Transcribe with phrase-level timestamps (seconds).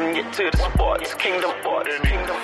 [0.00, 1.50] Welcome to the sports kingdom.
[1.60, 2.36] Sports kingdom.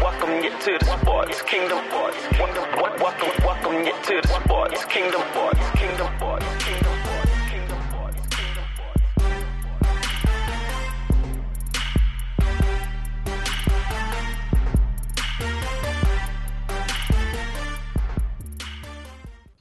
[0.00, 1.78] Welcome sports you to the sports kingdom.
[1.90, 5.22] Welcome welcome to the sports kingdom.
[5.32, 6.06] Sports kingdom.
[6.18, 6.94] Sports kingdom.
[6.94, 7.01] Sports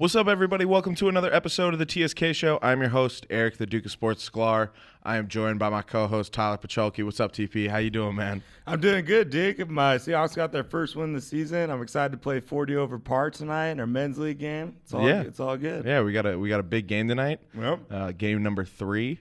[0.02, 0.66] What's up, everybody?
[0.66, 2.58] Welcome to another episode of the TSK Show.
[2.64, 4.70] I'm your host, Eric, the Duke of Sports Sklar.
[5.04, 7.06] I am joined by my co-host, Tyler Pacholke.
[7.06, 7.70] What's up, TP?
[7.70, 8.42] How you doing, man?
[8.66, 9.70] I'm doing good, Dick.
[9.70, 11.70] My Seahawks got their first win of the season.
[11.70, 14.76] I'm excited to play 40 over par tonight in our men's league game.
[14.82, 15.22] It's all, Yeah.
[15.22, 15.86] it's all good.
[15.86, 17.40] Yeah, we got a we got a big game tonight.
[17.56, 17.80] Yep.
[17.92, 19.20] Uh, game number three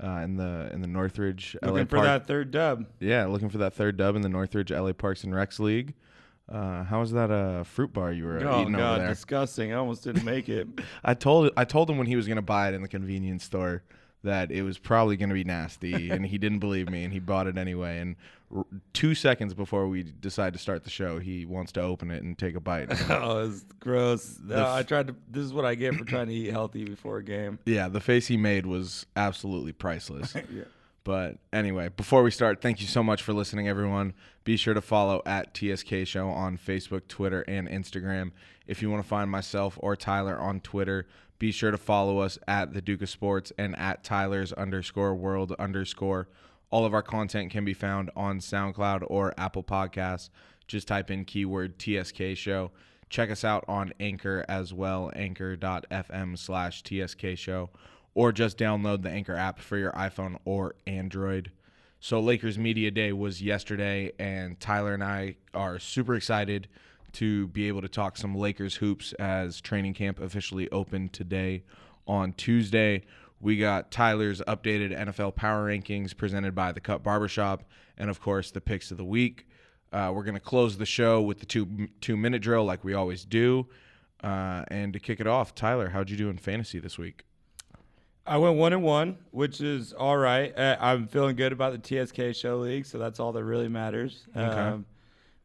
[0.00, 2.06] uh, in the in the Northridge LA Looking for Park.
[2.06, 2.86] that third dub.
[3.00, 5.94] Yeah, looking for that third dub in the Northridge LA Parks and Recs League.
[6.52, 9.08] Uh, how was that uh, fruit bar you were uh, Oh eating over God, there?
[9.08, 9.72] disgusting!
[9.72, 10.68] I almost didn't make it.
[11.04, 13.82] I told I told him when he was gonna buy it in the convenience store
[14.24, 17.46] that it was probably gonna be nasty, and he didn't believe me, and he bought
[17.46, 17.98] it anyway.
[17.98, 18.16] And
[18.54, 22.22] r- two seconds before we decide to start the show, he wants to open it
[22.22, 22.88] and take a bite.
[23.10, 24.38] oh, it's gross.
[24.44, 25.16] No, f- I tried to.
[25.30, 27.58] This is what I get for trying to eat healthy before a game.
[27.64, 30.34] yeah, the face he made was absolutely priceless.
[30.34, 30.64] Yeah.
[31.04, 34.14] But anyway, before we start, thank you so much for listening, everyone.
[34.44, 38.30] Be sure to follow at TSK Show on Facebook, Twitter, and Instagram.
[38.66, 41.06] If you want to find myself or Tyler on Twitter,
[41.40, 45.52] be sure to follow us at the Duke of Sports and at Tyler's underscore world
[45.58, 46.28] underscore.
[46.70, 50.30] All of our content can be found on SoundCloud or Apple Podcasts.
[50.68, 52.70] Just type in keyword TSK Show.
[53.10, 57.70] Check us out on Anchor as well, anchor.fm slash TSK Show
[58.14, 61.50] or just download the Anchor app for your iPhone or Android.
[62.00, 66.68] So, Lakers Media Day was yesterday, and Tyler and I are super excited
[67.12, 71.62] to be able to talk some Lakers hoops as training camp officially opened today
[72.06, 73.02] on Tuesday.
[73.40, 77.64] We got Tyler's updated NFL power rankings presented by the Cut Barbershop,
[77.96, 79.46] and of course, the picks of the week.
[79.92, 82.94] Uh, we're going to close the show with the two two minute drill like we
[82.94, 83.66] always do.
[84.22, 87.24] Uh, and to kick it off, Tyler, how'd you do in fantasy this week?
[88.26, 90.56] I went one and one, which is all right.
[90.56, 94.26] Uh, I'm feeling good about the TSK show league, so that's all that really matters.
[94.34, 94.86] Um,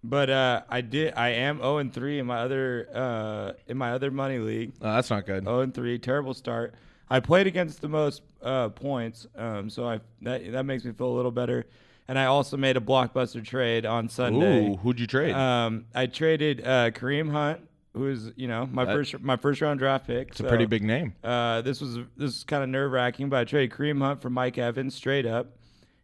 [0.04, 1.14] but uh, I did.
[1.16, 4.74] I am 0 and three in my other uh, in my other money league.
[4.82, 5.44] Oh, that's not good.
[5.44, 6.76] 0 and three, terrible start.
[7.10, 11.08] I played against the most uh, points, um, so I that that makes me feel
[11.08, 11.66] a little better.
[12.10, 14.70] And I also made a blockbuster trade on Sunday.
[14.70, 15.34] Ooh, who'd you trade?
[15.34, 17.68] Um, I traded uh, Kareem Hunt,
[17.98, 20.30] who's you know my That- first my first round draft pick.
[20.30, 21.14] it's a pretty big name.
[21.24, 24.30] Uh, this was this is kind of nerve wracking, but I traded Kareem Hunt for
[24.30, 25.48] Mike Evans straight up.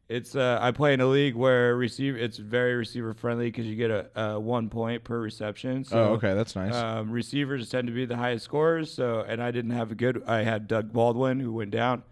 [0.10, 3.76] It's uh, I play in a league where receiver it's very receiver friendly because you
[3.76, 5.86] get a, a one point per reception.
[5.86, 6.76] So, oh, okay, that's nice.
[6.76, 8.94] Um, receivers tend to be the highest scorers.
[8.94, 10.22] So and I didn't have a good.
[10.28, 12.04] I had Doug Baldwin who went down.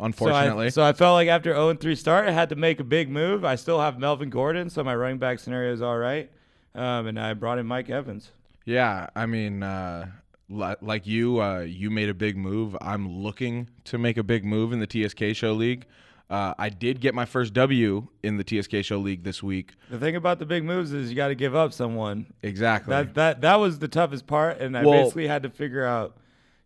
[0.00, 2.80] Unfortunately, So I, so I felt like after 0 3 start, I had to make
[2.80, 3.44] a big move.
[3.44, 6.30] I still have Melvin Gordon, so my running back scenario is all right.
[6.74, 8.30] Um, and I brought in Mike Evans.
[8.64, 9.08] Yeah.
[9.14, 10.06] I mean, uh,
[10.48, 12.76] li- like you, uh, you made a big move.
[12.80, 15.86] I'm looking to make a big move in the TSK Show League.
[16.30, 19.74] Uh, I did get my first W in the TSK Show League this week.
[19.90, 22.32] The thing about the big moves is you got to give up someone.
[22.42, 22.90] Exactly.
[22.94, 26.16] That that that was the toughest part, and I Well- basically had to figure out,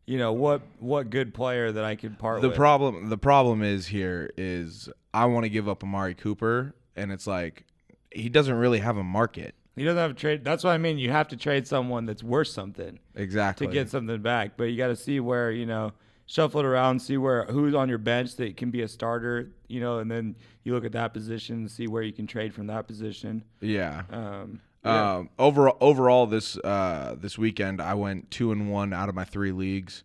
[0.06, 2.56] you know, what what good player that I could part the with.
[2.56, 3.08] problem.
[3.08, 7.64] The problem is here is I want to give up Amari Cooper, and it's like
[8.12, 9.56] he doesn't really have a market.
[9.76, 10.42] He doesn't have a trade.
[10.44, 10.98] That's what I mean.
[10.98, 13.66] You have to trade someone that's worth something Exactly.
[13.66, 15.92] to get something back, but you got to see where you know
[16.26, 19.78] shuffle it around, see where who's on your bench that can be a starter, you
[19.81, 20.34] know, and then
[20.65, 23.44] you look at that position and see where you can trade from that position.
[23.60, 24.03] yeah.
[24.10, 25.15] Um, yeah.
[25.16, 29.25] Um, overall, overall this uh, this weekend, I went two and one out of my
[29.25, 30.04] three leagues.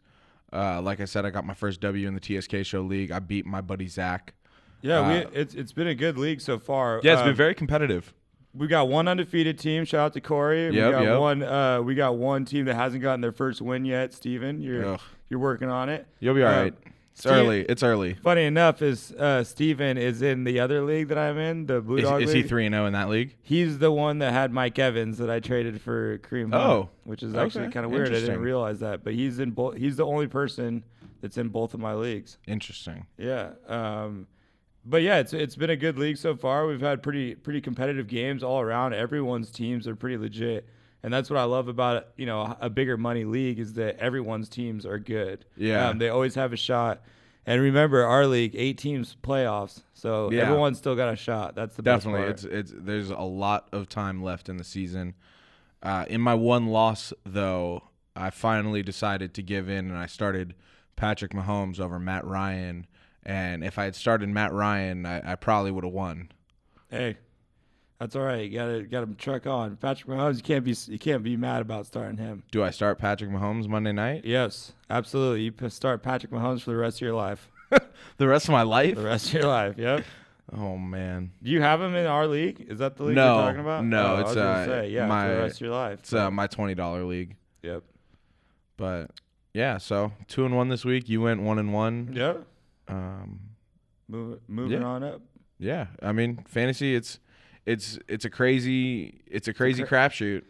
[0.52, 3.12] Uh, like I said, I got my first W in the TSK Show League.
[3.12, 4.34] I beat my buddy Zach.
[4.81, 7.00] yeah, uh, we, it's it's been a good league so far.
[7.04, 8.12] Yeah, it's Um, been very competitive.
[8.53, 9.85] We got one undefeated team.
[9.85, 10.69] Shout out to Corey.
[10.69, 11.19] We got yep.
[11.19, 11.41] one.
[11.44, 14.13] Uh, we got one team that hasn't gotten their first win yet.
[14.13, 15.01] Steven, you're Ugh.
[15.29, 16.06] you're working on it.
[16.19, 16.73] You'll be all uh, right.
[17.12, 17.62] It's Steve- early.
[17.62, 18.13] It's early.
[18.15, 21.98] Funny enough, is uh, Steven is in the other league that I'm in, the Blue
[21.98, 22.48] Is, Dog is he League.
[22.50, 23.36] three and zero in that league?
[23.42, 27.21] He's the one that had Mike Evans that I traded for Kareem Hunt, Oh, which
[27.24, 27.74] is actually okay.
[27.74, 28.09] kind of weird.
[28.09, 29.75] I didn't realize that, but he's in both.
[29.77, 30.83] He's the only person
[31.21, 32.38] that's in both of my leagues.
[32.47, 33.06] Interesting.
[33.18, 33.51] Yeah.
[33.68, 34.27] Um,
[34.86, 36.66] but yeah, it's it's been a good league so far.
[36.68, 38.94] We've had pretty pretty competitive games all around.
[38.94, 40.68] Everyone's teams are pretty legit,
[41.04, 44.50] and that's what I love about you know a bigger money league is that everyone's
[44.50, 45.45] teams are good.
[45.57, 45.89] Yeah.
[45.89, 47.01] Um, they always have a shot.
[47.44, 50.44] And remember, our league, eight teams playoffs, so Yeah.
[50.44, 51.56] everyone's still got a shot.
[51.56, 52.54] That's the Definitely, best part.
[52.60, 55.16] it's it's there's a lot of time left in the season.
[55.81, 57.81] Uh, in my one loss, though,
[58.16, 60.54] I finally decided to give in, and I started
[60.95, 62.86] Patrick Mahomes over Matt Ryan
[63.23, 66.31] And if I had started Matt Ryan, I, I probably would have won.
[66.89, 67.18] Hey,
[68.00, 68.50] that's all right.
[68.50, 69.75] You gotta got him truck on.
[69.77, 72.44] Patrick Mahomes, you can't be you can't be mad about starting him.
[72.51, 74.25] Do I start Patrick Mahomes Monday night?
[74.25, 75.41] Yes, absolutely.
[75.44, 77.50] You start Patrick Mahomes for the rest of your life.
[78.18, 78.95] The rest of my life?
[78.95, 79.75] The rest of your life.
[79.77, 80.03] Yep.
[80.53, 81.31] Oh man.
[81.41, 82.65] Do you have him in our league?
[82.68, 83.85] Is that the league No, you're talking about?
[83.85, 86.00] no, Oh, I it's, uh, say, yeah, my- for the rest of your life.
[86.00, 87.38] It's uh, my twenty dollar league.
[87.63, 87.83] yep.
[88.75, 89.12] But
[89.53, 91.07] yeah, so two and one this week.
[91.07, 92.12] You went one and one.
[92.13, 92.45] Yep.
[92.92, 93.40] Um,
[94.08, 94.88] Move, moving Yeah.
[94.88, 95.22] on up.
[95.58, 96.94] yeah, I mean fantasy.
[96.96, 97.20] It's
[97.66, 100.44] it's it's a crazy it's a crazy crapshoot.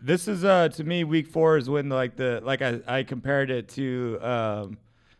[0.00, 3.50] This is uh to me week four is when like the like I I compared
[3.50, 4.78] it to um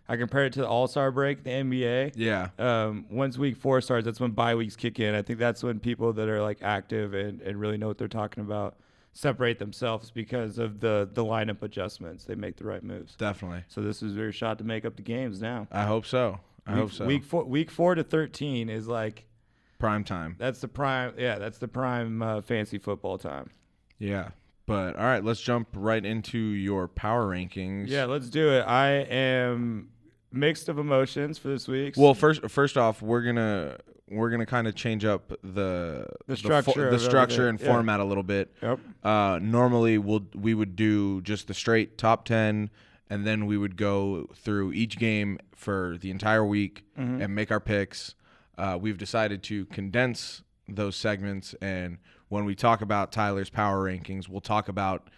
[0.08, 2.12] I compared it to the All Star break the NBA.
[2.16, 5.14] Yeah, Um, once week four starts, that's when bye weeks kick in.
[5.14, 8.08] I think that's when people that are like active and, and really know what they're
[8.08, 8.76] talking about
[9.12, 12.24] separate themselves because of the the lineup adjustments.
[12.24, 13.14] They make the right moves.
[13.16, 13.64] definitely.
[13.68, 15.66] So this is your shot to make up the games now.
[15.72, 16.38] I hope so.
[16.70, 17.04] I week, hope so.
[17.06, 19.26] Week four, week four to thirteen is like
[19.78, 20.36] prime time.
[20.38, 21.14] that's the prime.
[21.18, 23.50] Yeah, that's the prime uh, fancy football time.
[23.98, 24.30] Yeah.
[24.66, 27.88] But all right, let's jump right into your power rankings.
[27.88, 28.60] Yeah, let's do it.
[28.62, 29.88] I am
[30.32, 31.94] mixed of emotions for this week.
[31.96, 33.78] Well, first first off, we're gonna
[34.08, 37.58] we're gonna kind of change up the The structure the of structure and.
[37.60, 37.66] Yeah.
[37.66, 38.54] format a little bit.
[38.62, 38.78] Yep.
[39.02, 42.70] Uh, normally, we'll we would do just the straight top ten,
[43.10, 47.20] and then we would go through each game for the entire week Mm-hmm.
[47.22, 48.14] and make our picks.
[48.56, 51.98] Uh, we've decided to condense those segments, and
[52.28, 55.08] when we talk about Tyler's power rankings, we'll talk about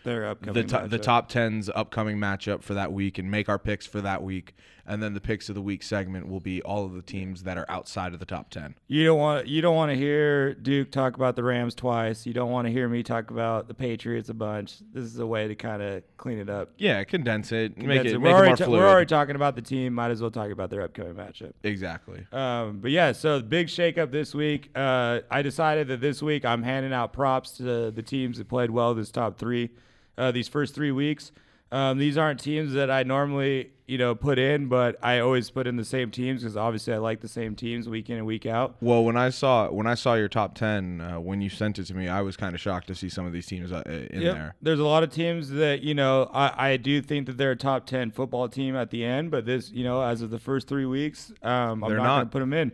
[0.55, 4.01] the to- the top 10's upcoming matchup for that week and make our picks for
[4.01, 4.55] that week.
[4.87, 7.57] And then the picks of the week segment will be all of the teams that
[7.57, 8.75] are outside of the top 10.
[8.89, 12.27] You don't want you don't want to hear Duke talk about the Rams twice.
[12.27, 14.79] You don't want to hear me talk about the Patriots a bunch.
[14.93, 16.71] This is a way to kind of clean it up.
[16.79, 18.19] Yeah, condense it, make it, it.
[18.19, 19.95] make we're, it ta- we're already talking about the team.
[19.95, 21.53] Might as well talk about their upcoming matchup.
[21.63, 22.27] exactly.
[22.33, 24.71] Um, but yeah, so the big shakeup this week.
[24.75, 28.71] Uh, I decided that this week I'm handing out props to the teams that played
[28.71, 29.71] well this top three,
[30.19, 31.33] uh, these first three weeks.
[31.73, 35.67] Um, these aren't teams that I normally, you know, put in, but I always put
[35.67, 38.45] in the same teams because obviously I like the same teams week in and week
[38.45, 38.77] out.
[38.83, 41.85] Well, when I saw when I saw your top 10 uh, when you sent it
[41.87, 44.21] to me, I was kind of shocked to see some of these teams uh, in
[44.21, 44.35] Yep.
[44.35, 44.55] there.
[44.61, 47.57] There's a lot of teams that you know I, I do think that they're a
[47.57, 50.69] top ten football team at the end, but this you know as of the first
[50.69, 52.17] three weeks, um, I'm They're not, not.
[52.17, 52.73] going to put them in.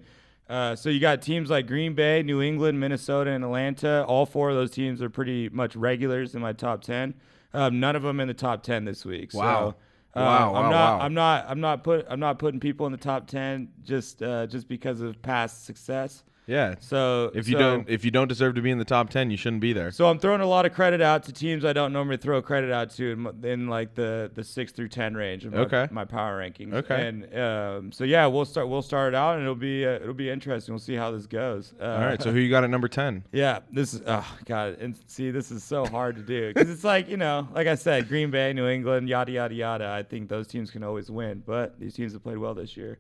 [0.49, 4.05] Uh, so you got teams like Green Bay, New England, Minnesota, and Atlanta.
[4.09, 7.15] All four of those teams are pretty much regulars in my top ten.
[7.55, 9.33] Um, none of them in the top ten this week.
[9.35, 9.71] Wow.
[10.15, 10.99] So, uh, Wow, I'm wow, not.
[10.99, 11.05] wow.
[11.05, 11.45] I'm not.
[11.49, 12.07] I'm not put.
[12.09, 16.25] I'm not putting people in the top ten just uh, just because of past success.
[16.49, 16.77] Yeah.
[16.81, 19.31] So If you so- don't if you don't deserve to be in the top 10,
[19.31, 19.91] you shouldn't be there.
[19.93, 22.73] so I'm throwing a lot of credit out to teams I don't normally throw credit
[22.73, 25.89] out to in, in like the the six through ten range of my, Okay.
[25.93, 26.73] my power rankings.
[26.73, 27.07] Okay.
[27.07, 30.15] And um, so yeah, we'll start we'll start it out and it'll be uh, it'll
[30.15, 30.73] be interesting.
[30.73, 31.75] We'll see how this goes.
[31.81, 32.21] Uh, All right.
[32.23, 33.25] So who you got at number 10?
[33.33, 36.85] yeah, this is oh god, and see this is so hard to do because it's
[36.85, 39.89] like you know, like I said, Green Bay, New England, yada yada yada.
[39.91, 42.99] I think those teams can always win, but these teams have played well this year.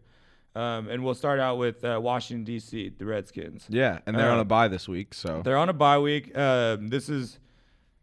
[0.58, 3.66] Um, and we'll start out with uh, Washington D.C., the Redskins.
[3.68, 6.36] Yeah, and they're on Uh, a bye this week, so They're on a bye week.
[6.36, 7.38] Um, this is,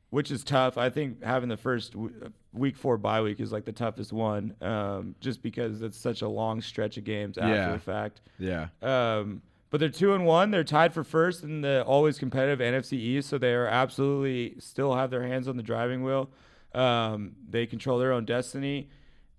[0.10, 0.78] which is tough.
[0.78, 2.14] I think having the first w-
[2.54, 6.30] week four bye week is like the toughest one, um, just because it's such a
[6.30, 7.72] long stretch of games after Yeah.
[7.74, 8.22] the fact.
[8.40, 8.68] yeah.
[8.82, 10.52] Um, but they're two and one.
[10.52, 14.96] They're tied for first in the always competitive NFC East, so they are absolutely still
[14.96, 16.30] have their hands on the driving wheel.
[16.74, 18.88] Um, they control their own destiny.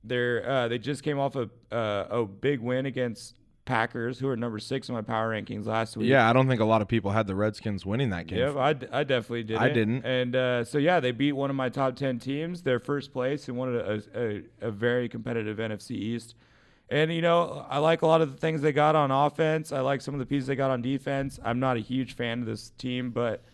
[0.06, 3.34] They're uh, they just came off a uh, a big win against
[3.66, 6.08] Packers, who are number six in my power rankings last week.
[6.08, 8.38] Yeah, I don't think a lot of people had the Redskins winning that game.
[8.38, 9.56] Yep, I, definitely did.
[9.56, 10.04] I didn't.
[10.04, 12.62] And uh, so yeah, they beat one of my top ten teams.
[12.62, 14.02] They're first place and one of a,
[14.62, 16.36] a, a very competitive NFC East.
[16.88, 19.72] And you know, I like a lot of the things they got on offense.
[19.72, 21.40] I like some of the pieces they got on defense.
[21.44, 23.44] I'm not a huge fan of this team, but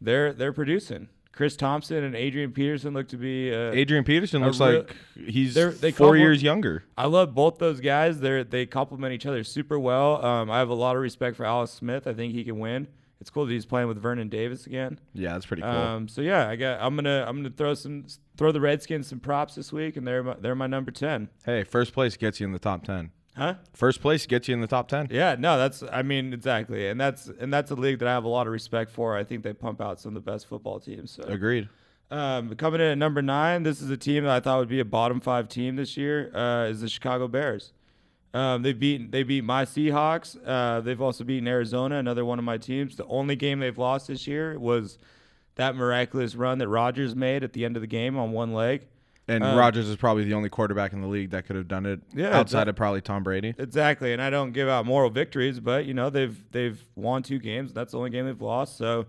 [0.00, 1.08] they're they're producing.
[1.34, 3.52] Chris Thompson and Adrian Peterson look to be.
[3.52, 6.84] Uh, Adrian Peterson looks real- like he's They're- four years younger.
[6.96, 8.20] I love both those guys.
[8.20, 10.24] They're they complement each other super well.
[10.24, 12.06] Um, I have a lot of respect for Alex Smith.
[12.06, 12.86] I think he can win.
[13.20, 14.98] It's cool that he's playing with Vernon Davis again.
[15.14, 15.70] Yeah, that's pretty cool.
[15.70, 16.80] Um, so yeah, I got.
[16.80, 17.24] I'm gonna.
[17.26, 18.04] I'm gonna throw some.
[18.36, 21.28] Throw the Redskins some props this week, and they're my, they're my number ten.
[21.46, 23.10] hey, first place gets you in the top ten.
[23.36, 23.54] Huh?
[23.72, 25.08] First place gets you in the top ten.
[25.10, 25.36] Yeah.
[25.38, 25.82] No, that's.
[25.90, 28.52] I mean, exactly, and that's and that's a league that I have a lot of
[28.52, 29.16] respect for.
[29.16, 31.10] I think they pump out some of the best football teams.
[31.10, 31.68] So Agreed.
[32.10, 34.80] um, coming in at number nine, this is a team that I thought would be
[34.80, 36.30] a bottom five team this year.
[36.34, 37.72] Uh, is the Chicago Bears.
[38.32, 40.36] Um, they beat they beat my Seahawks.
[40.44, 42.96] Uh, they've also beaten Arizona, another one of my teams.
[42.96, 44.98] The only game they've lost this year was
[45.56, 48.86] that miraculous run that Rodgers made at the end of the game on one leg.
[49.26, 51.86] And Um, Rodgers is probably the only quarterback in the league that could have done
[51.86, 53.54] it Yeah, outside of probably Tom Brady.
[53.58, 57.38] Exactly, and I don't give out moral victories, but you know they've they've won two
[57.38, 57.72] games.
[57.72, 58.76] That's the only game they've lost.
[58.76, 59.06] So,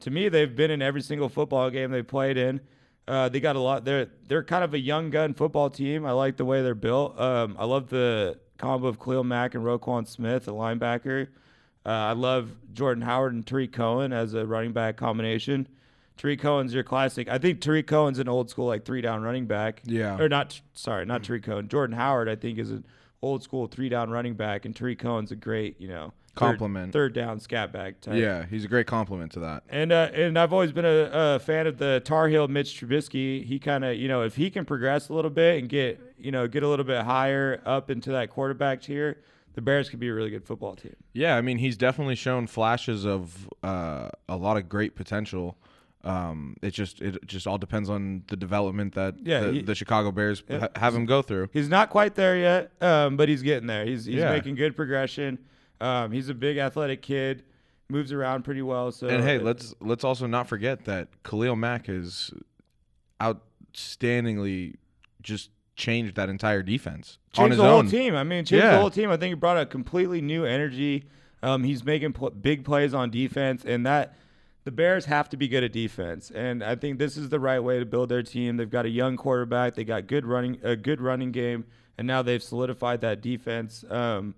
[0.00, 2.60] to me, they've been in every single football game they played in.
[3.08, 3.84] Uh, they got a lot.
[3.84, 6.06] They're they're kind of a young gun football team.
[6.06, 7.18] I like the way they're built.
[7.18, 11.28] Um, I love the combo of Khalil Mack and Roquan Smith, a linebacker.
[11.86, 15.66] Uh, I love Jordan Howard and Tarik Cohen as a running back combination.
[16.18, 17.28] Tarik Cohen's your classic.
[17.28, 19.80] I think Tarik Cohen's an old school like three down running back.
[19.84, 20.18] Yeah.
[20.18, 20.60] Or not.
[20.74, 21.68] Sorry, not Tarik Cohen.
[21.68, 22.84] Jordan Howard, I think, is an
[23.22, 26.92] old school three down running back, and Tarik Cohen's a great, you know, third- Compliment.
[26.92, 28.14] third, down scat back type.
[28.16, 29.62] Yeah, he's a great compliment to that.
[29.68, 33.44] And uh, and I've always been a, a fan of the Tar Heel Mitch Trubisky.
[33.44, 36.30] He kind of, you know, if he can progress a little bit and get, you
[36.30, 39.18] know, get a little bit higher up into that quarterback tier,
[39.54, 40.94] the Bears could be a really good football team.
[41.12, 45.56] Yeah, I mean, he's definitely shown flashes of uh, a lot of great potential.
[46.04, 49.74] Um, it just it just all depends on the development that Yeah, the, he- the
[49.74, 50.68] Chicago Bears Yeah.
[50.76, 51.48] have him go through.
[51.52, 53.84] He's not quite there yet, um, but he's getting there.
[53.84, 54.30] He's he's Yeah.
[54.30, 55.38] making good progression.
[55.80, 57.42] Um, he's a big athletic kid,
[57.88, 58.92] moves around pretty well.
[58.92, 62.32] So And hey, uh, let's let's also not forget that Khalil Mack is
[63.20, 64.76] outstandingly
[65.22, 67.88] just changed that entire defense on change his the whole own.
[67.88, 68.14] team.
[68.14, 68.72] I mean, changed Yeah.
[68.74, 69.10] the whole team.
[69.10, 71.04] I think he brought a completely new energy.
[71.42, 74.16] Um, he's making pl- big plays on defense, and that
[74.64, 76.30] the Bears have to be good at defense.
[76.30, 78.56] And I think this is the right way to build their team.
[78.56, 79.74] They've got a young quarterback.
[79.74, 81.64] They got good running, a good running game,
[81.96, 83.84] and now they've solidified that defense.
[83.88, 84.34] Um,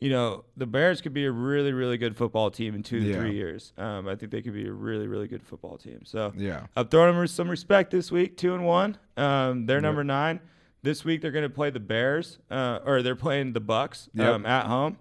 [0.00, 3.06] you know, the Bears could be a really, really good football team in two to
[3.06, 3.16] Yeah.
[3.18, 3.72] three years.
[3.78, 6.00] Um, I think they could be a really, really good football team.
[6.04, 6.66] So Yeah.
[6.74, 8.96] I'm throwing them some respect this week, two and one.
[9.16, 10.40] Um, they're number nine.
[10.82, 14.26] This week they're going to play the Bears, uh, or they're playing the Bucks Yep.
[14.34, 14.96] um, at home.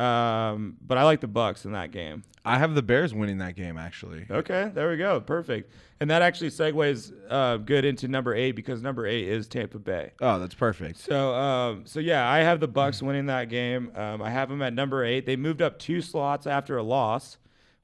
[0.00, 2.22] Um, but I like the Bucks in that game.
[2.42, 4.24] I have the Bears winning that game actually.
[4.30, 5.70] Okay, there we go, perfect.
[6.00, 10.12] And that actually segues uh, good into number eight because number eight is Tampa Bay.
[10.22, 10.98] Oh, that's perfect.
[10.98, 13.92] So, um, so yeah, I have the Bucks winning that game.
[13.94, 15.26] Um, I have them at number eight.
[15.26, 17.36] They moved up two slots after a loss,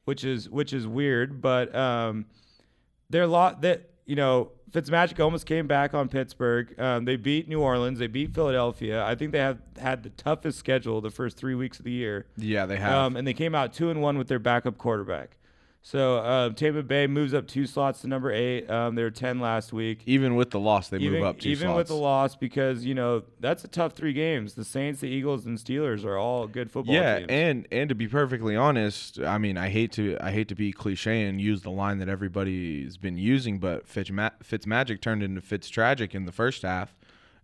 [0.07, 2.25] which is which is weird, but um,
[3.11, 6.79] they're lot that you know Fitzmagic almost came back on Pittsburgh.
[6.79, 7.99] Um, they beat New Orleans.
[7.99, 9.05] They beat Philadelphia.
[9.05, 12.27] I think they have had the toughest schedule the first three weeks of the year.
[12.37, 12.93] Yeah, they have.
[12.93, 15.37] Um, and they came out two and one with their backup quarterback.
[15.87, 18.69] So um, Tampa Bay moves up two slots to number eight.
[18.69, 21.49] Um, they were ten last week even with the loss, they even, move up two
[21.51, 21.77] even slots.
[21.77, 24.55] with the loss because you know that's a tough three games.
[24.55, 27.31] The Saints, the Eagles, and Steelers are all good football yeah, teams.
[27.31, 30.73] and and to be perfectly honest, I mean, I hate to I hate to be
[30.73, 35.69] cliche and use the line that everybody's been using, but Fitz Magic turned into Fitz
[35.69, 36.96] tragic in the first half.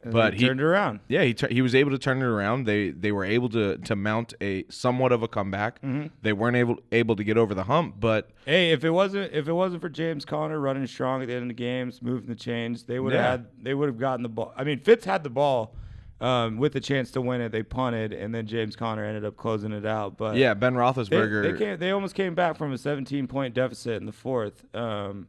[0.02, 1.00] And but he turned it around.
[1.08, 2.64] Yeah, he, he was able to turn it around.
[2.66, 5.80] They they were able to to mount a somewhat of a comeback.
[5.80, 6.08] Mm-hmm.
[6.22, 9.46] They weren't able able to get over the hump, but Hey, if it wasn't if
[9.46, 12.34] it wasn't for James Conner running strong at the end of the games, moving the
[12.34, 13.30] chains, they would have Yeah.
[13.30, 14.52] had they would have gotten the ball.
[14.56, 15.76] I mean, Fitz had the ball
[16.20, 17.50] um, with the chance to win it.
[17.50, 20.16] They punted, and then James Conner ended up closing it out.
[20.16, 21.42] But yeah, Ben they, Roethlisberger.
[21.52, 24.64] they, came, they almost came back from a 17 point deficit in the fourth.
[24.74, 25.26] Um,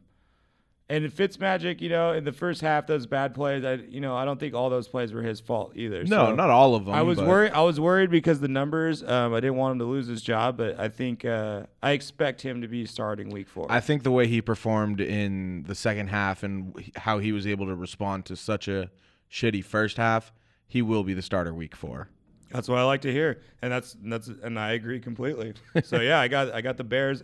[0.88, 4.26] and Fitzmagic, you know, in the first half, those bad plays, I, you know, I
[4.26, 6.04] don't think all those plays were his fault either.
[6.04, 6.94] no, So not all of them.
[6.94, 7.52] I was but- worried.
[7.52, 9.02] I was worried because the numbers.
[9.02, 12.42] Um, I didn't want him to lose his job, but I think uh, I expect
[12.42, 13.66] him to be starting week four.
[13.70, 17.64] I think the way he performed in the second half and how he was able
[17.66, 18.90] to respond to such a
[19.32, 20.32] shitty first half,
[20.66, 22.08] he will be the starter week four.
[22.50, 25.54] that's what I like to hear, and that's that's and I agree completely.
[25.82, 27.22] so yeah, I got I got the Bears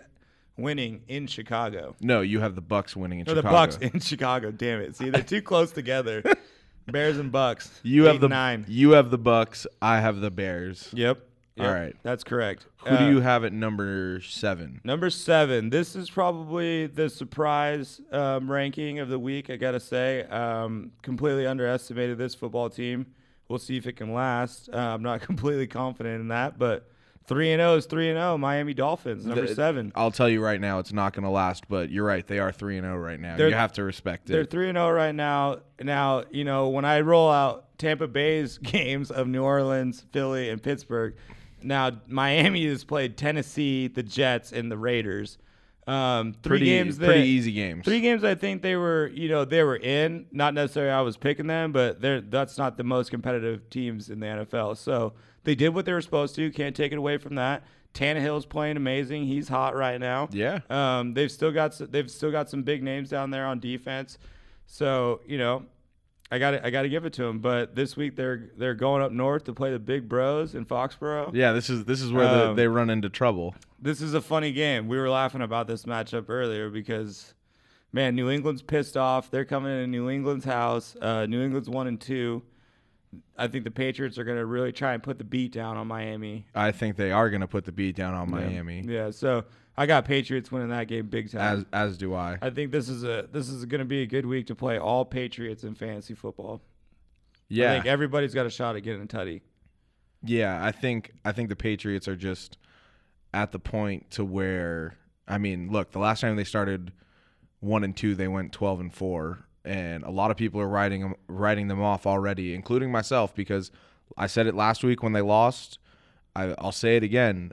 [0.60, 1.94] winning in Chicago.
[2.00, 4.50] No, you have the Bucks winning in Or the Bucks in Chicago.
[4.50, 4.96] Damn it!
[4.96, 6.22] See, they're too close together.
[6.86, 7.70] Bears and Bucks.
[7.82, 8.64] You have the nine.
[8.68, 9.66] You have the Bucks.
[9.80, 10.88] I have the Bears.
[10.92, 11.18] Yep.
[11.58, 11.96] All Yep, right.
[12.02, 12.66] That's correct.
[12.84, 14.80] Who Uh, do you have at number seven?
[14.82, 15.68] Number seven.
[15.70, 19.50] This is probably the surprise um, ranking of the week.
[19.50, 23.06] I gotta say, um, completely underestimated this football team.
[23.48, 24.70] We'll see if it can last.
[24.72, 26.88] Uh, I'm not completely confident in that, but
[27.26, 28.36] three and zero is three and zero.
[28.38, 29.92] Miami Dolphins, number The- seven.
[29.94, 31.68] I'll tell you right now, it's not going to last.
[31.68, 33.36] But you're right; they are three and zero right now.
[33.36, 34.32] They're- you have to respect it.
[34.32, 35.58] They're three and zero right now.
[35.82, 40.62] Now you know when I roll out Tampa Bay's games of New Orleans, Philly, and
[40.62, 41.14] Pittsburgh.
[41.62, 45.38] Now Miami has played Tennessee, the Jets, and the Raiders.
[45.86, 46.98] Um, three pretty games.
[46.98, 47.84] That, pretty easy games.
[47.84, 50.26] Three games I think they were, you know, they were in.
[50.30, 54.20] Not necessarily I was picking them, but they're that's not the most competitive teams in
[54.20, 54.76] the NFL.
[54.76, 56.50] So they did what they were supposed to.
[56.50, 57.64] Can't take it away from that.
[57.94, 59.24] Tannehill's playing amazing.
[59.24, 60.28] He's hot right now.
[60.32, 60.60] Yeah.
[60.70, 64.18] Um, they've still got they've still got some big names down there on defense.
[64.66, 65.64] So you know,
[66.30, 67.40] I got I got to give it to them.
[67.40, 71.34] But this week they're they're going up north to play the Big Bros in Foxborough.
[71.34, 73.56] Yeah, this is this is where the, Um, they run into trouble.
[73.80, 74.86] This is a funny game.
[74.86, 77.34] We were laughing about this matchup earlier because
[77.92, 79.32] man, New England's pissed off.
[79.32, 80.94] They're coming into New England's house.
[81.00, 82.42] Uh, New England's one and two.
[83.36, 85.86] I think the Patriots are going to really try and put the beat down on
[85.88, 86.46] Miami.
[86.54, 88.84] I think they are going to put the beat down on Miami.
[88.86, 89.44] Yeah, so
[89.76, 91.40] I got Patriots winning that game big time.
[91.40, 92.38] As as do I.
[92.40, 94.78] I think this is a this is going to be a good week to play
[94.78, 96.60] all Patriots in fantasy football.
[97.48, 97.70] Yeah.
[97.70, 99.40] I think everybody's got a shot at getting a tutty.
[100.22, 102.58] Yeah, I think I think the Patriots are just
[103.32, 106.92] at the point to where I mean, look, the last time they started
[107.60, 111.14] one and two, they went twelve and four, and a lot of people are writing
[111.28, 113.70] writing them off already, including myself, because
[114.16, 115.78] I said it last week when they lost.
[116.34, 117.52] I, I'll say it again.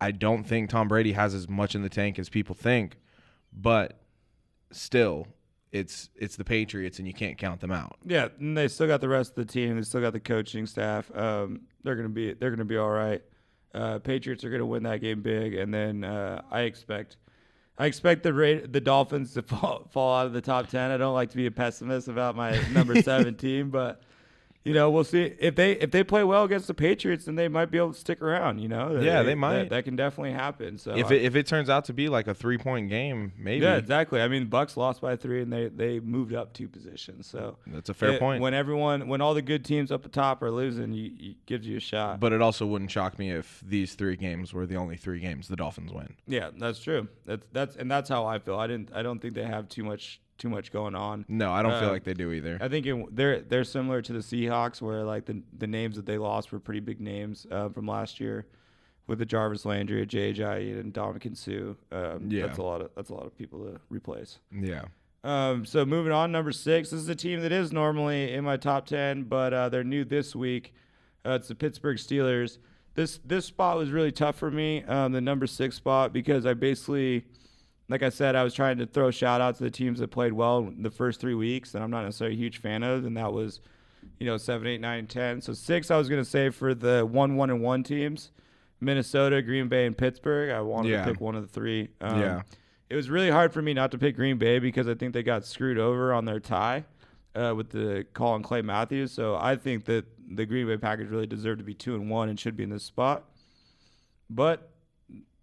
[0.00, 2.98] I don't think Tom Brady has as much in the tank as people think,
[3.52, 4.00] but
[4.70, 5.26] still,
[5.72, 7.96] it's it's the Patriots, and you can't count them out.
[8.04, 9.76] Yeah, and they still got the rest of the team.
[9.76, 11.10] They still got the coaching staff.
[11.16, 13.22] Um, they're gonna be they're gonna be all right.
[13.74, 17.16] Uh, Patriots are gonna win that game big, and then uh, I expect
[17.78, 20.90] I expect the Ra- the Dolphins to fall fall out of the top ten.
[20.90, 24.00] I don't like to be a pessimist about my number seven team, but
[24.66, 27.46] you know we'll see if they if they play well against the Patriots, then they
[27.46, 28.58] might be able to stick around.
[28.58, 29.54] You know, Yeah, they might.
[29.54, 30.76] That, that can definitely happen.
[30.78, 33.64] So If it, if it turns out to be like a three point game, maybe
[33.64, 34.20] yeah, exactly.
[34.20, 37.28] I mean, Bucks lost by three, and they they moved up two positions.
[37.28, 38.42] So that's a fair it- point.
[38.42, 41.66] When everyone, when all the good teams up the top are losing, you, you gives
[41.66, 42.18] you a shot.
[42.18, 45.46] But it also wouldn't shock me if these three games were the only three games
[45.46, 46.16] the Dolphins win.
[46.26, 47.06] yeah, that's true.
[47.24, 48.56] That's that's and that's how I feel.
[48.56, 48.90] I didn't.
[48.92, 51.24] I don't think they have too much too much going on.
[51.28, 52.58] No, I don't feel Uh, like they do either.
[52.60, 56.06] I think it, they're they're similar to the Seahawks, where like the the names that
[56.06, 58.46] they lost were pretty big names uh, from last year,
[59.06, 61.74] with the Jarvis Landry, Jay Ajayi, and Ndamukong Suh.
[61.96, 62.46] Um, Yeah.
[62.46, 64.38] that's a lot of that's a lot of people to replace.
[64.52, 64.84] yeah.
[65.24, 66.90] Um, so moving on, number six.
[66.90, 70.04] This is a team that is normally in my top ten, but uh, they're new
[70.04, 70.72] this week.
[71.24, 72.58] Uh, it's the Pittsburgh Steelers.
[72.94, 76.54] This this spot was really tough for me, um, the number six spot, because I
[76.54, 77.24] basically,
[77.88, 80.32] like I said, I was trying to throw shout out to the teams that played
[80.32, 83.32] well the first three weeks, that I'm not necessarily a huge fan of, and that
[83.32, 83.60] was,
[84.18, 85.40] you know, seven, eight, nine, ten.
[85.40, 88.30] So six, I was gonna say for the one, one, and one teams,
[88.80, 90.50] Minnesota, Green Bay, and Pittsburgh.
[90.50, 91.04] I wanted Yeah.
[91.04, 91.88] to pick one of the three.
[92.00, 92.42] Um, Yeah.
[92.90, 95.22] it was really hard for me not to pick Green Bay because I think they
[95.22, 96.84] got screwed over on their tie
[97.34, 99.12] uh, with the call on Clay Matthews.
[99.12, 102.28] So I think that the Green Bay Packers really deserve to be two and one
[102.28, 103.24] and should be in this spot.
[104.28, 104.70] But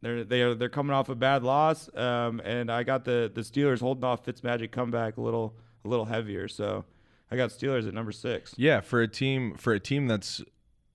[0.04, 3.42] they're they are they're coming off a bad loss, um, and I got the the
[3.42, 6.48] Steelers holding off Fitzmagic comeback a little a little heavier.
[6.48, 6.86] So
[7.32, 8.54] I got Steelers at number six.
[8.58, 10.42] Yeah, for a team for a team that's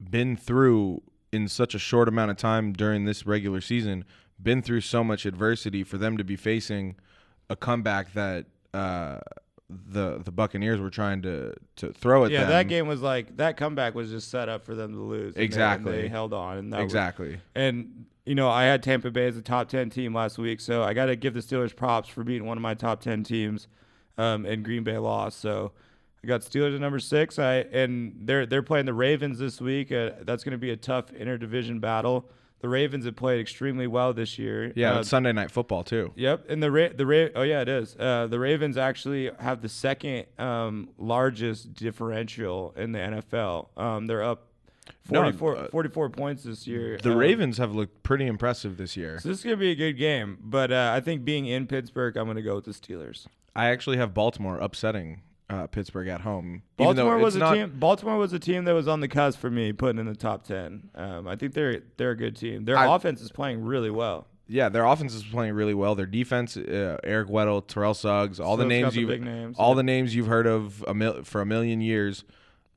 [0.01, 4.05] been through in such a short amount of time during this regular season,
[4.43, 6.97] been through so much adversity for them to be facing
[7.51, 9.19] a comeback that uh,
[9.69, 12.51] the the Buccaneers were trying to to throw at Yeah, them.
[12.51, 15.27] Yeah, that game was like that comeback was just set up for them to lose.
[15.29, 15.93] and they- and Exactly.
[16.03, 17.41] they, held on, and that was- exactly.
[17.55, 20.83] And you know, I had Tampa Bay as a top ten team last week, so
[20.83, 23.67] I got to give the Steelers props for beating one of my top ten teams,
[24.19, 25.41] um, and Green Bay lost.
[25.41, 25.73] So
[26.23, 27.39] I got Steelers at number six.
[27.39, 29.91] I and they're they're playing the Ravens this week.
[29.91, 32.29] Uh, that's going to be a tough interdivision battle.
[32.61, 34.73] The Ravens have played extremely well this year.
[34.75, 36.13] Yeah, Uh, Sunday night football too.
[36.17, 37.95] Yep, and the Ra- the Ra- oh yeah, it is.
[37.97, 43.69] Uh, the Ravens actually have the second um, largest differential in the NFL.
[43.77, 44.48] Um, they're up
[45.11, 46.99] No, 44, uh, 44 points this year.
[47.03, 49.19] The Um, Ravens have looked pretty impressive this year.
[49.21, 52.17] So this is gonna be a good game, but uh, I think being in Pittsburgh,
[52.17, 53.27] I'm gonna go with the Steelers.
[53.57, 56.63] I actually have Baltimore upsetting uh, Pittsburgh at home.
[56.77, 57.73] Baltimore was a not- team.
[57.79, 60.45] Baltimore was a team that was on the cusp for me, putting in the top
[60.45, 60.91] ten.
[60.95, 62.65] Um, I think they're they're a good team.
[62.67, 64.27] Their I- offense is playing really well.
[64.51, 65.95] Yeah, their offense is playing really well.
[65.95, 69.07] Their defense, uh, Eric Weddle, Terrell Suggs, all the names you,
[69.59, 69.75] all yeah.
[69.77, 72.25] the names you've heard of a mil- for a million years.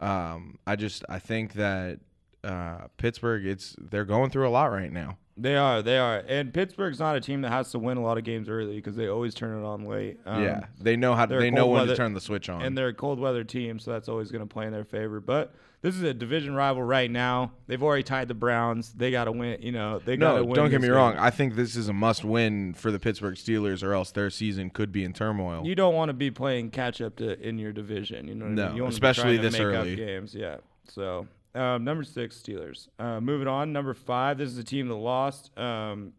[0.01, 1.99] Um, I just I think that
[2.43, 5.17] uh, Pittsburgh, it's they're going through a lot right now.
[5.41, 8.17] They are, they are, and Pittsburgh's not a team that has to win a lot
[8.17, 10.19] of games early because they always turn it on late.
[10.25, 12.61] Um, yeah, they know how they're they know when to turn the switch on.
[12.61, 15.19] and they're a cold weather team, so that's always going to play in their favor.
[15.19, 17.53] But this is a division rival right now.
[17.65, 18.93] They've already tied the Browns.
[18.93, 19.63] They got to win.
[19.63, 20.53] You know, they got to no, win.
[20.53, 21.17] don't get me wrong.
[21.17, 24.69] I think this is a must win for the Pittsburgh Steelers, or else their season
[24.69, 25.65] could be in turmoil.
[25.65, 28.27] You don't want to be playing catch up to in your division.
[28.27, 28.77] You know, what I No, mean?
[28.77, 29.95] you especially to this early.
[29.95, 30.35] games.
[30.35, 30.57] Yeah.
[30.87, 32.87] So um, number six Steelers.
[32.99, 34.37] Uh, moving on, number five.
[34.37, 35.57] This is a team that lost.
[35.57, 36.13] Um,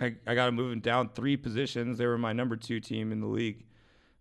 [0.00, 1.98] I, I got to move them down three positions.
[1.98, 3.64] They were my number two team in the league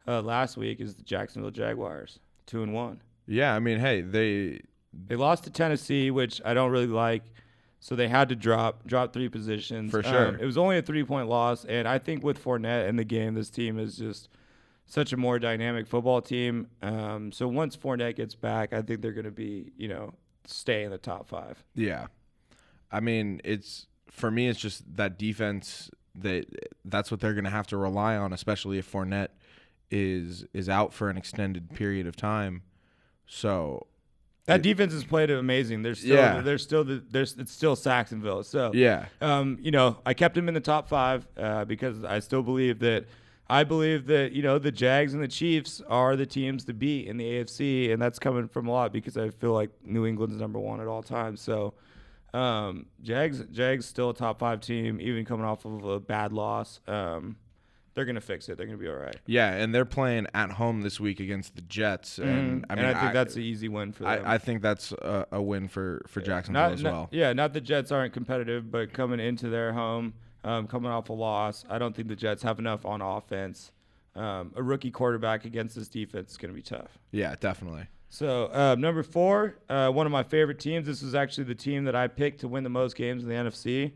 [0.08, 0.80] uh, last week.
[0.82, 3.02] Is the Jacksonville Jaguars, two and one.
[3.28, 4.62] yeah, I mean, hey, they
[5.08, 7.24] They lost to Tennessee, which I don't really like.
[7.84, 9.90] So they had to drop drop three positions.
[9.92, 10.38] For Um, sure.
[10.40, 13.34] it was only a three point loss, and I think with Fournette in the game,
[13.34, 14.28] this team is just
[14.86, 16.68] such a more dynamic football team.
[16.82, 20.14] Um, so once Fournette gets back, I think they're going to be you know
[20.46, 21.64] stay in the top five.
[21.76, 22.08] Yeah.
[22.92, 26.46] I mean, it's for me it's just that defense that
[26.84, 29.30] that's what they're going to have to rely on especially if Fournette
[29.90, 32.64] is is out for an extended period of time.
[33.28, 33.88] So
[34.46, 35.84] That defense has played amazing.
[35.84, 36.42] They're still, Yeah.
[36.42, 38.44] they're still, the, there's it's still Sacksonville.
[38.44, 42.20] So yeah, um, you know, I kept him in the top five uh, because I
[42.20, 43.06] still believe that
[43.52, 47.08] I believe that you know the Jags and the Chiefs are the teams to beat
[47.08, 50.38] in the AFC, and that's coming from a lot because I feel like New England's
[50.38, 51.42] number one at all times.
[51.42, 51.74] So
[52.34, 56.80] um, Jags, Jags still a top five team, even coming off of a bad loss.
[56.88, 57.36] Um,
[57.94, 58.58] they're gonna fix it.
[58.58, 59.18] They're gonna be all right.
[59.26, 62.96] yeah, and they're playing at home this week against the Jets, and I and mean,
[62.96, 64.26] I think that's an easy win for them.
[64.26, 67.10] I, I think that's a, a win for for Jacksonville not, as not- well.
[67.12, 71.14] Yeah, not the Jets aren't competitive, but coming into their home, um, coming off a
[71.14, 73.72] loss, I don't think the Jets have enough on offense.
[74.16, 76.98] Um, a rookie quarterback against this defense is going to be tough.
[77.12, 77.88] Yeah, definitely.
[78.10, 80.86] So um, number four, uh, one of my favorite teams.
[80.86, 83.36] This is actually the team that I picked to win the most games in the
[83.36, 83.94] NFC.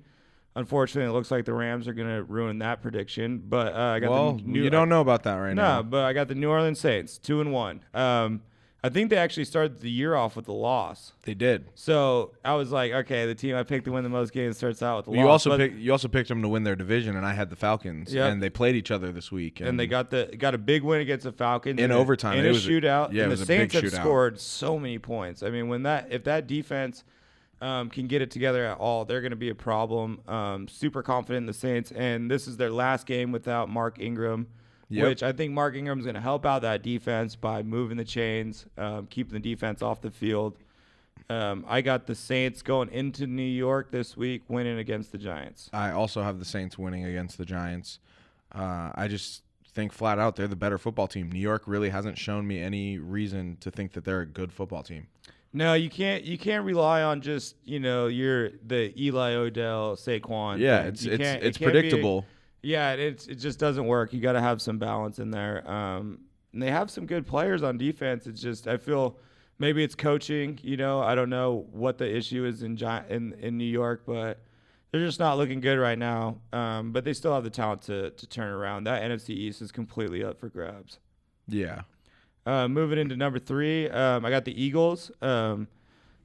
[0.55, 3.43] Unfortunately, it looks like the Rams are going to ruin that prediction.
[3.45, 5.75] But uh, I got Well, the new, you don't know about that right no, now.
[5.77, 7.81] No, but I got the New Orleans Saints, two and one.
[7.93, 8.41] Um,
[8.85, 11.13] I think they actually started the year off with a loss.
[11.23, 11.65] They did.
[11.75, 14.83] So I was like, okay, the team I picked to win the most games starts
[14.83, 15.45] out with a You loss.
[15.45, 17.55] also but- picked you also picked them to win their division, and I had the
[17.55, 18.31] Falcons, Yep.
[18.31, 21.01] and they played each other this week, and they got the got a big win
[21.01, 22.37] against the Falcons In a- overtime.
[22.37, 23.11] in It a was a- shootout.
[23.11, 24.03] yeah, it and was the a big Saints have shootout.
[24.03, 25.41] scored so many points.
[25.43, 27.03] I mean, when that if that defense
[27.61, 30.19] um, can get it together at all, they're going to be a problem.
[30.27, 34.47] Um, super confident in the Saints, and this is their last game without Mark Ingram.
[34.89, 35.07] Yep.
[35.07, 38.67] Which I think Mark Ingram's going to help out that defense by moving the chains,
[38.77, 40.57] um, keeping the defense off the field.
[41.29, 45.69] Um, I got the Saints going into New York this week, winning against the Giants.
[45.73, 47.99] I also have the Saints winning against the Giants.
[48.51, 49.41] Uh, I just
[49.73, 51.31] think flat out they're the better football team.
[51.31, 54.83] New York really hasn't shown me any reason to think that they're a good football
[54.83, 55.07] team.
[55.51, 56.23] No, you can't.
[56.23, 60.59] You can't rely on just you know you're the Eli Odell Saquon.
[60.59, 60.87] Yeah, thing.
[60.89, 62.25] it's You it's it's predictable.
[62.65, 64.11] Yeah, it's it just doesn't work.
[64.11, 65.69] You got to have some balance in there.
[65.69, 68.25] Um, and they have some good players on defense.
[68.25, 69.19] It's just I feel
[69.59, 70.57] maybe it's coaching.
[70.63, 72.75] You know, I don't know what the issue is in
[73.09, 74.41] in in New York, but
[74.91, 76.39] they're just not looking good right now.
[76.51, 78.85] Um, but they still have the talent to to turn around.
[78.85, 80.97] That NFC East is completely up for grabs.
[81.47, 81.81] Yeah.
[82.47, 85.11] Uh, moving into number three, um, I got the Eagles.
[85.21, 85.67] Um,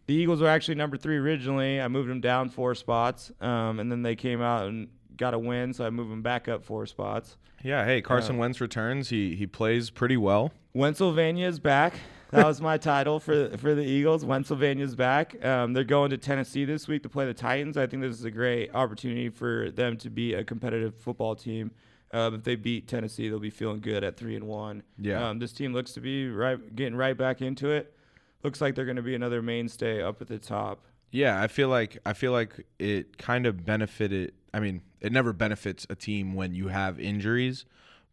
[0.07, 1.81] the Eagles were actually number three originally.
[1.81, 4.88] I moved them down four spots, um, and then they came out and
[5.20, 7.37] got a win, so I move him back up four spots.
[7.62, 9.11] Yeah, hey, Carson Uh, Wentz returns.
[9.11, 10.50] He he plays pretty well.
[10.74, 11.94] Pennsylvania is back.
[12.30, 14.24] That was my title for for the Eagles.
[14.24, 15.44] Pennsylvania's back.
[15.44, 17.76] Um, they're going to Tennessee this week to play the Titans.
[17.76, 21.70] I think this is a great opportunity for them to be a competitive football team.
[22.12, 24.83] Um, if they beat Tennessee, they'll be feeling good at three and one.
[24.98, 25.28] Yeah.
[25.28, 27.94] Um, this team looks to be right, getting right back into it.
[28.42, 30.87] Looks like they're going to be another mainstay up at the top.
[31.12, 34.33] Yeah, I feel like I feel like it kind of benefited.
[34.53, 37.65] I mean, it never benefits a team when you have injuries,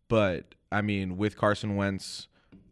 [0.08, 2.28] but I mean, with Carson Wentz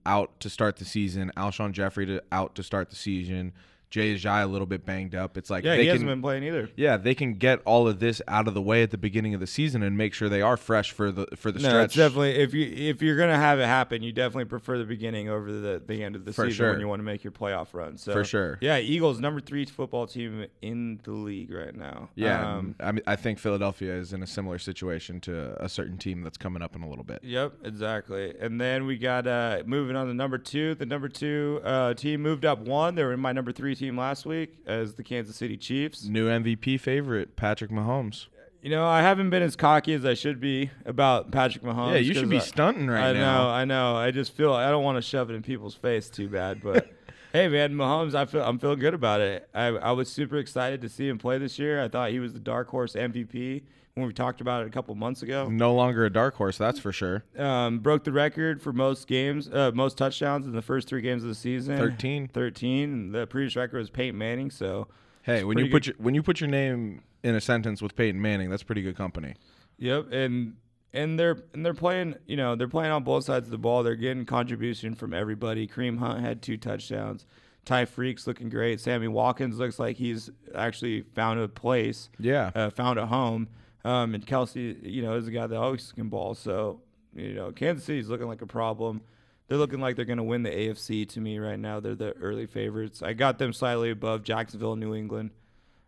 [0.05, 3.53] out to start the season, Alshon Jeffery to out to start the season,
[3.89, 5.37] Jay Ajayi a little bit banged up.
[5.37, 6.69] It's like Yeah, they he can hasn't been playing either.
[6.75, 9.39] yeah they can get all of this out of the way at the beginning of
[9.39, 11.95] the season and make sure they are fresh for the for the No, stretch.
[11.95, 15.51] definitely if you if you're gonna have it happen, you definitely prefer the beginning over
[15.51, 16.71] the, the end of the For season sure.
[16.71, 17.97] when you want to make your playoff run.
[17.97, 18.57] So For sure.
[18.61, 22.09] yeah, Eagles number three football team in the league right now.
[22.15, 25.97] yeah, um, I mean, I think Philadelphia is in a similar situation to a certain
[25.97, 27.19] team that's coming up in a little bit.
[27.23, 28.33] Yep, exactly.
[28.39, 30.75] And then we got uh, moving on to number two.
[30.75, 32.95] The number two uh, team moved up one.
[32.95, 36.05] They were in my number three team last week as the Kansas City Chiefs.
[36.05, 38.27] New MVP favorite Patrick Mahomes.
[38.61, 41.91] You know, I haven't been as cocky as I should be about Patrick Mahomes.
[41.93, 43.49] yeah, you should be I- stunting right I now.
[43.49, 43.95] I know, I know.
[43.97, 46.87] I just feel I don't want to shove it in people's face too bad, but
[47.33, 49.47] hey, man, Mahomes, I feel I'm feeling good about it.
[49.53, 51.83] I I was super excited to see him play this year.
[51.83, 53.61] I thought he was the dark horse MVP
[53.95, 55.47] when we talked about it a couple months ago.
[55.47, 57.23] No longer a dark horse, that's for sure.
[57.37, 61.23] Um, broke the record for most games, uh, most touchdowns in the first three games
[61.23, 61.77] of the season.
[61.77, 62.27] 13.
[62.27, 62.91] 13.
[62.93, 64.51] And the previous record was Peyton Manning.
[64.51, 64.89] So,
[65.23, 65.87] Hey, when you put good.
[65.87, 68.97] your when you put your name in a sentence with Peyton Manning, that's pretty good
[68.97, 69.33] company.
[69.79, 70.57] Yep, and
[70.93, 72.15] and they're and they're playing.
[72.27, 73.81] You know, they're playing on both sides of the ball.
[73.81, 75.67] They're getting contribution from everybody.
[75.67, 77.25] Kareem Hunt had two touchdowns.
[77.65, 78.79] Tyreek's looking great.
[78.81, 82.09] Sammy Watkins looks like he's actually found a place.
[82.19, 82.51] Yeah.
[82.53, 83.47] uh, found a home.
[83.85, 86.33] Um, and Kelce, you know, is a guy that always can ball.
[86.33, 86.81] So,
[87.13, 89.01] you know, Kansas City's looking like a problem.
[89.47, 91.79] They're looking like they're going to win the AFC to me right now.
[91.79, 93.03] They're the early favorites.
[93.03, 95.29] I got them slightly above Jacksonville, New England.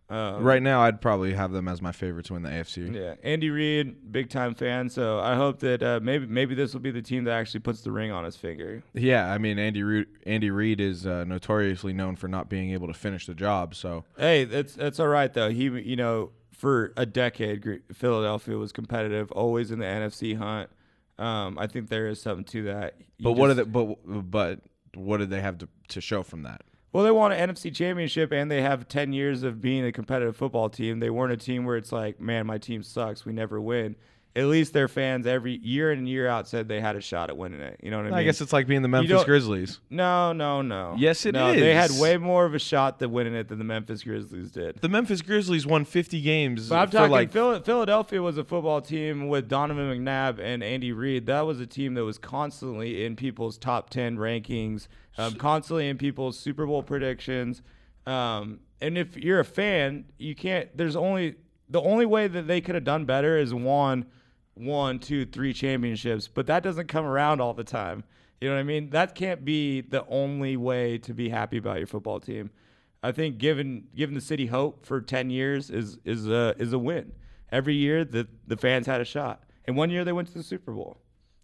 [0.10, 2.95] Um, right now, I'd probably have them as my favorite to win the AFC.
[2.95, 4.89] Yeah, Andy Reid, big time fan.
[4.89, 7.81] So I hope that uh, maybe maybe this will be the team that actually puts
[7.81, 8.83] the ring on his finger.
[8.93, 12.88] Yeah, I mean Andy Reid, Andy Reid is uh, notoriously known for not being able
[12.88, 13.75] to finish the job.
[13.75, 15.49] So Hey, that's that's all right though.
[15.49, 20.70] He, you know, for a decade, Philadelphia was competitive, always in the NFC hunt.
[21.17, 22.96] Um, I think there is something to that.
[23.17, 23.86] You But what are just- they?
[23.86, 24.60] But but
[24.96, 26.62] what did they have to, to show from that?
[26.93, 30.36] Well, they won an NFC championship and they have 10 years of being a competitive
[30.36, 31.00] football team.
[31.00, 33.24] They weren't a team where it's like, man, my team sucks.
[33.26, 33.96] We never win.
[34.38, 37.30] At least their fans every year in and year out said they had a shot
[37.32, 37.80] at winning it.
[37.82, 38.19] You know what I mean?
[38.19, 39.80] I guess it's like being the Memphis don't- Grizzlies.
[39.89, 40.93] no, no, no.
[40.97, 42.00] Yes, it no, They had is.
[42.00, 44.78] way more of a shot at winning it than the Memphis Grizzlies did.
[44.80, 48.43] The Memphis Grizzlies won 50 games But I'm for talking like Phil- Philadelphia was a
[48.43, 51.26] football team with Donovan McNabb and Andy Reid.
[51.26, 55.97] That was a team that was constantly in people's top 10 rankings, um, constantly in
[55.97, 57.63] people's Super Bowl predictions.
[58.06, 60.76] Um, and if you're a fan, you can't.
[60.78, 61.36] There's only
[61.69, 64.06] the only way that they could have done better is won
[64.60, 68.04] one, two, three championships, but that doesn't come around all the time.
[68.41, 68.91] You know what I mean?
[68.91, 72.52] That can't be the only way to be happy about your football team.
[73.02, 76.80] I think giving giving the city hope for ten years is is a is a
[76.80, 77.13] win.
[77.52, 80.43] Every year the the fans had a shot, and one year they went to the
[80.43, 80.98] Super Bowl.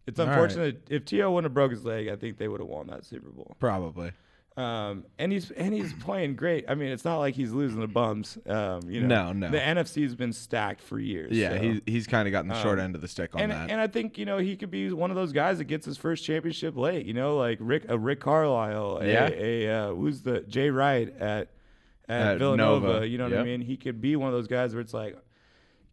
[0.05, 0.33] It's All right.
[0.33, 1.31] unfortunate if T.O.
[1.31, 3.55] wouldn't have broke his leg, I think they would have won that Super Bowl.
[3.59, 4.11] probably.
[4.55, 6.65] Um, and he's and he's playing great.
[6.67, 8.37] I mean, it's not like he's losing the bums.
[8.47, 9.49] Um, you know, No, no.
[9.49, 11.35] The NFC's been stacked for years.
[11.35, 11.61] Yeah, so.
[11.61, 13.71] he's he's kind of gotten the short Um, end of the stick on and that.
[13.71, 15.97] and I think you know he could be one of those guys that gets his
[15.97, 17.05] first championship late.
[17.07, 19.29] You know, like Rick a Rick Carlisle, Yeah.
[19.33, 21.49] a uh, who's the Jay Wright at
[22.07, 22.87] at, At Villanova.
[22.93, 23.61] Nova, You know what I mean?
[23.61, 25.17] He could be one of those guys where it's like,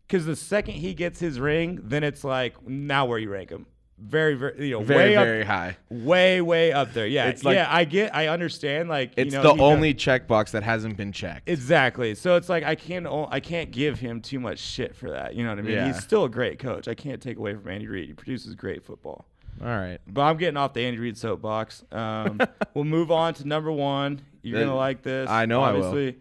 [0.07, 3.67] because the second he gets his ring, then it's like now where you rank him.
[4.03, 5.77] Very, very, you know, very way up, very high.
[5.91, 7.07] way, way up there.
[7.07, 7.67] Yeah, It's like- yeah.
[7.69, 8.89] I get, I understand.
[8.89, 11.49] Like, It's you know, the only checkbox that hasn't been checked.
[11.49, 12.15] Exactly.
[12.15, 15.35] So it's like I can't i can't give him too much shit for that.
[15.35, 15.73] You know what I mean?
[15.75, 15.87] Yeah.
[15.87, 16.89] He's still a great coach.
[16.89, 18.09] I can't take away from Andy Reid.
[18.09, 19.27] He produces great football.
[19.61, 19.99] All right.
[20.07, 21.85] But I'm getting off the Andy Reid soapbox.
[21.93, 22.41] Um,
[22.75, 24.23] we'll move on to number one.
[24.43, 25.29] You're Uh, gonna like this.
[25.29, 25.85] I know I will.
[25.85, 26.19] Obviously,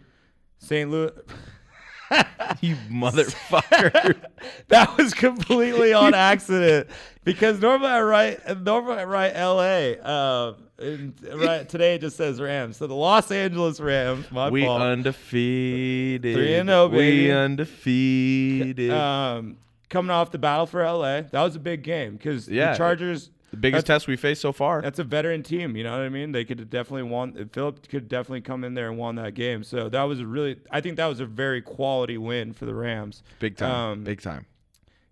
[0.58, 0.90] St.
[0.92, 1.12] Louis.
[2.62, 4.16] You motherfucker.
[4.70, 6.88] that was completely on accident
[7.24, 9.98] because normally I write normally I write L.A.
[10.00, 10.56] Um,
[11.36, 12.78] right today it just says Rams.
[12.78, 14.30] So the Los Angeles Rams.
[14.32, 14.82] My we fault.
[14.82, 16.36] undefeated.
[16.36, 17.28] Three and oh, baby.
[17.28, 18.92] We undefeated.
[18.92, 19.58] um,
[19.90, 21.22] coming off the battle for LA.
[21.22, 22.72] That was a big game because Yeah.
[22.72, 23.30] the Chargers.
[23.52, 24.82] The biggest test we faced so far.
[24.82, 25.76] That's a veteran team.
[25.76, 26.32] You know what I mean?
[26.32, 27.50] They could definitely won.
[27.52, 29.64] Philip could definitely come in there and won that game.
[29.64, 30.58] So that was a really.
[30.72, 33.24] I think that was a very quality win for the Rams.
[33.40, 33.72] Big time.
[33.74, 34.46] Um, Big time.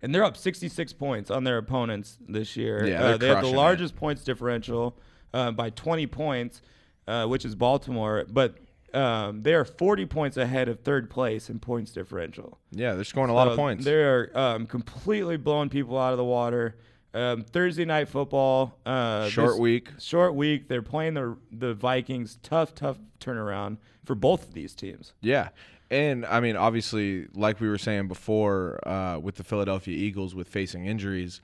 [0.02, 2.86] and they're up 66 points on their opponents this year.
[2.86, 3.56] Yeah, Uh, they have the it.
[3.56, 4.96] largest points differential
[5.34, 6.62] uh, by 20 points,
[7.06, 8.24] uh, which is Baltimore.
[8.30, 8.54] But
[8.94, 12.58] um, they are 40 points ahead of third place in points differential.
[12.70, 13.84] Yeah, they're scoring a lot of points.
[13.84, 16.76] They're um, completely blowing people out of the water.
[17.14, 18.78] Um, Thursday night football.
[18.84, 19.88] Uh, Short this- week.
[19.98, 20.68] Short week.
[20.68, 22.38] They're playing the the Vikings.
[22.42, 25.12] Tough, tough turnaround for both of these teams.
[25.20, 25.48] Yeah.
[25.90, 30.46] And I mean, obviously, like we were saying before, uh, with the Philadelphia Eagles with
[30.48, 31.40] facing injuries,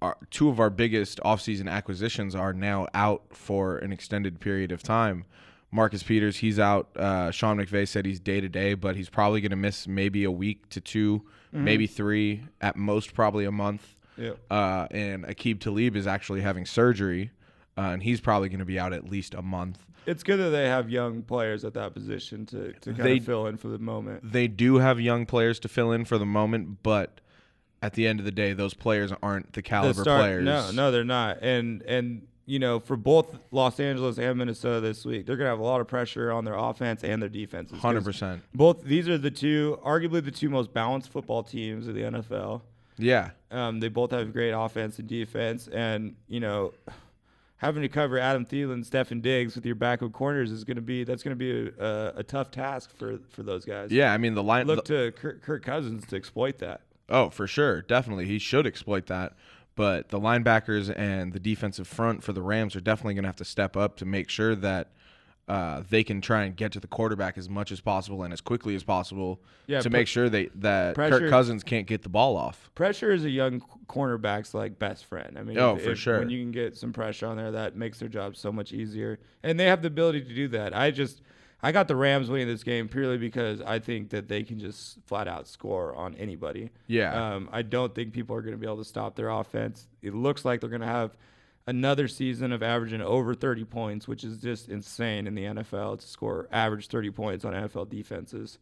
[0.00, 4.82] our, two of our biggest offseason acquisitions are now out for an extended period of
[4.82, 5.24] time.
[5.72, 6.88] Marcus Peters, he's out.
[6.96, 10.24] Uh, Sean McVay said he's day to day, but he's probably going to miss maybe
[10.24, 13.96] a week to 2 maybe three, at most probably a month.
[14.18, 14.32] Yeah.
[14.50, 17.30] Uh, and Aqib Talib is actually having surgery,
[17.76, 19.78] uh, and he's probably going to be out at least a month.
[20.06, 23.24] It's good that they have young players at that position to, to kind They- of
[23.24, 24.32] fill in for the moment.
[24.32, 27.20] they do have young players to fill in for the moment, but
[27.82, 30.44] at the end of the day, those players aren't the The caliber start- players.
[30.44, 31.38] No, no, they're not.
[31.42, 35.58] And and you know, for both Los Angeles and Minnesota this week, they're gonna have
[35.58, 37.78] a lot of pressure on their offense and their defenses.
[37.78, 38.42] hundred percent.
[38.54, 42.62] Both these are the two, arguably the two most balanced football teams of the NFL.
[42.98, 46.72] Yeah, Um, they both have great offense and defense, and you know,
[47.58, 51.04] having to cover Adam Thielen, Stefon Diggs with your backup corners is going to be
[51.04, 53.90] that's going to be a, a, a tough task for for those guys.
[53.92, 54.12] yeah.
[54.12, 54.66] I mean, the line.
[54.66, 56.82] Look the- to Kirk, Kirk Cousins to exploit that.
[57.08, 59.34] oh, for sure, definitely, he should exploit that.
[59.76, 63.36] But the linebackers and the defensive front for the Rams are definitely going to have
[63.36, 64.88] to step up to make sure that
[65.48, 68.40] uh, they can try and get to the quarterback as much as possible and as
[68.40, 72.02] quickly as possible Yeah, to pre- make sure they that pressure- Kirk Cousins can't get
[72.02, 72.70] the ball off.
[72.74, 75.38] Pressure is a young cornerback's like best friend.
[75.38, 76.18] I mean, Oh, if- for if- sure.
[76.18, 79.18] When you can get some pressure on there, that makes their job so much easier,
[79.42, 80.76] and they have the ability to do that.
[80.76, 81.22] I just,
[81.62, 84.98] I got the Rams winning this game purely because I think that they can just
[85.06, 86.70] flat out score on anybody.
[86.86, 87.34] Yeah.
[87.34, 89.88] Um, I don't think people are going to be able to stop their offense.
[90.02, 91.16] It looks like they're going to have
[91.68, 96.06] another season of averaging over 30 points, which is just insane in the NFL to
[96.06, 98.58] score average 30 points on NFL defenses.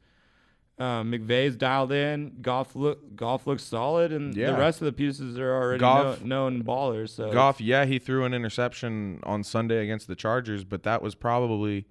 [0.79, 2.37] Um, McVay's dialed in.
[2.42, 4.51] Goff look Goff looks solid, and Yeah.
[4.53, 7.11] the rest of the pieces are already Goff- know, known ballers.
[7.11, 11.14] So Goff, yeah, he threw an interception on Sunday against the Chargers, but that was
[11.14, 11.87] probably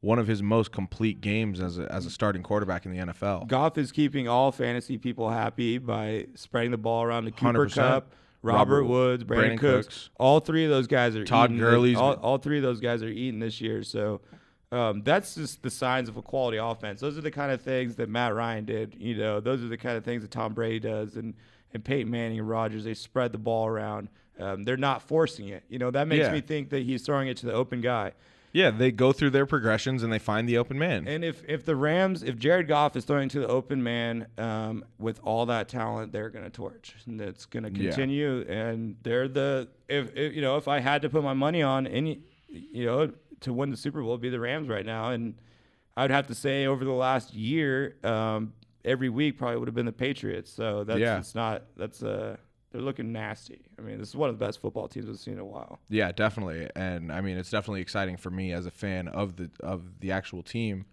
[0.00, 3.46] one of his most complete games as a, as a starting quarterback in the NFL.
[3.46, 7.74] Goff is keeping all fantasy people happy by spreading the ball around to Cooper 100%.
[7.74, 10.10] Kupp, Robert, Robert Woods, Brandin, Brandin Cooks, Cooks.
[10.18, 13.02] all three of those guys are Todd eating Gurley's All, all three of those guys
[13.02, 13.82] are eating this year.
[13.82, 14.20] So
[14.72, 17.00] um, that's just the signs of a quality offense.
[17.00, 18.94] Those are the kind of things that Matt Ryan did.
[18.98, 21.34] You know, those are the kind of things that Tom Brady does, and
[21.74, 22.84] and Peyton Manning and Rodgers.
[22.84, 24.08] They spread the ball around.
[24.38, 25.62] Um, they're not forcing it.
[25.68, 26.32] You know, that makes Yeah.
[26.32, 28.12] me think that he's throwing it to the open guy.
[28.52, 31.06] Yeah, they go through their progressions and they find the open man.
[31.06, 34.84] And if if the Rams, if Jared Goff is throwing to the open man um,
[34.98, 37.90] with all that talent, they're going to torch, and it's going to Yeah.
[37.90, 38.40] continue.
[38.48, 41.86] And they're the if, if you know if I had to put my money on
[41.86, 45.10] any, you know, to win the Super Bowl, it'd be the Rams right now.
[45.10, 45.34] And
[45.96, 48.52] I'd have to say over the last year, um,
[48.84, 50.50] every week probably would have been the Patriots.
[50.50, 51.18] So that's Yeah.
[51.18, 52.36] it's not that's uh
[52.70, 53.62] they're looking nasty.
[53.78, 55.80] I mean, this is one of the best football teams we've seen in a while.
[55.88, 56.68] Yeah, definitely.
[56.76, 60.12] And I mean, it's definitely exciting for me as a fan of the of the
[60.12, 60.86] actual team.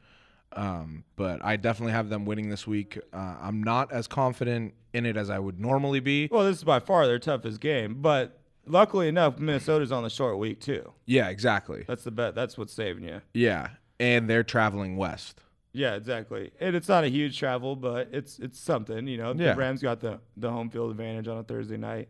[0.53, 2.97] Um, but I definitely have them winning this week.
[3.13, 6.29] Uh, I'm not as confident in it as I would normally be.
[6.31, 10.37] Well, this is by far their toughest game, but luckily enough, Minnesota's on the short
[10.37, 10.93] week too.
[11.05, 11.83] Yeah, exactly.
[11.87, 12.33] That's the bet.
[12.33, 13.21] That's what's saving you.
[13.33, 15.41] Yeah, and they're traveling west.
[15.73, 16.51] Yeah, exactly.
[16.59, 19.07] And it's not a huge travel, but it's it's something.
[19.07, 19.53] You know, Yeah.
[19.53, 22.09] the Rams got the the home field advantage on a Thursday night.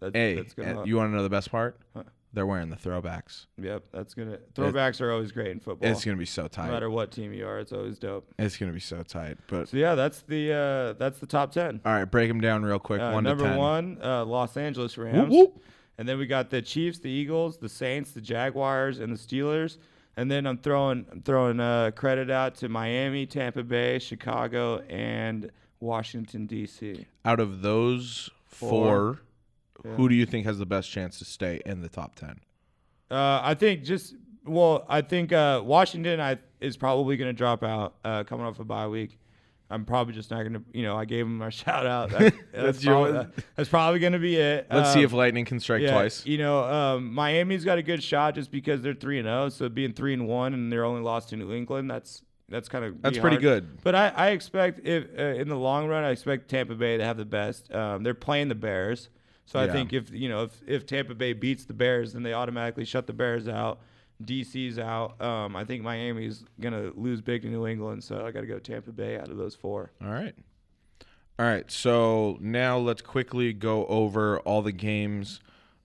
[0.00, 0.80] That's, Hey, that's gonna.
[0.80, 1.78] and you want to know the best part?
[1.94, 2.04] Huh.
[2.32, 3.46] They're wearing the throwbacks.
[3.60, 4.38] yep, that's gonna.
[4.54, 5.88] Throwbacks are always great in football.
[5.88, 6.66] It's gonna be so tight.
[6.66, 8.26] no matter what team you are, it's always dope.
[8.38, 9.38] It's gonna be so tight.
[9.46, 11.80] But So yeah, that's the uh, that's the top ten.
[11.84, 13.00] all right, break them down real quick.
[13.00, 15.30] Uh, one number one, uh, Los Angeles Rams.
[15.30, 15.62] whoop.
[15.96, 19.78] And then we got the Chiefs, the Eagles, the Saints, the Jaguars, and the Steelers.
[20.16, 25.50] And then I'm throwing I'm throwing uh, credit out to Miami, Tampa Bay, Chicago, and
[25.80, 27.06] Washington D.C.
[27.24, 29.20] Out of those Four.
[29.82, 32.40] four, who do you think has the best chance to stay in the top ten?
[33.10, 34.14] Uh, I think just
[34.46, 38.60] well, I think uh, Washington I is probably going to drop out uh, coming off
[38.60, 39.18] a bye week.
[39.70, 42.10] I'm probably just not going to, you know, I gave him a shout out.
[42.12, 44.66] That- that's, That's probably, that's probably going to be it.
[44.70, 46.24] Let's see Um, if lightning can strike yeah, twice.
[46.26, 49.48] You know, um, Miami's got a good shot just because they're three and zero.
[49.48, 52.84] So being three and one and they're only lost to New England, that's that's kind
[52.84, 53.82] of That's pretty good.
[53.82, 57.04] But I, I expect if uh, in the long run, I expect Tampa Bay to
[57.04, 57.72] have the best.
[57.74, 59.08] Um, they're playing the Bears,
[59.46, 62.34] so I think if you know if if Tampa Bay beats the Bears, then they
[62.34, 63.80] automatically shut the Bears out.
[64.22, 65.20] DC's out.
[65.20, 68.58] Um, I think Miami's gonna lose big to New England, so I got to go
[68.58, 69.90] Tampa Bay out of those four.
[70.02, 70.34] All right.
[71.38, 71.70] All right.
[71.70, 75.40] So now let's quickly go over all the games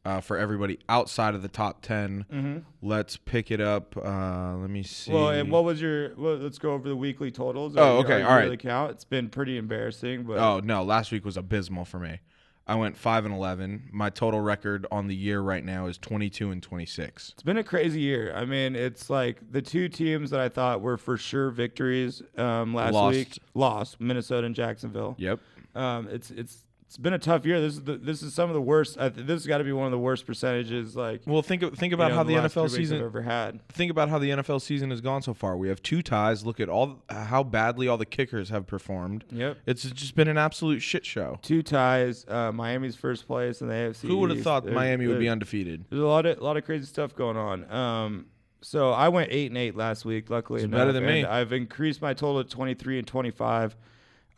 [0.06, 2.64] uh, for everybody outside of the top 10.
[2.82, 3.98] Let's pick it up.
[3.98, 5.12] Uh, let me see.
[5.12, 5.20] Mm-hmm.
[5.20, 6.14] Well, and what was your?
[6.16, 7.76] Well, let's go over the weekly totals.
[7.76, 8.44] Oh, Are you- okay, you all right.
[8.44, 8.92] Really count.
[8.92, 10.84] It's been pretty embarrassing, but oh, no.
[10.84, 12.20] Last week was abysmal for me.
[12.70, 13.90] I went 5 and 11.
[13.92, 17.32] My total record on the year right now is 22 and 26.
[17.34, 18.32] It's been a crazy year.
[18.36, 22.76] I mean, it's like the two teams that I thought were for sure victories um,
[22.76, 23.16] last Lost.
[23.16, 25.16] week lost Minnesota and Jacksonville.
[25.18, 25.40] Yep.
[25.74, 26.58] Um, it's it's
[26.90, 27.62] it's been a tough year.
[27.62, 28.98] This is the, this is some of the worst.
[28.98, 30.96] I th- this has got to be one of the worst percentages.
[30.96, 33.62] Like Well, think think you about know, how the three NFL season ever had.
[33.68, 35.56] think about how the NFL season has gone so far.
[35.56, 36.48] We have two ties.
[36.48, 39.24] Look at all how badly all the kickers have performed.
[39.30, 39.60] Yep.
[39.68, 41.38] It's just been an absolute shit show.
[41.44, 42.26] Two ties.
[42.28, 44.08] Uh, Miami's first place in the AFC.
[44.08, 45.86] Who would have thought Miami would be undefeated?
[45.92, 47.72] There's a lot of a lot of crazy stuff going on.
[47.72, 48.26] Um,
[48.62, 50.32] so I went eight and eight last week.
[50.32, 51.24] Luckily, enough, better than me.
[51.24, 53.78] I've increased my total to 23 and 25.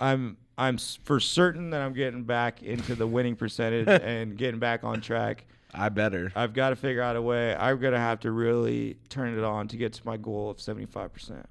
[0.02, 4.84] I'm I'm for certain that I'm getting back into the winning percentage and getting back
[4.84, 5.46] on track.
[5.74, 6.32] I better.
[6.36, 7.56] I've got to figure out a way.
[7.56, 11.14] I'm gonna have to really turn it on to get to my goal of 75
[11.14, 11.46] percent.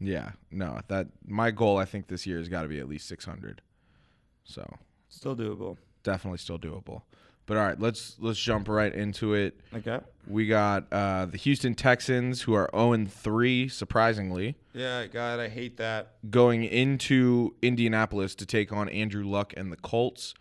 [0.00, 3.08] Yeah, no, that my goal I think this year has got to be at least
[3.08, 3.62] 600.
[4.44, 4.64] So
[5.08, 5.76] Still doable.
[6.02, 7.02] definitely still doable.
[7.46, 9.60] But all right, let's let's jump right into it.
[9.74, 10.00] Okay.
[10.26, 15.48] We got uh, the Houston Texans who are 0 and 3, surprisingly, Yeah, God, I
[15.48, 16.14] hate that.
[16.30, 20.32] going into Indianapolis to take on Andrew Luck and the Colts.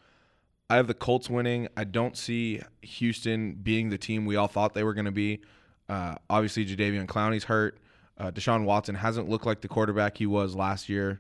[0.70, 1.68] I have the Colts winning.
[1.76, 5.42] I don't see Houston being the team we all thought they were going to be.
[5.90, 7.78] Uh, obviously, Jadeveon Clowney's hurt.
[8.18, 11.20] Uh, Deshaun Watson hasn't looked like the quarterback he was last year.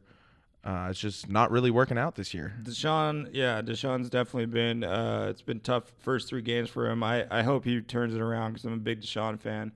[0.64, 2.54] Uh, it's just not really working out this year.
[2.64, 4.84] Deshaun, yeah, Deshaun's definitely been.
[4.84, 7.04] Uh, it's been tough first three games for him.
[7.04, 9.74] I, I hope he turns it around because I'm a big Deshaun fan.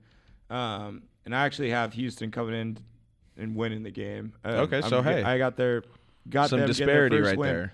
[0.48, 2.78] Um, and I actually have Houston coming in
[3.36, 4.32] and winning the game.
[4.44, 5.22] Um, Okay, I'm so hey.
[5.22, 5.82] I got their
[6.30, 7.48] got Some them getting their disparity first right win.
[7.48, 7.72] there.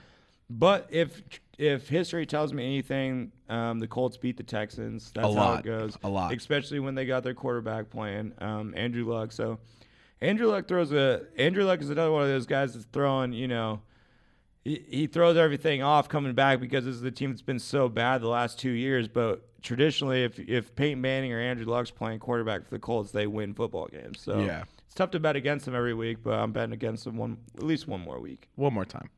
[0.50, 1.22] But if
[1.56, 5.12] if history tells me anything, um, the Colts beat the Texans.
[5.14, 5.60] That's how lot.
[5.60, 5.96] it goes.
[6.02, 6.34] A lot.
[6.34, 9.30] especially when they got their quarterback playing, um, Andrew Luck.
[9.30, 9.58] So
[10.24, 13.48] Andrew Luck throws a Andrew Luck is another one of those guys that's throwing, you
[13.48, 13.80] know,
[14.64, 17.88] he, he throws everything off coming back because this is the team that's been so
[17.88, 19.08] bad the last two years.
[19.08, 23.26] But traditionally, if if Peyton Manning or Andrew Luck's playing quarterback for the Colts, they
[23.26, 24.20] win football games.
[24.20, 24.64] So Yeah.
[24.86, 27.62] it's tough to bet against them every week, but I'm betting against them one at
[27.62, 28.48] least one more week.
[28.56, 29.10] One more time.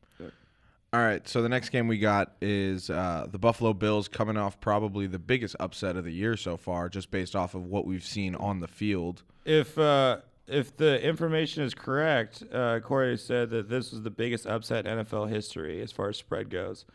[0.93, 4.61] All right, so the next game we got is uh, the Buffalo Bills coming off
[4.61, 8.05] probably the biggest upset of the year so far, just based off of what we've
[8.05, 9.21] seen on the field.
[9.43, 14.45] If uh, if the information is correct, uh, Corey said that this was the biggest
[14.45, 16.85] upset in NFL history as far as spread goes.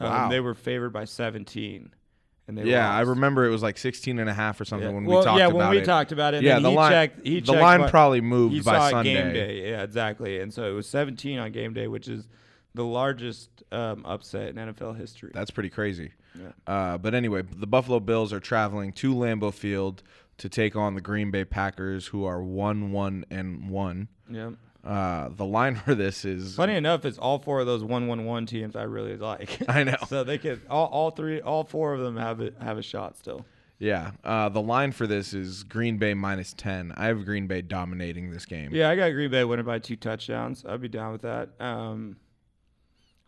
[0.00, 0.28] Um, Wow.
[0.30, 1.90] They were favored by 17.
[2.48, 3.10] And they Yeah, I lost.
[3.10, 5.36] remember it was like 16 and a half or something when well, we talked about
[5.36, 5.40] it.
[5.40, 5.84] yeah, about when we it.
[5.84, 7.26] talked about it, and yeah, then the he line, checked.
[7.26, 9.14] He the checked line what- probably moved he by saw it Sunday.
[9.14, 9.70] game day.
[9.70, 10.40] Yeah, exactly.
[10.40, 12.26] And so it was 17 on game day, which is
[12.74, 15.30] the largest um, upset in NFL history.
[15.34, 16.12] That's pretty crazy.
[16.34, 16.48] Yeah.
[16.66, 20.02] Uh, but anyway, the Buffalo Bills are traveling to Lambeau Field
[20.42, 24.08] to take on the Green Bay Packers, who are one, one, and one.
[24.28, 24.50] yeah.
[24.84, 28.74] Uh, the line for this is Funny enough, it's all four of those one-one-one teams
[28.74, 29.58] I really like.
[29.68, 29.94] I know.
[30.08, 33.16] so they could all, all three, all four of them have it have a shot
[33.16, 33.46] still.
[33.78, 34.10] yeah.
[34.24, 36.94] Uh, the line for this is Green Bay minus 10.
[36.96, 38.70] I have Green Bay dominating this game.
[38.74, 40.64] Yeah, I got Green Bay winning by two touchdowns.
[40.68, 41.50] I'd be down with that.
[41.60, 42.16] Um,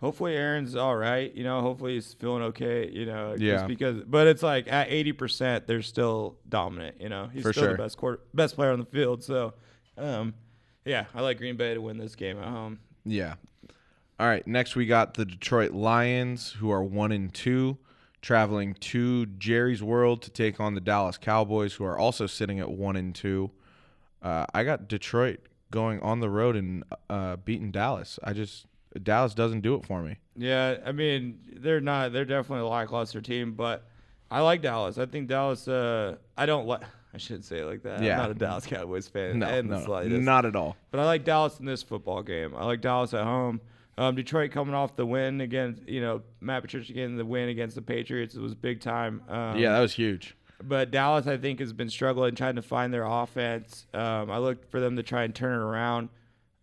[0.05, 1.35] hopefully Aaron's all right.
[1.35, 2.91] You know, hopefully he's feeling okay.
[2.91, 3.55] You know, Yeah.
[3.55, 4.03] just because.
[4.07, 7.01] But it's like at eighty percent, they're still dominant.
[7.01, 7.73] You know, he's For still sure.
[7.73, 9.25] the best quarter, best player on the field.
[9.25, 9.55] So,
[9.97, 10.35] um,
[10.85, 12.79] yeah, I like Green Bay to win this game at home.
[13.07, 13.35] Yeah.
[14.21, 14.47] All right.
[14.47, 17.79] Next, we got the Detroit Lions, who are one and two,
[18.23, 22.71] traveling to Jerry's World to take on the Dallas Cowboys, who are also sitting at
[22.71, 23.51] one and two.
[24.23, 25.41] Uh, I got Detroit
[25.71, 28.19] going on the road and uh, beating Dallas.
[28.23, 28.67] I just
[29.03, 30.17] Dallas doesn't do it for me.
[30.37, 32.13] Yeah, I mean they're not.
[32.13, 33.87] They're definitely a lackluster team, but
[34.31, 34.99] I like Dallas.
[34.99, 35.67] I think Dallas.
[35.67, 36.83] Uh, I don't like.
[37.13, 38.03] I shouldn't say it like that.
[38.03, 38.13] Yeah.
[38.15, 39.39] I'm not a Dallas Cowboys fan.
[39.39, 40.21] No, in the no, slightest.
[40.23, 40.77] not at all.
[40.91, 42.55] But I like Dallas in this football game.
[42.57, 43.61] I like Dallas at home.
[43.97, 47.77] Um, Detroit coming off the win against, you know, Matt Patricia getting the win against
[47.77, 48.35] the Patriots.
[48.35, 49.23] It was big time.
[49.29, 50.37] Um, yeah, that was huge.
[50.65, 53.87] but Dallas, I think, has been struggling trying to find their offense.
[53.95, 56.09] Um, I look for them to try and turn it around.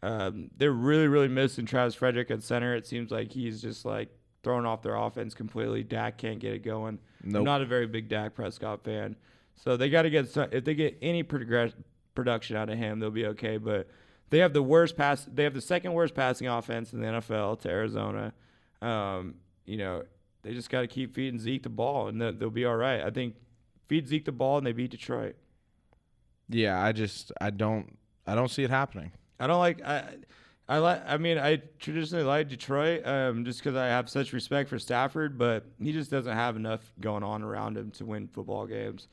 [0.04, 2.76] Um, they're really, really missing Travis Frederick at center.
[2.76, 4.10] It seems like he's just like
[4.43, 5.84] throwing off their offense completely.
[5.84, 6.99] Dak can't get it going.
[7.24, 7.39] Nope.
[7.39, 9.16] I'm not a very big Dak Prescott fan,
[9.56, 11.74] so they got to get some, if they get any progress,
[12.16, 13.58] production out of him, they'll be okay.
[13.58, 13.88] But
[14.32, 15.28] they have the worst pass.
[15.32, 18.34] They have the second worst passing offense in the NFL to Arizona.
[18.82, 19.36] Um,
[19.66, 20.04] you know,
[20.41, 23.02] they just got to keep feeding Zeke the ball, and they'll, they'll be all right.
[23.02, 23.36] I think
[23.88, 25.36] feed Zeke the ball, and they beat Detroit.
[26.49, 29.12] Yeah, I just I don't I don't see it happening.
[29.42, 30.04] I don't like I.
[30.70, 31.02] I like.
[31.06, 35.38] I mean, I traditionally like Detroit, um, just because I have such respect for Stafford,
[35.38, 39.08] but he just doesn't have enough going on around him to win football games.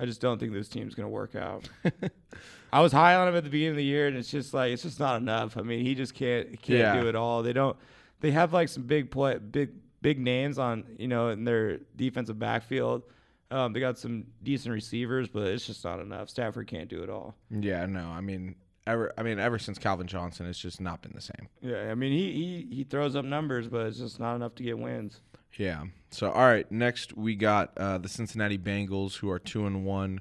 [0.00, 1.68] I just don't think this team's gonna work out.
[2.72, 4.72] I was high on him at the beginning of the year, and it's just like
[4.72, 5.56] it's just not enough.
[5.58, 7.00] I mean, he just can't can't Yeah.
[7.02, 7.42] do it all.
[7.42, 7.76] They don't.
[8.20, 9.70] They have like some big play, big
[10.00, 13.02] big names on you know in their defensive backfield.
[13.50, 16.30] Um, they got some decent receivers, but it's just not enough.
[16.30, 17.34] Stafford can't do it all.
[17.50, 18.54] Yeah, no, I mean
[18.86, 21.48] ever I mean ever since Calvin Johnson, it's just not been the same.
[21.60, 24.62] Yeah, I mean he he he throws up numbers, but it's just not enough to
[24.62, 25.20] get wins.
[25.56, 25.84] Yeah.
[26.10, 30.20] So all right, next we got uh, the Cincinnati Bengals, who are two and one,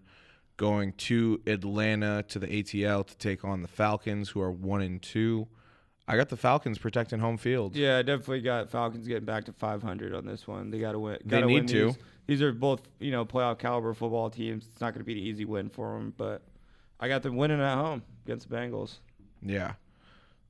[0.57, 5.01] going to Atlanta to the ATL to take on the Falcons, who are one and
[5.01, 5.47] two.
[6.07, 7.75] I got the Falcons protecting home field.
[7.75, 10.69] Yeah, I definitely got Falcons getting back to 500 on this one.
[10.69, 11.17] They got to win.
[11.23, 11.85] They gotta need win to.
[11.87, 11.97] These.
[12.27, 14.67] these are both you know playoff caliber football teams.
[14.71, 16.41] It's not going to be an easy win for them, but
[17.03, 18.99] I got them winning at home against the Bengals.
[19.41, 19.73] Yeah.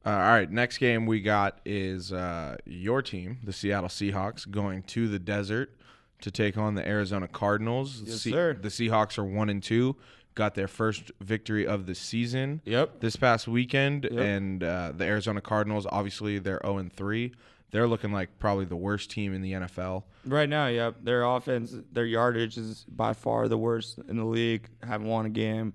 [0.06, 0.52] Uh, all right.
[0.52, 5.76] Next game we got is uh, your team, the Seattle Seahawks, going to the desert
[6.22, 8.04] to take on the Arizona Cardinals.
[8.06, 8.54] Yes, Se- sir.
[8.54, 9.96] The Seahawks are one and two.
[10.36, 12.62] Got their first victory of the season.
[12.66, 13.00] Yep.
[13.00, 14.20] this past weekend, Yep.
[14.22, 17.32] and uh, the Arizona Cardinals, obviously, they're 0 and 3.
[17.72, 20.04] They're looking like probably the worst team in the NFL.
[20.26, 20.98] Right now, yep.
[21.02, 24.70] Their offense, their yardage is by far the worst in the league.
[24.84, 25.74] Haven't won a game.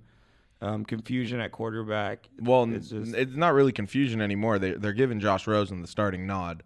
[0.61, 2.28] Um, confusion at quarterback.
[2.40, 4.59] Well, it's just it's not really confusion anymore.
[4.59, 6.64] They, they're giving Josh Rosen the starting nod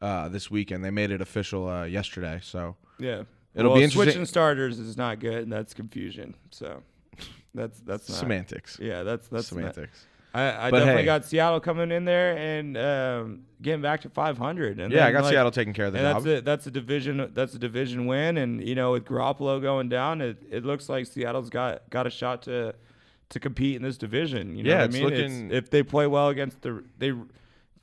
[0.00, 0.84] uh, this weekend.
[0.84, 2.38] They made it official uh, yesterday.
[2.42, 3.24] So yeah.
[3.54, 6.34] It'll well, be interesting- Switching starters is not good, and that's confusion.
[6.50, 6.82] So
[7.54, 8.78] that's that's not, semantics.
[8.80, 10.06] Yeah, that's that's not- semantics.
[10.34, 11.04] I, I definitely hey.
[11.04, 14.80] got Seattle coming in there and um, getting back to 500.
[14.80, 16.24] And yeah, then, I got like, Seattle taking care of the And job.
[16.24, 16.44] that's it.
[16.44, 17.30] That's a division.
[17.32, 18.36] That's a division win.
[18.38, 22.10] And you know, with Garoppolo going down, it, it looks like Seattle's got got a
[22.10, 22.74] shot to
[23.30, 24.56] to compete in this division.
[24.56, 25.02] You know Yeah, what I mean?
[25.04, 27.12] looking- if they play well against the they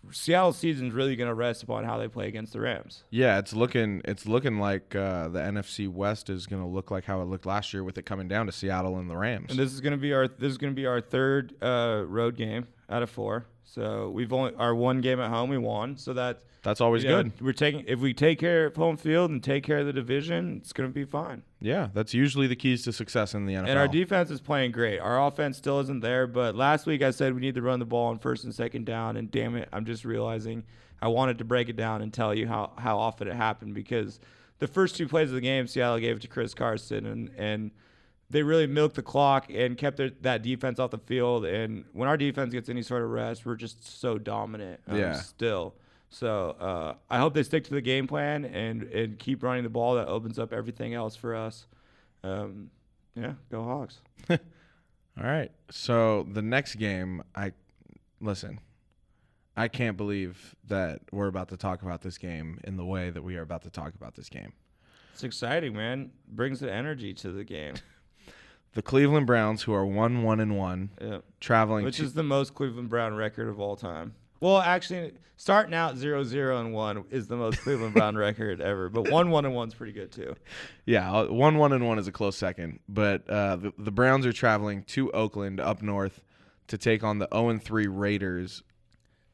[0.10, 3.04] Seattle's season's really going to rest upon how they play against the Rams.
[3.12, 7.06] Yeah, it's looking it's looking like uh, the NFC West is going to look like
[7.06, 9.52] how it looked last year with it coming down to Seattle and the Rams.
[9.52, 12.04] And this is going to be our this is going to be our third uh,
[12.08, 13.46] road game out of four.
[13.74, 15.96] So we've only our one game at home we won.
[15.96, 17.32] So that That's always you know, good.
[17.40, 20.58] We're taking if we take care of home field and take care of the division,
[20.58, 21.44] it's gonna be fine.
[21.62, 23.70] Yeah, that's usually the keys to success in the NFL.
[23.70, 25.00] And our defense is playing great.
[25.00, 27.86] Our offense still isn't there, but last week I said we need to run the
[27.86, 30.64] ball on first and second down, and damn it, I'm just realizing
[31.02, 34.20] I wanted to break it down and tell you how, how often it happened because
[34.60, 37.72] the first two plays of the game, Seattle gave it to Chris Carson, and and
[38.32, 41.46] they really milked the clock and kept their, that defense off the field.
[41.46, 44.80] And when our defense gets any sort of rest, we're just so dominant.
[44.88, 45.14] Um, Yeah.
[45.14, 45.76] Still.
[46.10, 49.70] So uh, I hope they stick to the game plan and and keep running the
[49.70, 49.96] ball.
[49.96, 51.68] That opens up everything else for us.
[52.24, 52.70] Um,
[53.16, 54.02] yeah, go Hawks.
[54.30, 54.38] All
[55.18, 55.52] right.
[55.70, 57.54] So the next game, I
[58.20, 58.60] listen.
[59.56, 63.22] I can't believe that we're about to talk about this game in the way that
[63.22, 64.54] we are about to talk about this game.
[65.14, 66.12] It's exciting, man.
[66.28, 67.76] Brings the energy to the game.
[68.74, 71.18] The Cleveland Browns, who are one one and one, Yeah.
[71.40, 74.14] traveling Which to, is the most Cleveland Brown record of all time.
[74.40, 78.90] Well, actually, starting out 0 0 and 1 is the most Cleveland Brown record ever.
[78.90, 80.36] But 1 1 and 1 is pretty good, too.
[80.86, 82.80] yeah, uh, one one and one is a close second.
[82.90, 86.24] But uh, the, the Browns are traveling to Oakland up north
[86.68, 88.64] to take on the 0 3 Raiders.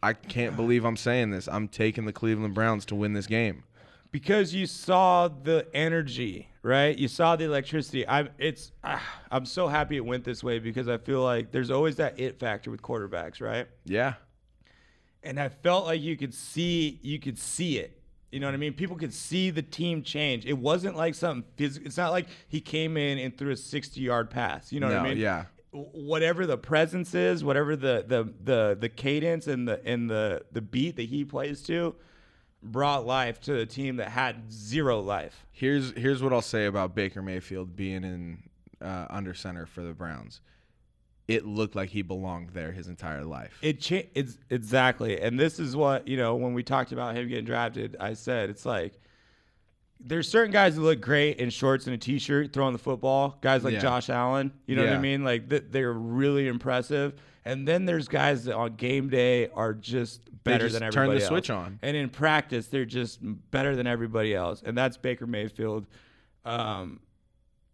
[0.04, 1.48] I can't believe I'm saying this.
[1.48, 3.64] I'm taking the Cleveland Browns to win this game.
[4.18, 6.98] Because you saw the energy, right?
[6.98, 8.08] You saw the electricity.
[8.08, 9.00] I'm it's ah,
[9.30, 12.40] I'm so happy it went this way because I feel like there's always that it
[12.40, 13.68] factor with quarterbacks, right?
[13.86, 14.16] Yeah,
[15.22, 18.02] and I felt like you could see you could see it.
[18.32, 18.74] You know what I mean?
[18.74, 20.48] People could see the team change.
[20.48, 21.86] It wasn't like something physical.
[21.86, 24.72] It's not like he came in and threw a 60-yard pass.
[24.72, 25.18] You know what I mean?
[25.20, 25.46] yeah.
[25.72, 30.62] Whatever the presence is, whatever the the the the cadence and the and the the
[30.62, 31.94] beat that he plays to,
[32.64, 35.46] brought life to a team that had zero life.
[35.52, 38.44] Here's here's what I'll say about Baker Mayfield being in
[38.82, 40.42] uh, under center for the Browns.
[41.28, 43.58] It looked like he belonged there his entire life.
[43.62, 47.28] It cha- it's exactly, and this is what you know when we talked about him
[47.28, 47.98] getting drafted.
[48.00, 48.94] I said it's like
[50.00, 53.38] there's certain guys who look great in shorts and a t-shirt throwing the football.
[53.42, 53.80] Guys like Yeah.
[53.80, 55.24] Josh Allen, you know what I mean?
[55.24, 57.14] Like th- they're really impressive.
[57.48, 60.86] And then there's guys that on game day are just better just than everybody.
[60.86, 60.94] Else.
[60.94, 61.28] Turn the else.
[61.30, 61.80] switch on.
[61.82, 63.20] And in practice, they're just
[63.52, 64.62] better than everybody else.
[64.66, 65.88] And that's Baker Mayfield.
[66.46, 67.00] Um,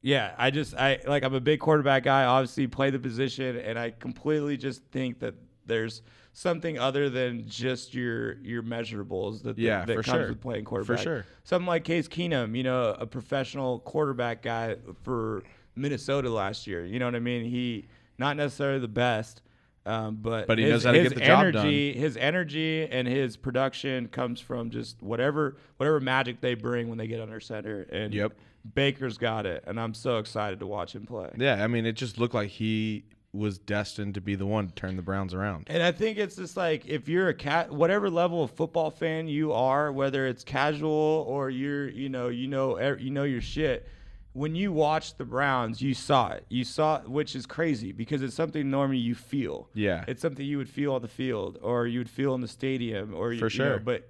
[0.01, 2.25] yeah, I just I like I'm a big quarterback guy.
[2.25, 5.33] Obviously, play the position, and I completely just think that
[5.65, 6.01] there's
[6.33, 10.27] something other than just your your measurables that Yeah, that, for comes sure.
[10.29, 10.97] with playing quarterback.
[10.97, 11.25] For sure.
[11.45, 15.43] Something like Case Keenum, you know, a professional quarterback guy for
[15.75, 16.85] Minnesota last year.
[16.85, 17.45] You know what I mean?
[17.45, 19.41] He not necessarily the best.
[19.85, 21.65] Um, but But he his, knows how to get the job done.
[21.65, 26.97] energy, his energy and his production comes from just whatever whatever magic they bring when
[26.97, 27.81] they get under center.
[27.91, 28.33] And Yep.
[28.75, 31.29] Baker's got it, and I'm so excited to watch him play.
[31.37, 33.03] Yeah, I mean, it just looked like he
[33.33, 35.65] was destined to be the one to turn the Browns around.
[35.67, 39.27] And I think it's just like if you're a cat, whatever level of football fan
[39.27, 43.41] you are, whether it's casual or you're, you know, you know, er- you know your
[43.41, 43.85] shit.
[44.33, 46.45] When you watched the Browns, you saw it.
[46.49, 49.69] You saw, it, which is crazy because it's something normally you feel.
[49.75, 50.03] Yeah.
[50.07, 53.13] it's something you would feel on the field or you would feel in the stadium
[53.13, 53.79] or you, For you know, sure.
[53.79, 54.09] but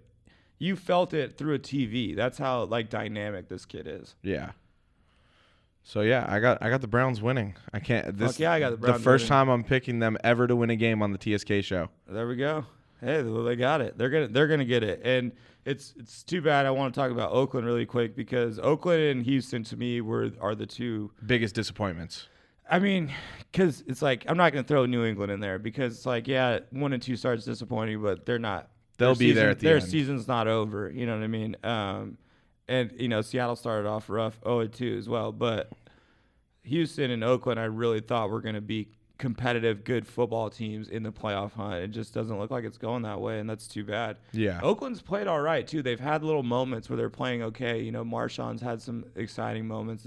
[0.59, 2.15] you felt it through a TV.
[2.15, 4.15] That's how like dynamic this kid is.
[4.21, 4.51] Yeah.
[5.83, 7.55] So yeah, I got I got the Browns winning.
[7.73, 8.17] I can't.
[8.17, 9.29] This, yeah, I got the Browns The first winning.
[9.29, 11.89] time I'm picking them ever to win a game on the TSK show.
[12.07, 12.65] There we go.
[13.01, 13.97] Hey, well, they got it.
[13.97, 15.01] They're gonna they're gonna get it.
[15.03, 15.33] And
[15.65, 16.65] it's it's too bad.
[16.65, 20.31] I want to talk about Oakland really quick because Oakland and Houston to me were
[20.41, 21.11] are the two.
[21.25, 22.27] Biggest disappointments.
[22.69, 23.11] I mean,
[23.51, 26.59] because it's like I'm not gonna throw New England in there because it's like yeah,
[26.71, 28.69] one and two starts disappointing, but they're not.
[28.97, 29.85] They'll be there at the Their end.
[29.85, 30.89] season's not over.
[30.89, 31.55] You know what I mean?
[31.63, 32.17] Um,
[32.67, 35.71] and you know Seattle started off rough, 0 2 as well, but
[36.63, 38.89] Houston and Oakland, I really thought were going to be
[39.23, 41.75] competitive, good football teams in the playoff hunt.
[41.75, 44.17] It just doesn't look like it's going that way, and that's too bad.
[44.33, 44.59] Yeah.
[44.61, 45.81] Oakland's played all right too.
[45.81, 47.81] They've had little moments where they're playing okay.
[47.81, 50.05] You know, Marshawn's had some exciting moments.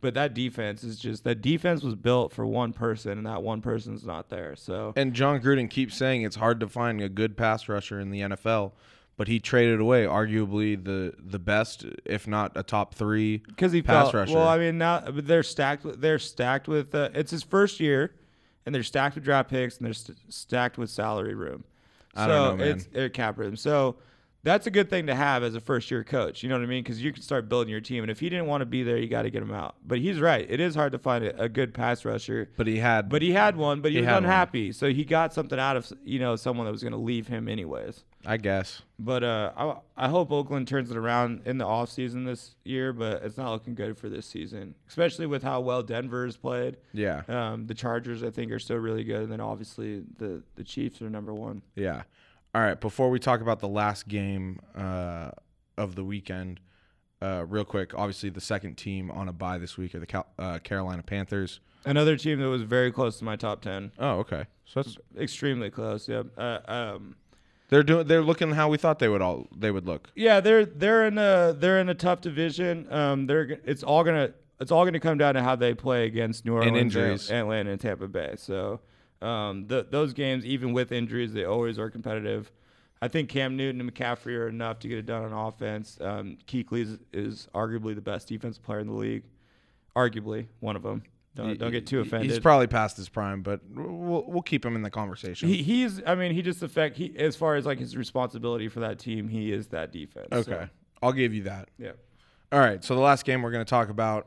[0.00, 3.60] But that defense is just that defense was built for one person, and that one
[3.60, 4.54] person's not there.
[4.54, 8.12] So And Jon Gruden keeps saying it's hard to find a good pass rusher in
[8.12, 8.70] the NFL,
[9.16, 13.82] but he traded away arguably the the best, if not a top three, because he
[13.82, 14.34] pass felt rusher.
[14.36, 14.46] well.
[14.46, 15.84] I mean, now they're stacked.
[15.84, 16.94] With, they're stacked with.
[16.94, 18.14] Uh, it's his first year,
[18.68, 21.64] and they're stacked with draft picks, and they're st- stacked with salary room.
[22.14, 22.76] I so don't know, man.
[22.76, 23.56] it's uh, cap room.
[23.56, 23.96] So
[24.42, 26.42] that's a good thing to have as a first year coach.
[26.42, 26.82] You know what I mean?
[26.82, 28.04] Because you can start building your team.
[28.04, 29.76] And if he didn't want to be there, you got to get him out.
[29.86, 30.46] But he's right.
[30.48, 32.50] It is hard to find a, a good pass rusher.
[32.58, 33.08] But he had.
[33.08, 34.24] But he had one, but he, He was had one.
[34.24, 34.72] unhappy.
[34.72, 37.48] So he got something out of you know someone that was going to leave him
[37.48, 38.04] anyways.
[38.26, 38.82] I guess.
[38.98, 43.22] But uh, I, I hope Oakland turns it around in the offseason this year, but
[43.22, 46.76] it's not looking good for this season, especially with how well Denver Denver's played.
[46.92, 47.22] Yeah.
[47.28, 51.02] Um, the Chargers, I think, are still really good, and then obviously the the Chiefs
[51.02, 51.62] are number one.
[51.74, 52.02] Yeah.
[52.54, 52.80] All right.
[52.80, 55.30] Before we talk about the last game uh,
[55.76, 56.60] of the weekend,
[57.20, 57.92] uh, real quick.
[57.94, 61.60] Obviously, the second team on a bye this week are the Cal- uh, Carolina Panthers.
[61.84, 63.92] Another team that was very close to my top ten.
[63.98, 64.46] Oh, okay.
[64.64, 66.08] So that's extremely close.
[66.08, 66.22] Yeah.
[66.36, 67.16] Uh, um,
[67.68, 68.06] they're doing.
[68.06, 70.10] They're looking how we thought they would all they would look.
[70.14, 72.90] yeah, they're they're in a they're in a tough division.
[72.92, 76.44] Um, they're it's all gonna it's all gonna come down to how they play against
[76.44, 77.30] New Orleans, injuries.
[77.30, 78.34] Atlanta, and Tampa Bay.
[78.36, 78.80] So,
[79.20, 82.50] um, the, those games, even with injuries, they always are competitive.
[83.00, 85.98] I think Cam Newton and McCaffrey are enough to get it done on offense.
[86.00, 89.22] Um, Kuechly is, is arguably the best defensive player in the league,
[89.94, 91.04] arguably one of them.
[91.38, 92.28] Don't, don't get too offended.
[92.28, 95.48] He's probably past his prime, but we'll we'll keep him in the conversation.
[95.48, 96.02] he, he's.
[96.04, 96.96] I mean, he just affect.
[96.96, 100.26] He as far as like his responsibility for that team, he is that defense.
[100.32, 100.68] So, okay.
[101.00, 101.68] I'll give you that.
[101.78, 101.92] yeah.
[102.50, 102.82] All right.
[102.82, 104.26] So the last game we're going to talk about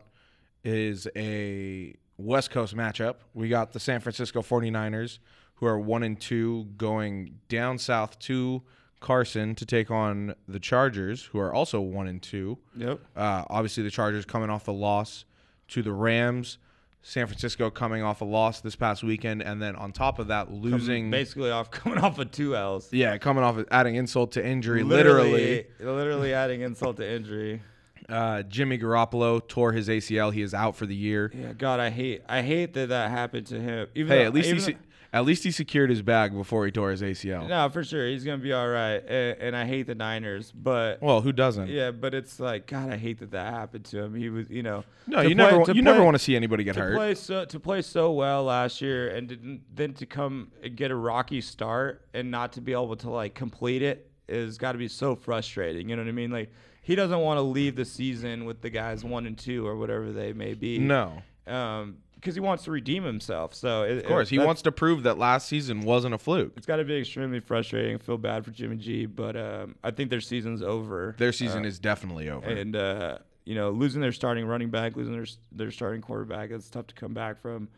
[0.64, 3.16] is a West Coast matchup.
[3.34, 5.20] We got the San Francisco 49ers,
[5.56, 8.62] who are 1 and 2, going down south to
[9.02, 12.58] Carson to take on the Chargers, who are also 1 and 2.
[12.78, 13.00] Yep.
[13.18, 15.26] Uh, obviously, the Chargers coming off the loss
[15.70, 16.58] to the Rams.
[17.04, 20.52] San Francisco coming off a loss this past weekend, and then on top of that,
[20.52, 21.10] losing.
[21.10, 22.92] basically off coming off of two L's.
[22.94, 25.32] yeah, coming off of adding insult to injury, literally.
[25.32, 27.62] literally, literally adding insult to injury.
[28.12, 30.34] Uh, Jimmy Garoppolo tore his ACL.
[30.34, 31.32] He is out for the year.
[31.34, 33.88] Yeah, God, I hate, I hate that that happened to him.
[33.96, 34.78] Even Hey, though- at least he se-
[35.14, 37.46] at least he secured his bag before he tore his ACL.
[37.46, 39.04] no, for sure, he's gonna be all right.
[39.06, 41.68] And, and I hate the Niners, but Well, who doesn't?
[41.68, 44.16] yeah, but it's like, God, I hate that that happened to him.
[44.16, 46.76] He was, you know, No, you play- never you never want to see anybody get
[46.76, 46.96] to hurt.
[46.96, 50.96] play so to play so well last year and then to come and get a
[50.96, 54.88] rocky start and not to be able to like complete it is got to be
[54.88, 55.90] so frustrating.
[55.90, 56.32] You know what I mean?
[56.32, 56.52] Like
[56.82, 60.12] he doesn't want to leave the season with the guys one and two or whatever
[60.12, 60.80] they may be.
[60.80, 61.22] No.
[61.48, 63.56] um, because he wants to redeem himself.
[63.56, 66.54] So it, Of course, he wants to prove that last season wasn't a fluke.
[66.56, 67.96] It's got to be extremely frustrating.
[67.96, 71.16] I feel bad for Jimmy G, but um, I think their season's over.
[71.18, 72.46] Their season is definitely over.
[72.48, 76.70] and uh, you know, losing their starting running back, losing their their starting quarterback, it's
[76.70, 77.70] tough to come back from.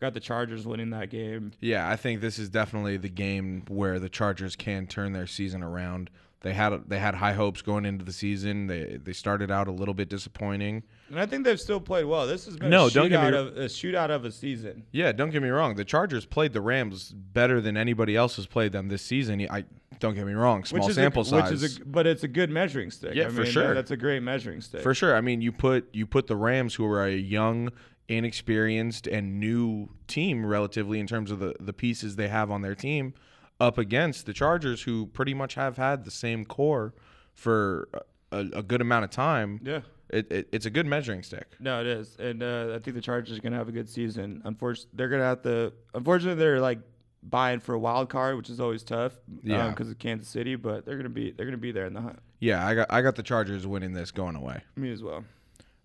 [0.00, 1.52] Got the Chargers winning that game.
[1.60, 5.62] yeah, I think this is definitely the game where the Chargers can turn their season
[5.62, 6.08] around.
[6.42, 8.66] They had they had high hopes going into the season.
[8.66, 10.82] They they started out a little bit disappointing.
[11.10, 12.26] And I think they've still played well.
[12.26, 14.84] This has been No, a don't get me shootout of a shootout of a season.
[14.90, 15.74] Yeah, don't get me wrong.
[15.74, 19.46] The Chargers played the Rams better than anybody else has played them this season.
[19.50, 19.64] I
[19.98, 20.64] don't get me wrong.
[20.64, 21.50] Small which sample a, size.
[21.50, 23.14] Which is a, but it's a good measuring stick.
[23.14, 23.74] Yeah, I for mean, sure.
[23.74, 24.80] That's a great measuring stick.
[24.80, 25.14] For sure.
[25.14, 27.70] I mean, you put you put the Rams, who are a young,
[28.08, 32.74] inexperienced, and new team relatively in terms of the the pieces they have on their
[32.74, 33.12] team,
[33.60, 36.94] up against the Chargers, who pretty much have had the same core
[37.34, 37.88] for
[38.32, 39.60] a, a good amount of time.
[39.62, 39.80] Yeah.
[40.08, 41.46] It, it, it's a good measuring stick.
[41.60, 44.42] No, it is, and uh, I think the Chargers are gonna have a good season.
[44.44, 45.72] Unfortunately, they're gonna have to.
[45.94, 46.80] Unfortunately, they're like
[47.22, 49.12] buying for a wild card, which is always tough.
[49.44, 49.68] Yeah.
[49.70, 52.18] because of Kansas City, but they're gonna be they're gonna be there in the hunt.
[52.40, 54.62] Yeah, I got I got the Chargers winning this going away.
[54.74, 55.24] Me as well.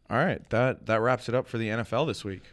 [0.09, 2.43] All right, that that wraps it up for the NFL this week.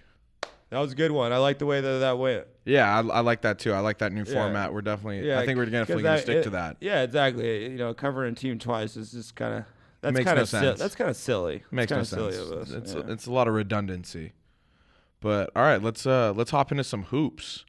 [0.73, 1.33] That was a good one.
[1.35, 2.47] I like the way that that went.
[2.65, 3.73] Yeah, I, I like that too.
[3.75, 4.33] I like that new Yeah.
[4.33, 4.73] format.
[4.73, 5.29] We're definitely.
[5.29, 6.79] Yeah, I think we're definitely going to stick it- to that.
[6.81, 7.65] Yeah, exactly.
[7.65, 9.65] You know, covering a team twice is just kind of
[10.01, 10.81] that's kind no of sense.
[10.81, 11.63] that's kind of silly.
[11.71, 12.37] Makes no sense.
[12.37, 12.71] Us.
[12.71, 13.03] It's yeah.
[13.09, 14.33] it's a lot of redundancy.
[15.21, 17.67] But all right, let's uh let's hop into some hoops.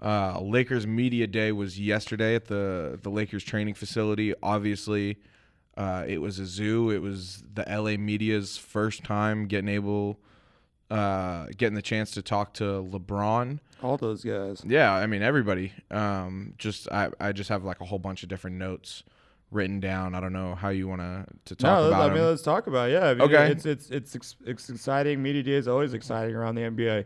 [0.00, 4.32] Uh, Lakers media day was yesterday at the the Lakers training facility.
[4.44, 5.18] Obviously,
[5.76, 6.90] uh, it was a zoo.
[6.90, 10.20] It was the LA media's first time getting able,
[10.94, 13.58] uh, getting the chance to talk to LeBron.
[13.82, 14.62] all those guys.
[14.66, 15.72] Yeah, I mean everybody.
[15.90, 19.02] Um, just I, I just have like a whole bunch of different notes
[19.50, 20.14] written down.
[20.14, 22.26] I don't know how you want to to talk no, about I mean, them.
[22.30, 22.92] let's talk about it.
[22.94, 23.08] yeah.
[23.08, 23.50] I mean, Okay.
[23.50, 25.22] it's it's it's ex- it's exciting.
[25.22, 27.04] Media day is always exciting around the NBA.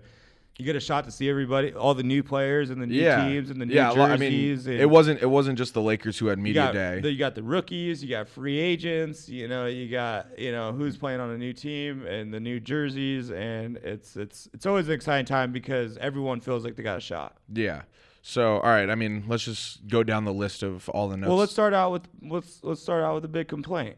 [0.58, 3.28] You get a shot to see everybody, all the new players and the new yeah,
[3.28, 3.92] teams and the new yeah.
[3.92, 4.66] well, I mean, jerseys.
[4.66, 7.00] it wasn't it wasn't just the Lakers who had you media got day.
[7.00, 9.28] the- you got the rookies, you got free agents.
[9.28, 12.58] You know, you got you know who's playing on a new team and the new
[12.58, 16.98] jerseys, and it's it's it's always an exciting time because everyone feels like they got
[16.98, 17.36] a shot.
[17.54, 17.82] yeah.
[18.20, 21.28] So all right, I mean, let's just go down the list of all the notes.
[21.28, 23.96] Well, let's start out with let's let's start out with a big complaint.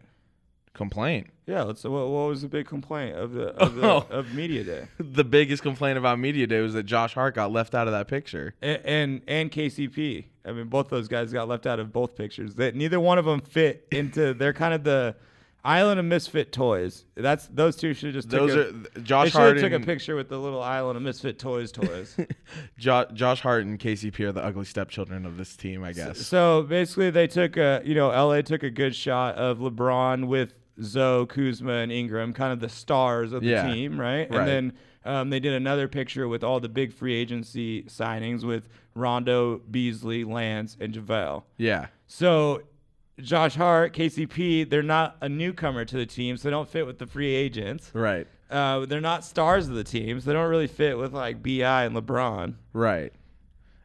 [0.74, 1.28] Complaint.
[1.46, 1.82] Yeah, let's.
[1.84, 4.06] What, what was the big complaint of the of, the, Oh.
[4.10, 4.88] of media day?
[4.98, 8.08] The biggest complaint about media day was that Josh Hart got left out of that
[8.08, 8.54] picture.
[8.62, 10.26] and and, and KCP.
[10.44, 12.54] I mean, both those guys got left out of both pictures.
[12.54, 14.32] That neither one of them fit into.
[14.34, 15.16] They're kind of the
[15.62, 17.04] Island of Misfit Toys.
[17.16, 20.38] That's those two should just Those a, are Josh Hart took a picture with the
[20.38, 22.16] little Island of Misfit Toys toys.
[22.78, 26.18] jo- Josh Hart and KCP are the ugly stepchildren of this team, I guess.
[26.26, 30.54] So basically, they took a you know LA took a good shot of LeBron with
[30.82, 33.72] Zo, Kuzma, and Ingram, kind of the stars of the Yeah.
[33.72, 34.30] team, right?
[34.30, 34.38] Right.
[34.40, 34.72] And then
[35.04, 40.24] um, they did another picture with all the big free agency signings with Rondo, Beasley,
[40.24, 41.42] Lance, and JaVale.
[41.56, 42.62] yeah, So
[43.20, 46.98] Josh Hart, KCP, they're not a newcomer to the team, so they don't fit with
[46.98, 47.90] the free agents.
[47.94, 51.42] right, Uh, they're not stars of the team, so they don't really fit with like
[51.42, 52.54] Bi and LeBron.
[52.72, 53.12] right.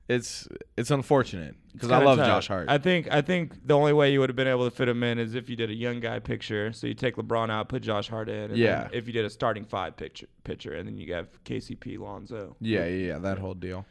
[0.07, 2.27] It's it's unfortunate because I love tough.
[2.27, 2.67] Josh Hart.
[2.69, 5.03] I think I think the only way you would have been able to fit him
[5.03, 6.73] in is if you did a young guy picture.
[6.73, 8.51] So you take LeBron out, put Josh Hart in.
[8.51, 8.87] And Yeah.
[8.91, 12.55] If you did a starting five picture, picture, and then you have KCP, Lonzo.
[12.59, 13.85] yeah, yeah, yeah, that whole deal.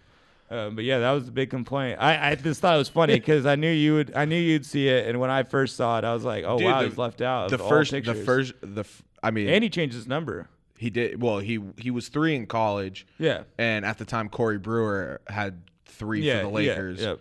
[0.51, 1.99] Um, but yeah, that was the big complaint.
[2.01, 4.13] I, I just thought it was funny because I knew you would.
[4.15, 6.59] I knew you'd see it, and when I first saw it, I was like, "Oh
[6.59, 9.31] Dude, wow, the- he's left out." The of all first, the first, the f- I
[9.31, 10.49] mean, and he changed his number.
[10.77, 11.39] he did well.
[11.39, 13.45] He he was three in college, Yeah.
[13.59, 16.41] and at the time Corey Brewer had three Yeah.
[16.41, 17.01] for the Lakers.
[17.01, 17.09] Yeah.
[17.09, 17.15] yeah.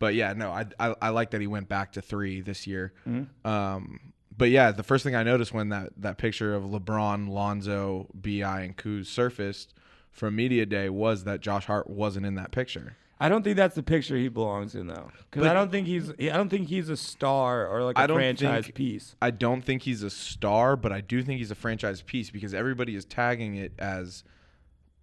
[0.00, 2.92] But yeah, no, I, I I like that he went back to three this year.
[3.08, 3.46] Mm-hmm.
[3.48, 4.00] Um,
[4.36, 8.62] but yeah, the first thing I noticed when that that picture of LeBron, Lonzo, Bi,
[8.62, 9.74] and Kuz surfaced
[10.10, 12.96] from media day was that Josh Hart wasn't in that picture.
[13.22, 16.10] I don't think that's the picture he belongs in though, because I don't think he's.
[16.10, 19.14] I don't think he's a star or like a I don't franchise think- piece.
[19.20, 22.54] I don't think he's a star, but I do think he's a franchise piece because
[22.54, 24.24] everybody is tagging it as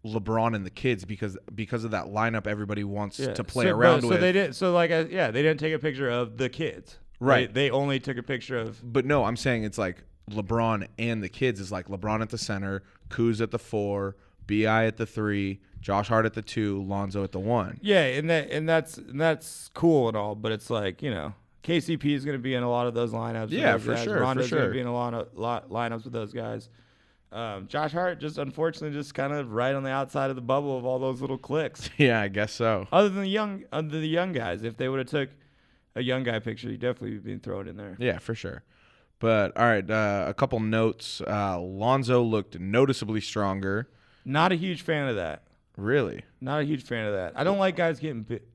[0.06, 3.34] LeBron and the kids because because of that lineup everybody wants Yeah.
[3.34, 4.18] to play so, around so with.
[4.18, 4.56] So they did.
[4.56, 6.98] So like, uh, yeah, they didn't take a picture of the kids.
[7.20, 7.52] Right.
[7.54, 8.80] They, they only took a picture of.
[8.84, 12.38] But no, I'm saying it's like LeBron and the kids is like LeBron at the
[12.38, 14.16] center, Kuz at the four,
[14.48, 17.80] Bi at the three, Josh Hart at the two, Lonzo at the one.
[17.82, 21.34] Yeah, and that and that's and that's cool and all, but it's like you know,
[21.64, 23.52] KCP is going to be in a lot of those lineups.
[23.52, 24.04] Yeah, for guys.
[24.04, 26.70] sure, for Rondo's going to be in a lot of lot, lineups with those guys.
[27.32, 30.78] Um, Josh Hart just unfortunately just kind of right on the outside of the bubble
[30.78, 31.89] of all those little clicks.
[31.97, 32.88] Yeah, I guess so.
[32.91, 35.30] Other than the young, other than the young guys, if they would have took
[35.95, 37.97] a young guy picture, he'd definitely be thrown in there.
[37.99, 38.63] Yeah, for sure.
[39.19, 41.21] But all right, uh, a couple notes.
[41.21, 43.89] Uh, Lonzo looked noticeably stronger.
[44.23, 45.43] Not a huge fan of that.
[45.75, 46.23] Really?
[46.39, 47.34] Not a huge fan of that.
[47.36, 48.47] I don't like guys getting bit.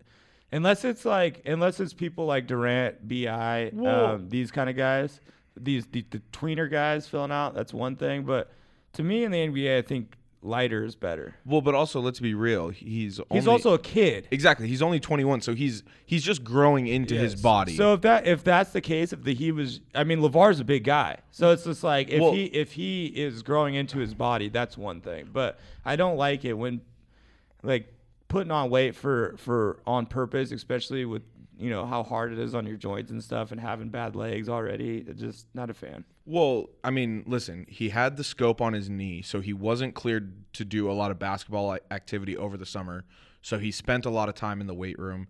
[0.50, 5.20] Unless it's like, unless it's people like Durant, Bi, um, these kind of guys,
[5.56, 7.54] these the, the tweener guys filling out.
[7.54, 8.24] That's one thing.
[8.24, 8.52] But
[8.94, 11.36] to me in the NBA, I think lighter is better.
[11.46, 12.70] Well, but also let's be real.
[12.70, 14.26] He's He's also a kid.
[14.30, 14.66] exactly.
[14.68, 17.76] He's only 21, so he's he's just growing into his body.
[17.76, 20.64] So if that if that's the case, if the he was, I mean, Lavar's a
[20.64, 24.14] big guy, so it's just like if Well- he if he is growing into his
[24.14, 25.28] body, that's one thing.
[25.32, 26.80] But I don't like it when
[27.62, 27.92] like
[28.28, 31.22] putting on weight for for on purpose, especially with
[31.62, 34.48] you know how hard it is on your joints and stuff, and having bad legs
[34.48, 35.02] already.
[35.14, 36.04] Just not a fan.
[36.24, 40.52] Well, I mean, listen, he had the scope on his knee, so he wasn't cleared
[40.54, 43.04] to do a lot of basketball activity over the summer.
[43.40, 45.28] So he spent a lot of time in the weight room.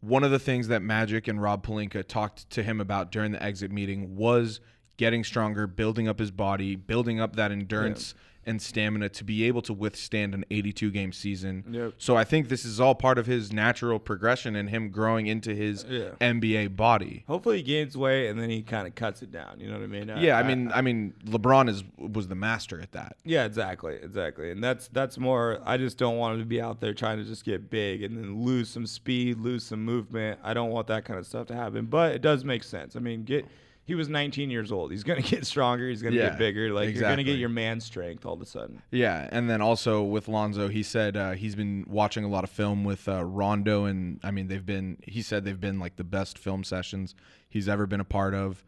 [0.00, 3.42] One of the things that Magic and Rob Pelinka talked to him about during the
[3.42, 4.60] exit meeting was
[4.96, 8.14] getting stronger, building up his body, building up that endurance
[8.46, 11.64] and stamina to be able to withstand an 82 game season.
[11.70, 11.94] Yep.
[11.98, 15.54] So I think this is all part of his natural progression and him growing into
[15.54, 16.10] his Yeah.
[16.20, 17.24] NBA body.
[17.26, 19.60] Hopefully he gains weight and then he kind of cuts it down.
[19.60, 20.10] You know what I mean?
[20.18, 23.16] Yeah, I mean, I mean, LeBron is was the master at that.
[23.24, 25.60] Yeah, exactly, exactly, and that's that's more.
[25.64, 28.16] I just don't want him to be out there trying to just get big and
[28.16, 30.38] then lose some speed, lose some movement.
[30.42, 31.86] I don't want that kind of stuff to happen.
[31.86, 32.96] But it does make sense.
[32.96, 33.44] I mean, get
[33.86, 34.90] he was 19 years old.
[34.90, 35.88] He's gonna get stronger.
[35.88, 36.72] He's gonna Yeah, get bigger.
[36.72, 38.82] Like you're gonna get your man strength all of a sudden.
[38.90, 42.50] Yeah, and then also with Lonzo, he said uh, he's been watching a lot of
[42.50, 44.98] film with uh, Rondo, and I mean they've been.
[45.06, 47.14] He said they've been like the best film sessions
[47.48, 48.64] he's ever been a part of.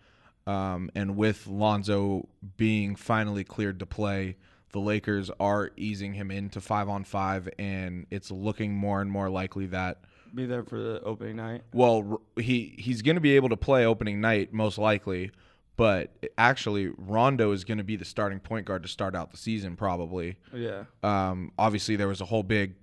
[0.46, 4.36] Um, and with Lonzo being finally cleared to play,
[4.70, 9.28] the Lakers are easing him into five on five, and it's looking more and more
[9.28, 10.02] likely that
[10.36, 11.62] Be there for the opening night.
[11.72, 15.30] well, he he's going to be able to play opening night most likely,
[15.76, 19.38] but actually Rondo is going to be the starting point guard to start out the
[19.38, 20.36] season probably.
[20.52, 20.84] Yeah.
[21.02, 22.74] Um, obviously, there was a whole big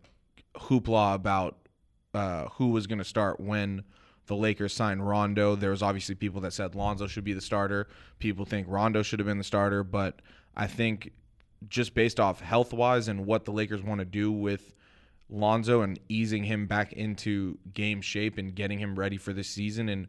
[0.56, 1.58] hoopla about
[2.16, 3.84] uh, who was going to start when
[4.26, 5.56] the Lakers signed Rondo.
[5.56, 7.88] There was obviously people that said Lonzo should be the starter.
[8.20, 10.22] People think Rondo should have been the starter, but
[10.56, 11.12] I think
[11.70, 14.74] just based off health wise and what the Lakers want to do with
[15.30, 19.90] Lonzo and easing him back into game shape and getting him ready for this season
[19.90, 20.08] and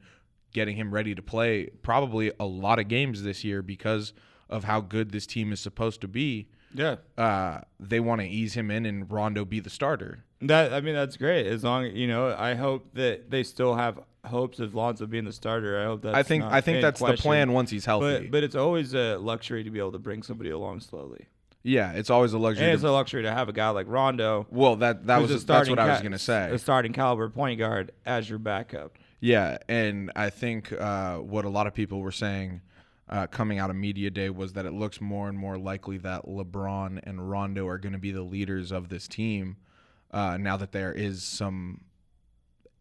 [0.53, 4.13] getting him ready to play probably a lot of games this year because
[4.49, 6.49] of how good this team is supposed to be.
[6.77, 6.97] Yeah.
[7.17, 10.25] uh, they want to ease him in and Rondo be the starter.
[10.41, 11.47] That I mean that's great.
[11.47, 15.33] As long you know, I hope that they still have hopes of Lonzo being the
[15.33, 15.81] starter.
[15.81, 18.23] I hope that's I think I think in that's the plan once he's healthy.
[18.23, 21.27] But but it's always a luxury to be able to bring somebody along slowly,
[21.65, 22.65] yeah, it's always a luxury.
[22.67, 24.47] and to- it's a luxury to have a guy like Rondo.
[24.51, 26.51] well, that that was a that's what I was gonna say.
[26.53, 28.97] A starting caliber point guard as your backup.
[29.21, 32.61] Yeah, and I think uh, what a lot of people were saying
[33.09, 36.27] uh, coming out of media day was that it looks more and more likely that
[36.27, 39.57] LeBron and Rondo are going to be the leaders of this team
[40.11, 41.81] uh, now that there is some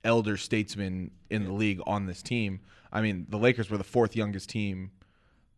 [0.04, 2.60] elder statesmen in the league on this team.
[2.92, 4.92] I mean, the Lakers were the fourth youngest team.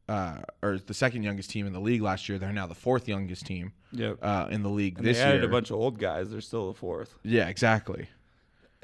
[0.08, 2.38] Uh, or the second youngest team in the league last year.
[2.38, 4.20] They're now the fourth youngest team Yep.
[4.22, 5.50] uh, in the league And this they added year.
[5.50, 6.30] a bunch of old guys.
[6.30, 7.16] They're still the fourth.
[7.24, 8.10] yeah, exactly.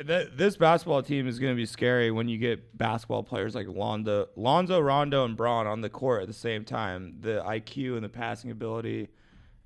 [0.04, 3.68] Th- This basketball team is going to be scary when you get basketball players like
[3.68, 7.18] Lonzo, Lonzo, Rondo, and Bron on the court at the same time.
[7.22, 9.10] The IQ and the passing ability,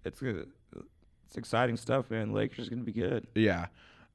[0.03, 0.45] it's gonna-
[1.25, 2.33] it's exciting stuff, man.
[2.33, 3.27] Lakers going to be good.
[3.33, 3.67] Yeah.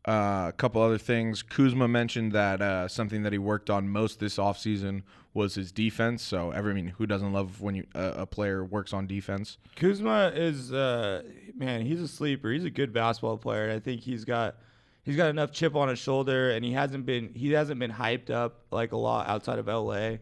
[0.07, 1.43] Uh, a couple other things.
[1.43, 5.03] Kuzma mentioned that uh, something that he worked on most this offseason
[5.33, 6.23] was his defense.
[6.23, 9.59] So, every, I mean, who doesn't love when you, uh, a player works on defense?
[9.77, 11.23] Kuzma is uh,
[11.55, 12.51] man, he's a sleeper.
[12.51, 14.57] He's a good basketball player, and I think he's got
[15.03, 18.31] he's got enough chip on his shoulder, and he hasn't been he hasn't been hyped
[18.31, 20.17] up like a lot outside of LA.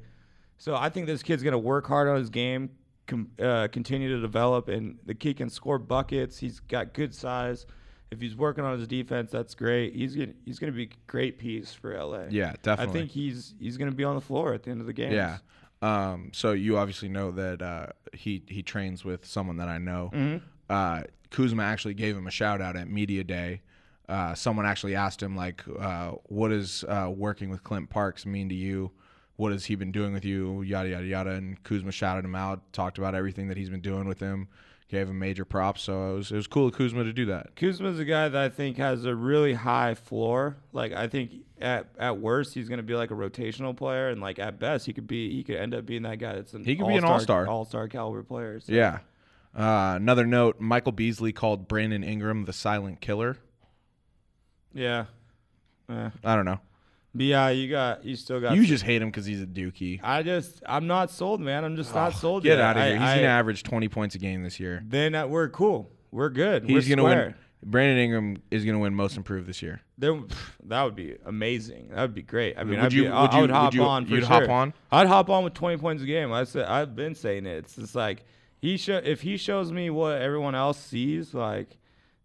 [0.59, 2.71] So I think this kid's gonna work hard on his game,
[3.07, 6.39] com- uh, continue to develop, and the kid can score buckets.
[6.39, 7.67] He's got good size.
[8.11, 9.95] If he's working on his defense, that's great.
[9.95, 12.25] He's gonna he's gonna be a great piece for LA.
[12.31, 13.01] Yeah, definitely.
[13.01, 15.13] I think he's he's gonna be on the floor at the end of the game.
[15.13, 15.39] Yeah.
[15.81, 20.11] Um, so you obviously know that uh, he he trains with someone that I know.
[20.13, 20.45] Mm-hmm.
[20.69, 23.61] Uh, Kuzma actually gave him a shout out at media day.
[24.09, 28.49] Uh, someone actually asked him like, uh, "What does uh, working with Clint Parks mean
[28.49, 28.91] to you?
[29.37, 30.63] What has he been doing with you?
[30.63, 34.09] Yada yada yada." And Kuzma shouted him out, talked about everything that he's been doing
[34.09, 34.49] with him,
[34.89, 35.83] gave him major props.
[35.83, 37.55] So it was it was cool of Kuzma to do that.
[37.57, 40.57] Kuzma's a guy that I think has a really high floor.
[40.73, 44.21] Like I think at at worst he's going to be like a rotational player, and
[44.21, 46.65] like at best he could be he could end up being that guy that's an
[46.65, 47.47] He could be an all-star.
[47.47, 48.61] all star caliber player.
[48.61, 48.73] So.
[48.73, 49.01] Yeah.
[49.57, 53.39] Uh, another note: Michael Beasley called Brandon Ingram the silent killer.
[54.73, 55.07] yeah.
[55.91, 56.11] Eh.
[56.23, 56.61] I don't know.
[57.19, 58.55] Bi, you got you still got.
[58.57, 60.01] You just hate him because he's a dookie.
[60.03, 61.65] I just I'm not sold, man.
[61.65, 62.45] I'm just not sold.
[62.45, 62.61] Get yet.
[62.61, 62.95] out of I- here.
[62.97, 64.83] He's I- gonna average twenty points a game this year.
[64.87, 65.91] Then uh, we're cool.
[66.11, 66.65] We're good.
[66.65, 67.25] He's we're gonna square.
[67.27, 67.35] win.
[67.65, 69.81] Brandon Ingram is gonna win Most Improved this year.
[69.99, 70.29] Then
[70.65, 71.89] that would be amazing.
[71.93, 72.57] That would be great.
[72.57, 74.13] I mean, Would I'd you- be, would I you- would would hop you- on for
[74.13, 74.29] you'd sure.
[74.29, 74.73] hop on?
[74.93, 76.33] I'd hop on with 20 points a game.
[76.33, 77.57] I said I've been saying it.
[77.59, 78.25] It's just like
[78.61, 81.79] he show if he shows me what everyone else sees, like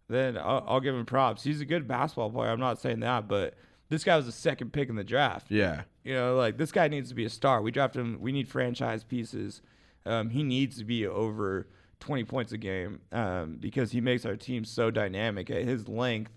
[0.08, 1.42] then I'll, I'll give him props.
[1.42, 2.50] He's a good basketball player.
[2.50, 3.54] I'm not saying that, but
[3.94, 5.46] this guy was the second pick in the draft.
[5.50, 5.82] Yeah.
[6.02, 7.62] You know, like this guy needs to be a star.
[7.62, 8.18] We drafted him.
[8.20, 9.62] We need franchise pieces.
[10.04, 11.68] Um, he needs to be over
[12.00, 16.32] 20 points a game um, because he makes our team so dynamic at his length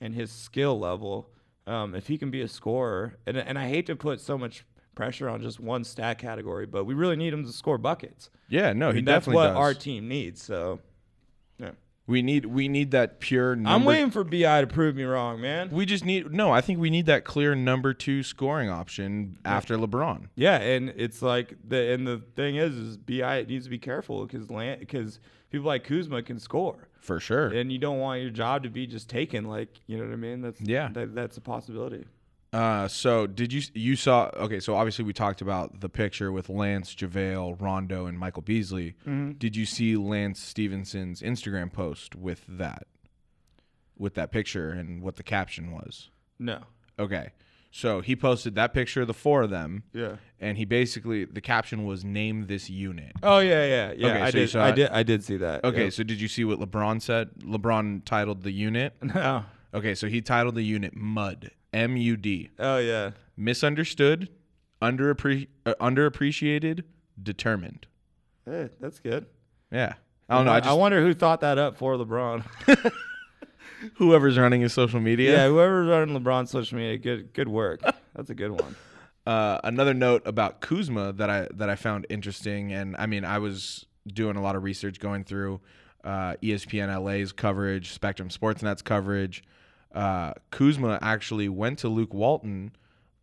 [0.00, 1.30] and his skill level.
[1.66, 4.64] Um, if he can be a scorer, and, and I hate to put so much
[4.94, 8.30] pressure on just one stat category, but we really need him to score buckets.
[8.48, 8.72] Yeah.
[8.72, 9.56] No, I he mean, that's definitely what does.
[9.58, 10.42] our team needs.
[10.42, 10.80] So.
[12.06, 13.54] We need we need that pure.
[13.54, 15.70] Number, I'm waiting for Bi to prove me wrong, man.
[15.70, 16.50] We just need no.
[16.50, 20.28] I think we need that clear number two scoring option after LeBron.
[20.34, 23.78] Yeah, and it's like the and the thing is, is Bi it needs to be
[23.78, 27.48] careful because because people like Kuzma can score, For sure.
[27.48, 29.44] and you don't want your job to be just taken.
[29.44, 30.40] Like you know what I mean?
[30.40, 30.88] That's Yeah.
[30.92, 32.04] that, that's a possibility.
[32.52, 34.30] Uh, so did you you saw?
[34.36, 38.94] Okay, so obviously we talked about the picture with Lance, JaVale, Rondo, and Michael Beasley.
[39.06, 39.32] Mm-hmm.
[39.32, 42.86] Did you see Lance Stephenson's Instagram post with that,
[43.96, 46.10] with that picture and what the caption was?
[46.38, 46.60] No.
[46.98, 47.30] Okay,
[47.70, 50.16] so he posted that picture of the four of them, Yeah.
[50.38, 54.06] and he basically the caption was "Name this unit." Oh yeah, yeah, yeah.
[54.08, 54.56] Okay, I so did.
[54.56, 54.74] I it.
[54.74, 54.88] did.
[54.90, 55.64] I did see that.
[55.64, 55.90] Okay, yeah.
[55.90, 57.30] so did you see what LeBron said?
[57.38, 58.92] LeBron titled the unit.
[59.02, 59.46] No.
[59.72, 62.50] Okay, so he titled the unit "Mud." M U D.
[62.58, 63.12] Oh yeah.
[63.36, 64.28] Misunderstood,
[64.80, 66.84] underappre- uh, underappreciated,
[67.22, 67.86] determined.
[68.44, 69.26] Hey, that's good.
[69.70, 69.94] Yeah.
[70.28, 70.52] I don't know.
[70.52, 72.44] I just wonder who thought that up for LeBron.
[73.94, 75.32] whoever's running his social media.
[75.32, 77.80] yeah, whoever's running LeBron's social media, good, good work.
[78.14, 78.76] That's a good one.
[79.26, 83.38] Uh, another note about Kuzma that I that I found interesting, and I mean, I
[83.38, 85.60] was doing a lot of research going through
[86.04, 89.44] uh, ESPN LA's coverage, Spectrum Sportsnet's coverage.
[89.94, 92.72] Uh, Kuzma actually went to Luke Walton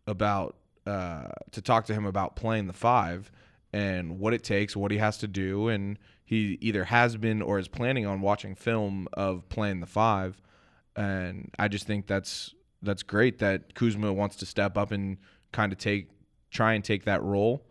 [0.06, 0.56] about
[0.86, 3.30] uh, to talk to him about playing the five
[3.72, 7.58] and what it takes, what he has to do, and he either has been or
[7.58, 10.40] is planning on watching film of playing the five.
[10.96, 15.18] And I just think that's that's great that Kuzma wants to step up and
[15.52, 16.08] kind of take
[16.50, 17.64] try and take that role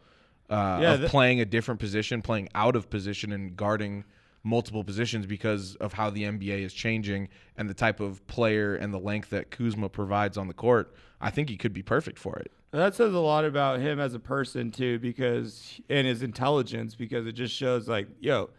[0.50, 4.04] uh, Yeah, of that- playing a different position, playing out of position and guarding
[4.44, 7.28] multiple positions because of how the NBA is changing
[7.58, 11.30] and the type of player and the length that Kuzma provides on the court, I
[11.30, 12.52] think he could be perfect for it.
[12.72, 17.26] That says a lot about him as a person too, because and his intelligence, because
[17.28, 18.52] it just shows like, yo,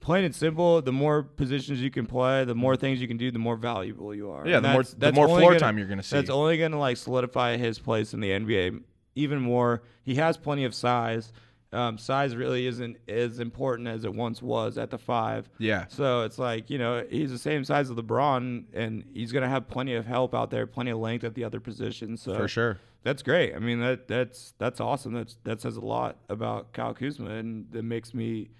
[0.00, 3.30] plain and simple, the more positions you can play, the more things you can do,
[3.30, 4.46] the more valuable you are.
[4.46, 6.16] Yeah, And the more the more floor gonna- time you're gonna see.
[6.16, 8.80] That's only gonna like solidify his place in the NBA
[9.14, 9.82] even more.
[10.02, 11.32] He has plenty of size.
[11.74, 15.48] Um, size really isn't as important as it once was at the five.
[15.58, 15.86] Yeah.
[15.88, 19.68] So it's like you know he's the same size as LeBron, and he's gonna have
[19.68, 22.22] plenty of help out there, plenty of length at the other positions.
[22.22, 22.78] So For sure.
[23.02, 23.54] that's great.
[23.54, 25.12] I mean that that's that's awesome.
[25.12, 28.50] That's that says a lot about Kyle Kuzma, and that makes me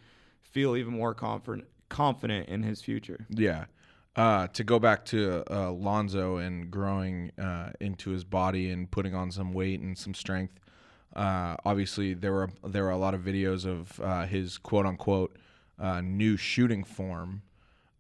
[0.43, 3.27] feel even more confident confident in his future.
[3.31, 3.67] Yeah.
[4.17, 9.13] Uh, to go back to uh, Lonzo and growing uh, into his body and putting
[9.13, 10.61] on some weight and some strength.
[11.15, 15.37] Uh, obviously, there were there were a lot of videos of uh, his quote unquote
[15.79, 17.43] uh, new shooting form,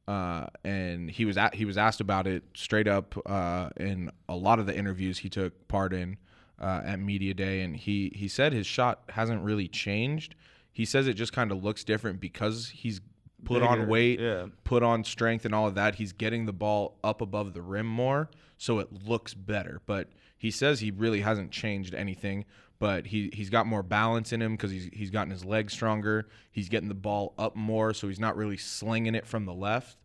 [0.09, 4.35] uh, and he was at, he was asked about it straight up uh, in a
[4.37, 6.17] lot of the interviews he took part in
[6.61, 10.35] uh, at media day, and he he said his shot hasn't really changed.
[10.73, 13.01] He says it just kind of looks different because he's
[13.45, 14.47] put on weight, yeah.
[14.65, 15.97] put on strength and all of that.
[15.97, 19.81] He's getting the ball up above the rim more, so it looks better.
[19.87, 22.45] But he says he really hasn't changed anything.
[22.79, 26.29] But he he's got more balance in him because he's he's gotten his legs stronger.
[26.51, 29.97] He's getting the ball up more, so he's not really slinging it from the left.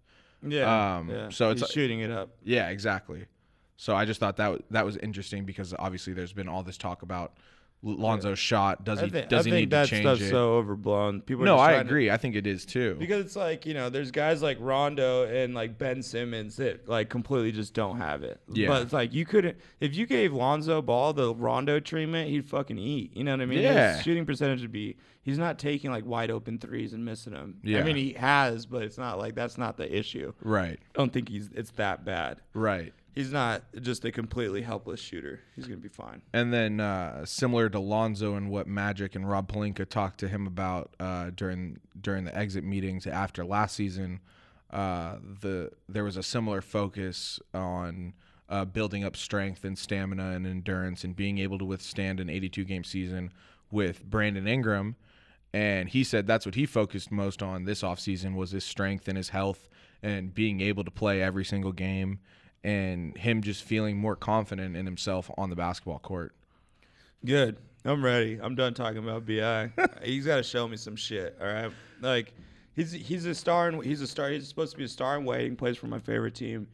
[0.41, 0.97] Yeah.
[0.97, 1.29] Um, yeah.
[1.29, 2.29] so it's- He's shooting it up.
[2.43, 3.25] Yeah, exactly.
[3.75, 6.77] So I just thought that w- that was interesting because obviously there's been all this
[6.77, 7.33] talk about
[7.81, 8.83] Lonzo's shot.
[8.83, 10.29] Does he think, does I he think need that to change stuff's it?
[10.29, 11.21] so overblown.
[11.21, 12.11] People no, I trying to- agree.
[12.11, 12.95] I think it is too.
[12.99, 17.09] because it's like you know, there's guys like Rondo and like Ben Simmons that like
[17.09, 18.39] completely just don't have it.
[18.51, 18.67] Yeah.
[18.67, 22.77] But it's like you couldn't if you gave Lonzo Ball the Rondo treatment, he'd fucking
[22.77, 23.15] eat.
[23.15, 23.59] You know what I mean?
[23.59, 23.93] Yeah.
[23.95, 24.97] His shooting percentage would be.
[25.21, 27.59] He's not taking like wide open threes and missing them.
[27.63, 27.79] Yeah.
[27.79, 30.33] I mean, he has, but it's not like that's not the issue.
[30.41, 32.41] right, I don't think he's it's that bad.
[32.53, 32.93] right.
[33.15, 35.41] He's not just a completely helpless shooter.
[35.55, 36.21] He's gonna be fine.
[36.33, 40.47] And then uh, similar to Lonzo and what Magic and Rob Pelinka talked to him
[40.47, 44.21] about uh, during during the exit meetings after last season,
[44.71, 48.13] uh, the there was a similar focus on
[48.49, 52.63] uh, building up strength and stamina and endurance and being able to withstand an 82
[52.65, 53.31] game season
[53.71, 54.95] with Brandon Ingram.
[55.53, 59.17] And he said that's what he focused most on this offseason was his strength and
[59.17, 59.67] his health
[60.01, 62.19] and being able to play every single game
[62.63, 66.33] and him just feeling more confident in himself on the basketball court.
[67.25, 67.57] Good.
[67.85, 68.39] I'm ready.
[68.41, 69.71] I'm done talking about Bi.
[70.03, 71.37] he's got to show me some shit.
[71.41, 71.71] All right.
[72.01, 72.33] Like
[72.75, 73.69] he's he's a star.
[73.69, 74.29] and he's a star.
[74.29, 75.55] He's supposed to be a star in waiting.
[75.55, 76.67] Plays for my favorite team.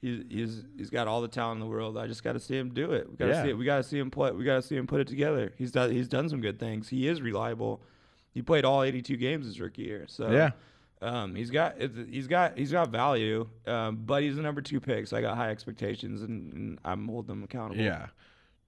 [0.00, 1.96] He's he's he's got all the talent in the world.
[1.98, 3.08] I just got to see him do it.
[3.10, 3.42] We got to Yeah.
[3.42, 3.58] see it.
[3.58, 4.30] We got to see him play.
[4.32, 5.52] We got to see him put it together.
[5.58, 6.88] He's done he's done some good things.
[6.88, 7.82] He is reliable.
[8.32, 10.04] He played all 82 games his rookie year.
[10.08, 10.50] So Yeah.
[11.02, 11.76] Um, he's got
[12.10, 15.36] he's got he's got value, um, but he's the number two pick, so I got
[15.36, 17.82] high expectations, and, and I'm holding him accountable.
[17.82, 18.06] Yeah.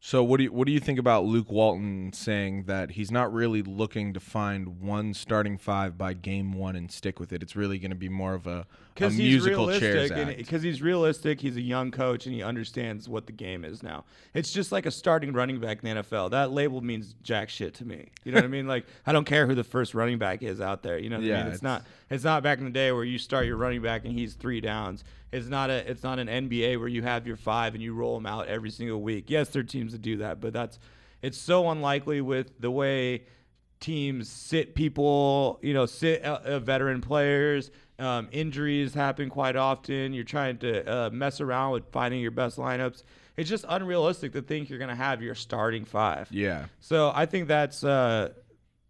[0.01, 3.33] So what do you what do you think about Luke Walton saying that he's not
[3.33, 7.43] really looking to find one starting five by game one and stick with it?
[7.43, 10.62] It's really going to be more of a, a because he's musical chairs realistic, because
[10.62, 11.41] he's realistic.
[11.41, 14.05] He's a young coach, and he understands what the game is now.
[14.35, 16.31] It's just like a starting running back in the NFL.
[16.31, 18.11] That label means jack shit to me.
[18.22, 18.68] You know what I mean?
[18.68, 20.99] Like I don't care who the first running back is out there.
[20.99, 21.47] You know what I Yeah, mean?
[21.49, 21.85] It's, it's- not.
[22.11, 24.61] It's not back in the day where you start your running back and he's three
[24.61, 25.04] downs.
[25.32, 25.88] It's not a.
[25.90, 28.70] It's not an NBA where you have your five and you roll them out every
[28.70, 29.28] single week.
[29.28, 30.78] Yes, there are teams that do that, but that's.
[31.20, 33.24] It's so unlikely with the way
[33.80, 37.70] teams sit people, you know, sit uh, uh, veteran players.
[37.98, 40.12] Um, injuries happen quite often.
[40.12, 43.02] You're trying to uh, mess around with finding your best lineups.
[43.36, 46.28] It's just unrealistic to think you're going to have your starting five.
[46.30, 46.66] yeah.
[46.80, 48.30] So I think that's uh,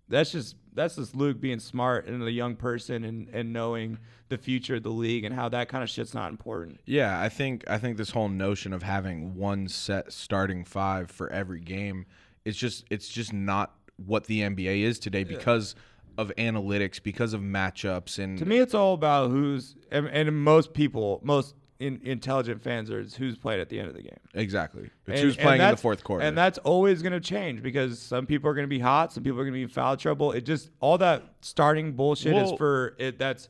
[0.08, 3.99] that's just that's just Luke being smart and a young person and, and knowing
[4.29, 6.81] the future of the league and how that kind of shit's not important.
[6.87, 11.31] Yeah, I think I think this whole notion of having one set starting five for
[11.31, 12.07] every game
[12.49, 13.74] it's just it's just not
[14.07, 15.74] what the NBA is today because
[16.16, 20.72] of analytics, because of matchups and To me, it's all about who's and, and most
[20.72, 24.18] people, most in, intelligent fans are is who's playing at the end of the game.
[24.35, 24.85] exactly.
[24.85, 26.24] It's And- who's playing in the fourth quarter.
[26.24, 29.22] And that's always going to change because some people are going to be hot, some
[29.22, 30.33] people are going to be in foul trouble.
[30.33, 33.18] It just all that starting bullshit is for it.
[33.18, 33.49] That's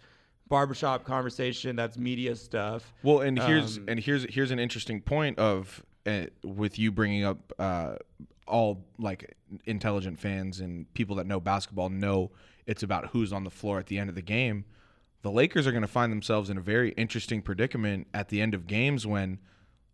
[0.48, 1.76] barbershop conversation.
[1.76, 2.92] That's media stuff.
[3.02, 7.24] Well, and here's Um, and here's here's an interesting point of uh, with you bringing
[7.24, 7.96] up uh,
[8.46, 12.30] all like intelligent fans and people that know basketball know
[12.66, 14.64] it's about who's on the floor at the end of the game.
[15.22, 18.54] The Lakers are going to find themselves in a very interesting predicament at the end
[18.54, 19.38] of games when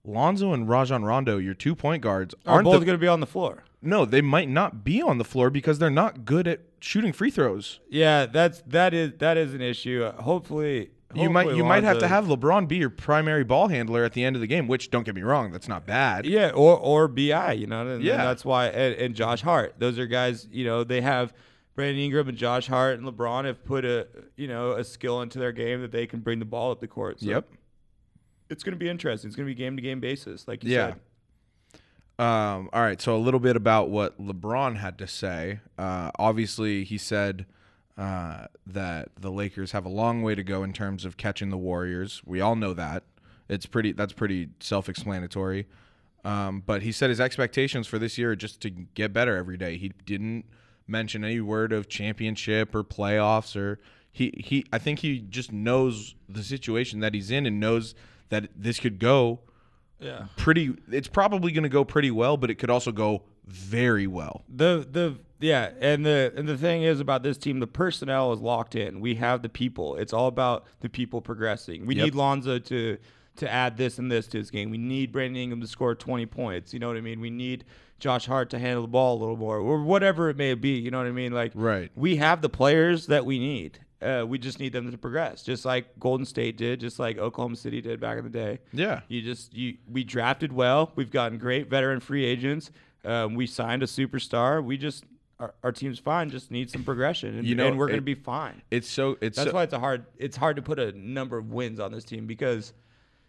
[0.05, 3.09] Lonzo and Rajon Rondo, your two point guards, Are aren't both the, going to be
[3.09, 3.65] on the floor?
[3.81, 7.31] no, they might not be on the floor because they're not good at shooting free
[7.31, 7.81] throws.
[7.89, 10.05] Yeah, that's that is that is an issue.
[10.05, 14.05] Uh, hopefully, You might you might have to have LeBron be your primary ball handler
[14.05, 16.27] at the end of the game, which don't get me wrong, that's not bad.
[16.27, 18.19] Yeah, or or Bi, you know, and, and Yeah.
[18.25, 19.75] that's why and, and Josh Hart.
[19.79, 21.33] Those are guys, you know, they have
[21.75, 24.07] Brandon Ingram and Josh Hart and LeBron have put a
[24.37, 26.87] you know a skill into their game that they can bring the ball up the
[26.89, 27.21] court.
[27.21, 27.49] So Yep.
[28.51, 29.29] it's going to be interesting.
[29.29, 30.91] It's going to be game to game basis, like you Yeah.
[30.91, 31.01] said.
[32.17, 35.59] Um, all right, so a little bit about what LeBron had to say.
[35.77, 37.45] Uh, obviously, he said
[37.99, 41.57] uh, that the Lakers have a long way to go in terms of catching the
[41.57, 42.23] Warriors.
[42.25, 43.03] We all know that.
[43.49, 43.93] It's pretty.
[43.93, 45.67] That's pretty self-explanatory.
[46.25, 49.57] Um, but he said his expectations for this year are just to get better every
[49.57, 49.77] day.
[49.77, 50.45] He didn't
[50.87, 53.79] mention any word of championship or playoffs or
[54.13, 54.65] he he.
[54.73, 57.95] I think he just knows the situation that he's in and knows
[58.29, 59.41] that this could go
[60.01, 60.27] Yeah.
[60.37, 64.45] pretty it's probably going to go pretty well but it could also go very well
[64.49, 68.41] The the yeah, and the and the thing is about this team, the personnel is
[68.41, 69.01] locked in.
[69.01, 69.97] We have the people.
[69.97, 71.85] It's all about the people progressing.
[71.85, 72.05] We Yep.
[72.05, 72.97] need Lonzo to
[73.37, 74.71] to add this and this to his game.
[74.71, 76.73] We need Brandon Ingram to score 20 points.
[76.73, 77.21] You know what I mean?
[77.21, 77.65] We need
[77.99, 80.71] Josh Hart to handle the ball a little more, or whatever it may be.
[80.79, 81.33] You know what I mean?
[81.33, 81.91] Like, Right.
[81.95, 83.81] We have the players that we need.
[84.03, 87.57] Uh, we just need them to progress, just like Golden State did, just like Oklahoma
[87.57, 88.59] City did back in the day.
[88.73, 90.93] yeah You just you we drafted well.
[90.95, 92.71] We've gotten great veteran free agents.
[93.05, 94.63] Um, we signed a superstar.
[94.63, 95.05] We just
[95.41, 96.29] our, our team's fine.
[96.31, 98.63] Just need some progression, and, You know, and we're going to be fine.
[98.71, 100.05] it's so it's That's so, why it's a hard.
[100.19, 102.73] It's hard to put a number of wins on this team because,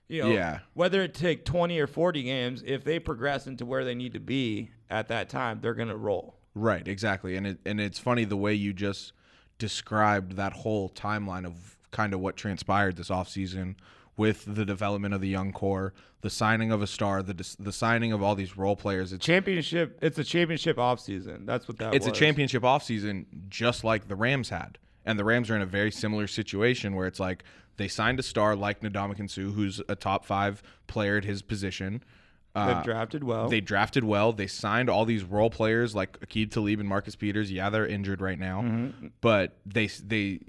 [0.08, 0.60] you know, Yeah.
[0.74, 4.20] whether it take twenty or forty games, if they progress into where they need to
[4.20, 6.36] be at that time, they're going to roll.
[6.58, 9.12] right exactly and it and it's funny the way you just
[9.58, 13.76] described that whole timeline of kind of what transpired this offseason
[14.18, 18.12] with the development of the young core the signing of a star the the signing
[18.12, 19.97] of all these role players it's Championship.
[20.01, 21.45] It's a championship offseason.
[21.45, 21.93] That's what that.
[21.93, 22.18] it's a was.
[22.20, 24.78] championship offseason just like the Rams had.
[25.08, 27.43] And the Rams are in a very similar situation where it's like
[27.78, 32.03] they signed a star like Ndamukong Suh, who's a top five player at his position.
[32.55, 33.49] Uh, They've drafted well.
[33.49, 34.32] They drafted well.
[34.32, 37.51] They signed all these role players like Aqib Talib and Marcus Peters.
[37.51, 39.07] Yeah, they're injured right now, Mm-hmm.
[39.19, 40.39] but they they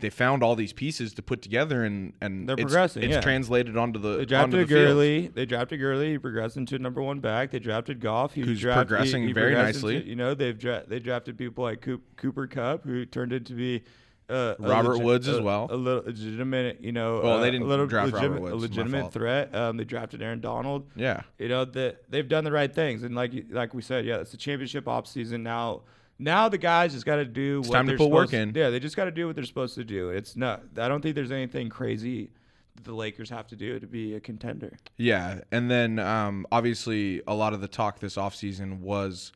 [0.00, 3.20] they found all these pieces to put together, and and They're it's, progressing, It's yeah.
[3.20, 4.68] translated onto the They drafted the field.
[4.88, 5.28] Gurley.
[5.28, 6.10] They drafted Gurley.
[6.12, 7.52] He progressed into number one back.
[7.52, 8.34] They drafted Goff.
[8.34, 9.96] He Who's draft- progressing he very nicely.
[9.98, 13.52] into- you know, they've dra- they drafted people like Kupp, Cooper Kupp, who turned into
[13.52, 13.84] be
[14.32, 15.68] uh, Robert Woods as a- well.
[15.70, 17.20] A little legitimate, you know.
[17.22, 19.54] Well, uh, they didn't a little draft Robert Woods, a legitimate threat.
[19.54, 20.90] Um, they drafted Aaron Donald.
[20.96, 24.16] Yeah, You know that they've done the right things, and like like we said, yeah,
[24.16, 25.82] it's a championship off season now.
[26.18, 28.54] Now the guys just got to do what time to they're put work supposed- in.
[28.54, 30.10] Yeah, they just got to do what they're supposed to do.
[30.10, 30.62] It's not.
[30.78, 32.30] I don't think there's anything crazy
[32.76, 34.76] that the Lakers have to do to be a contender.
[34.96, 39.32] Yeah, and then um, obviously a lot of the talk this offseason was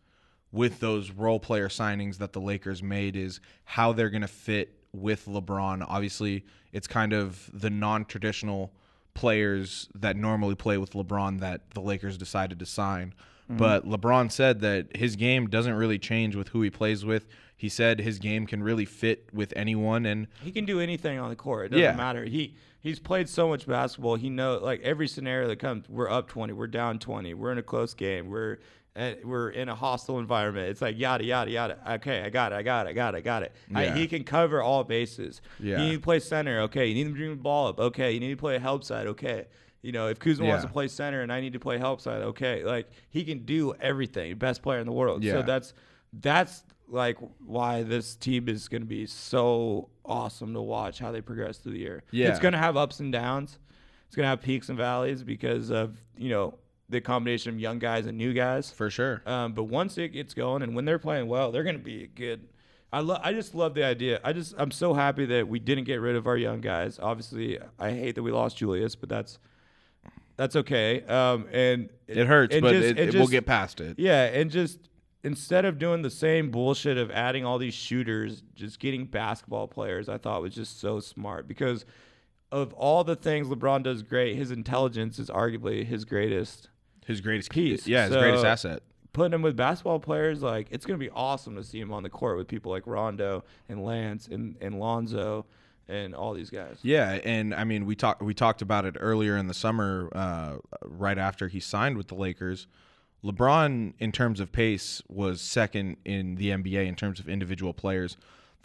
[0.53, 4.76] with those role player signings that the Lakers made is how they're going to fit
[4.93, 5.85] with LeBron.
[5.89, 8.73] Obviously, it's kind of the non-traditional
[9.15, 13.15] players that normally play with LeBron that the Lakers decided to sign.
[13.45, 13.57] Mm-hmm.
[13.59, 17.27] But LeBron said that his game doesn't really change with who he plays with.
[17.57, 21.31] He said his game can really fit with anyone and He can do anything on
[21.31, 21.67] the court.
[21.67, 21.97] It doesn't Yeah.
[21.97, 22.25] matter.
[22.25, 24.17] He he's played so much basketball.
[24.17, 25.89] He know like every scenario that comes.
[25.89, 26.53] We're up twenty.
[26.53, 27.33] We're down twenty.
[27.33, 28.29] We're in a close game.
[28.29, 28.59] We're
[28.97, 30.69] at, we're in a hostile environment.
[30.71, 31.79] It's like yada yada yada.
[31.97, 32.57] Okay, I got it.
[32.57, 32.91] I got it.
[32.91, 33.19] I got it.
[33.19, 33.53] I got it.
[33.75, 35.43] I, he can cover all bases.
[35.61, 35.79] Yeah.
[35.79, 36.61] You need to play center.
[36.63, 36.87] Okay.
[36.87, 37.79] You need to bring the ball up.
[37.79, 38.13] Okay.
[38.13, 39.07] You need to play a help side.
[39.07, 39.47] Okay.
[39.83, 42.23] You know, if Kuzma wants to play center and I need to play help side,
[42.23, 42.65] okay.
[42.65, 44.35] Like he can do everything.
[44.37, 45.23] Best player in the world.
[45.23, 45.35] Yeah.
[45.35, 45.75] So that's
[46.13, 51.21] that's like why this team is going to be so awesome to watch how they
[51.21, 52.03] progress through the year.
[52.11, 52.29] Yeah.
[52.29, 53.59] It's going to have ups and downs.
[54.07, 56.59] It's going to have peaks and valleys because of, you know,
[56.89, 58.71] the combination of young guys and new guys.
[58.71, 59.23] for sure.
[59.27, 62.05] Um, but once it gets going and when they're playing well, they're going to be
[62.05, 62.49] a good.
[62.93, 63.21] I love.
[63.25, 64.21] I just love the idea.
[64.23, 64.55] I just.
[64.57, 66.99] I'm so happy that we didn't get rid of our young guys.
[67.03, 69.39] Obviously, I hate that we lost Julius, but that's
[70.37, 71.03] that's okay.
[71.03, 73.99] Um, and it hurts, and but just- it, it- we'll get past it.
[73.99, 74.79] yeah, and just
[75.25, 80.09] instead of doing the same bullshit of adding all these shooters, just getting basketball players,
[80.09, 81.85] I thought was just so smart because
[82.53, 86.69] of all the things LeBron does great, his intelligence is arguably his greatest.
[87.07, 87.87] His greatest Piece.
[87.87, 88.83] Yeah, his greatest asset.
[89.13, 92.11] Putting him with basketball players, like it's gonna be awesome to see him on the
[92.11, 95.47] court with people like Rondo and Lance and, and Lonzo
[95.89, 96.79] and all these guys.
[96.83, 100.57] Yeah, and I mean we talked we talked about it earlier in the summer, uh,
[100.83, 102.67] right after he signed with the Lakers.
[103.25, 108.17] LeBron, in terms of pace, was second in the NBA in terms of individual players.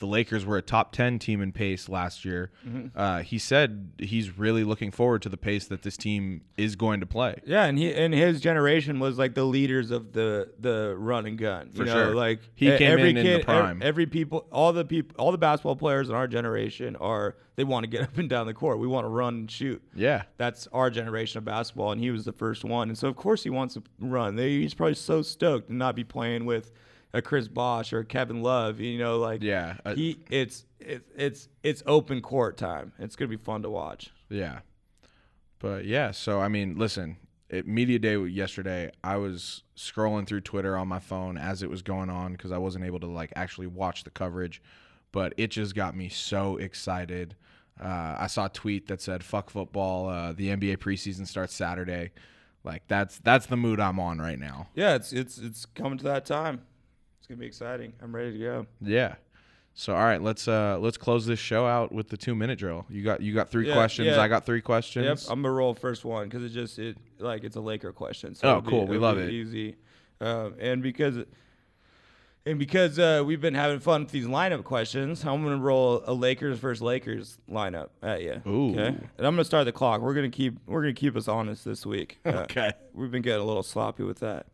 [0.02, 2.52] The Lakers were a top 10 team in pace last year.
[2.68, 2.88] Mm-hmm.
[3.00, 7.00] Uh, he said he's really looking forward to the pace that this team is going
[7.00, 7.40] to play.
[7.46, 11.38] Yeah, and he and his generation was like the leaders of the the run and
[11.38, 11.70] gun.
[11.72, 12.16] You For know, sure.
[12.16, 13.82] like He e- came every in in the kid, prime.
[13.82, 17.84] Every, people, all the people, all the basketball players in our generation are they want
[17.84, 18.80] to get up and down the court.
[18.80, 19.82] We want to run and shoot.
[19.96, 20.24] Yeah.
[20.38, 22.90] That's our generation of basketball, and he was the first one.
[22.90, 24.36] And so, of course, he wants to run.
[24.36, 26.72] They, he's probably so stoked to not be playing with
[27.14, 28.80] a Chris Bosh or a Kevin Love.
[28.80, 32.94] You know, like Yeah, uh, he it's it's it's it's open court time.
[33.00, 34.12] It's gonna be fun to watch.
[34.30, 34.60] Yeah.
[35.60, 37.18] But yeah, so I mean, listen,
[37.52, 41.82] at media day yesterday, I was scrolling through Twitter on my phone as it was
[41.82, 44.62] going on because I wasn't able to like actually watch the coverage,
[45.12, 47.36] but it just got me so excited.
[47.80, 52.12] Uh, I saw a tweet that said "fuck football." Uh, the NBA preseason starts Saturday.
[52.64, 54.68] Like that's that's the mood I'm on right now.
[54.74, 56.62] Yeah, it's it's it's coming to that time.
[57.32, 57.94] It's gonna be exciting.
[58.04, 58.66] I'm ready to go.
[58.82, 59.16] Yeah.
[59.74, 62.86] So all right, let's uh let's close this show out with the two minute drill.
[62.90, 64.08] You got you got three Yeah, questions.
[64.08, 64.20] yeah.
[64.20, 65.06] I got three questions.
[65.06, 68.36] Yep, I'm gonna roll first one because it just it like it's a Laker question.
[68.36, 68.86] So Oh, it'll be- cool.
[68.86, 69.30] We love it.
[69.30, 69.78] Easy,
[70.20, 71.20] um, and because
[72.46, 76.14] and because uh, we've been having fun with these lineup questions, I'm gonna roll a
[76.14, 78.42] Lakers versus Lakers lineup at you.
[78.46, 78.72] Ooh.
[78.72, 80.02] Okay, and I'm gonna start the clock.
[80.02, 82.20] We're gonna keep we're gonna keep us honest this week.
[82.26, 82.72] Uh, Okay.
[82.94, 84.48] we've been getting a little sloppy with that.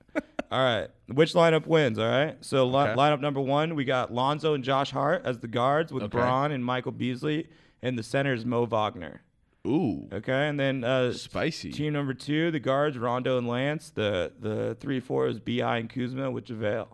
[0.50, 2.00] All right, which lineup wins?
[2.00, 2.94] All right, so li- Okay.
[2.96, 6.18] lineup number one, we got Lonzo and Josh Hart as the guards with Okay.
[6.18, 7.48] Bron and Michael Beasley,
[7.82, 9.22] and the center is Mo Wagner.
[9.66, 11.72] Ooh, Okay, and then uh, spicy.
[11.72, 13.90] team number two, the guards Rondo and Lance.
[13.90, 16.88] The the three four is Bi and Kuzma with JaVale.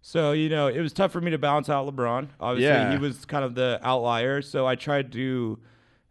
[0.00, 2.28] So you know it was tough for me to balance out LeBron.
[2.40, 2.92] Obviously, Yeah.
[2.92, 4.40] he was kind of the outlier.
[4.40, 5.58] So I tried to,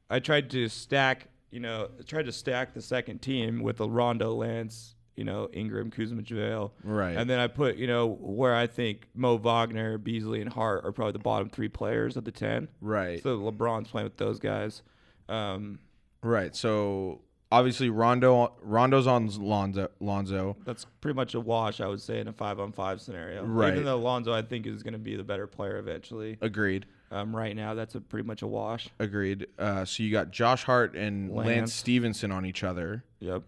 [0.09, 1.30] I tried to stack.
[1.49, 5.91] You know, tried to stack the second team with the Rondo, Lance, you know, Ingram,
[5.91, 6.72] Kuzma, JaVale.
[6.84, 7.15] Right.
[7.15, 10.91] And then I put, you know, where I think Mo Wagner, Beasley, and Hart are
[10.91, 12.68] probably the bottom three players of the ten.
[12.81, 13.22] Right.
[13.22, 14.81] So LeBron's playing with those guys.
[15.30, 15.80] Um,
[16.23, 16.56] Right.
[16.56, 17.22] So
[17.52, 19.90] obviously Rondo Rondo's on Lonzo.
[19.99, 20.57] Lonzo.
[20.65, 23.44] That's pretty much a wash, I would say, in a five on five scenario.
[23.44, 23.73] Right.
[23.73, 26.38] Even though Lonzo, I think, is going to be the better player eventually.
[26.41, 26.85] Agreed.
[27.11, 28.90] Um, right now, that's a pretty much a wash.
[28.99, 29.45] Agreed.
[29.60, 31.48] Uh, so you got Josh Hart and Lance.
[31.48, 31.73] Lance.
[31.73, 33.03] Stephenson on each other.
[33.19, 33.44] Yep.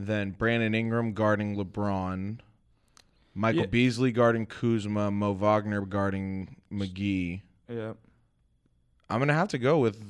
[0.00, 2.38] Then Brandon Ingram guarding LeBron.
[3.34, 3.66] Michael Yeah.
[3.66, 5.10] Beasley guarding Kuzma.
[5.10, 7.42] Mo Wagner guarding McGee.
[7.68, 7.94] Yeah.
[9.10, 10.00] I'm gonna have to go with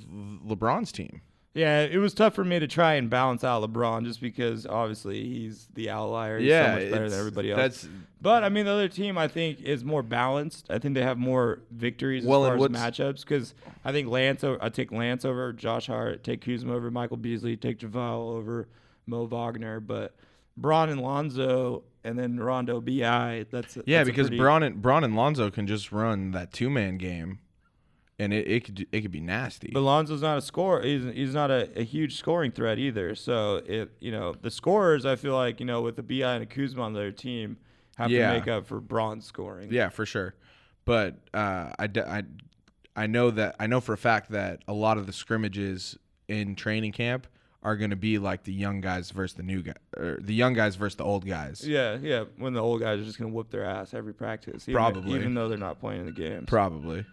[0.46, 1.22] LeBron's team.
[1.54, 5.24] Yeah, it was tough for me to try and balance out LeBron just because obviously
[5.24, 6.38] he's the outlier.
[6.38, 7.58] He's yeah, so much better than everybody else.
[7.58, 7.88] That's
[8.20, 10.66] But I mean, the other team I think is more balanced.
[10.70, 13.22] I think they have more victories Well, as far as matchups.
[13.22, 13.54] Because
[13.84, 17.78] I think Lance, I take Lance over Josh Hart, take Kuzma over Michael Beasley, take
[17.78, 18.68] JaVale over
[19.08, 19.80] Mo Wagner.
[19.80, 20.14] But
[20.56, 23.46] Bron and Lonzo, and then Rondo Bi.
[23.50, 26.52] That's a- yeah, that's because pretty- Bron and Bron and Lonzo can just run that
[26.52, 27.38] two man game,
[28.18, 29.70] and it, it could it could be nasty.
[29.72, 30.82] But Lonzo's not a scorer.
[30.82, 33.14] He's, he's not a, a huge scoring threat either.
[33.14, 36.42] So it you know the scorers I feel like you know with the Bi and
[36.42, 37.56] a Kuzma on their team
[37.96, 38.32] have Yeah.
[38.32, 39.72] to make up for Bron's scoring.
[39.72, 40.34] Yeah, for sure.
[40.84, 42.22] But uh, I, I,
[42.96, 45.98] I know that I know for a fact that a lot of the scrimmages
[46.28, 47.26] in training camp
[47.62, 50.54] are going to be like the young guys versus the new guy, or the young
[50.54, 51.66] guys versus the old guys.
[51.66, 52.24] Yeah, yeah.
[52.36, 55.18] When the old guys are just gonna whoop their ass every practice, even, Probably.
[55.18, 56.44] even though they're not playing in the games.
[56.46, 57.04] Probably.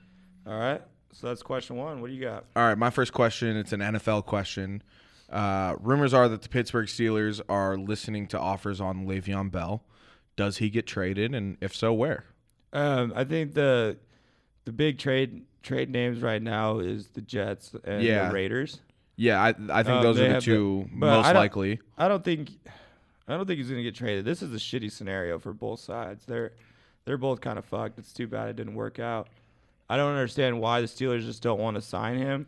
[0.45, 0.81] All right.
[1.13, 1.99] So that's question one.
[2.01, 2.45] What do you got?
[2.55, 3.55] All right, my first question.
[3.57, 4.83] It's an NFL question.
[5.29, 9.83] Uh, rumors are that the Pittsburgh Steelers are listening to offers on Le'Veon Bell.
[10.35, 12.25] Does he get traded, and if so, where?
[12.73, 13.97] Um, I think the
[14.65, 18.27] the big trade trade names right now is the Jets and Yeah.
[18.27, 18.81] the Raiders.
[19.17, 21.79] Yeah, I, I think Um, those are the have the- two most I likely.
[21.97, 22.49] I don't think
[23.27, 24.25] I don't think he's gonna get traded.
[24.25, 26.25] This is a shitty scenario for both sides.
[26.25, 26.51] They're
[27.05, 27.97] they're both kind of fucked.
[27.99, 29.27] It's too bad it didn't work out.
[29.89, 32.47] I don't understand why the Steelers just don't want to sign him.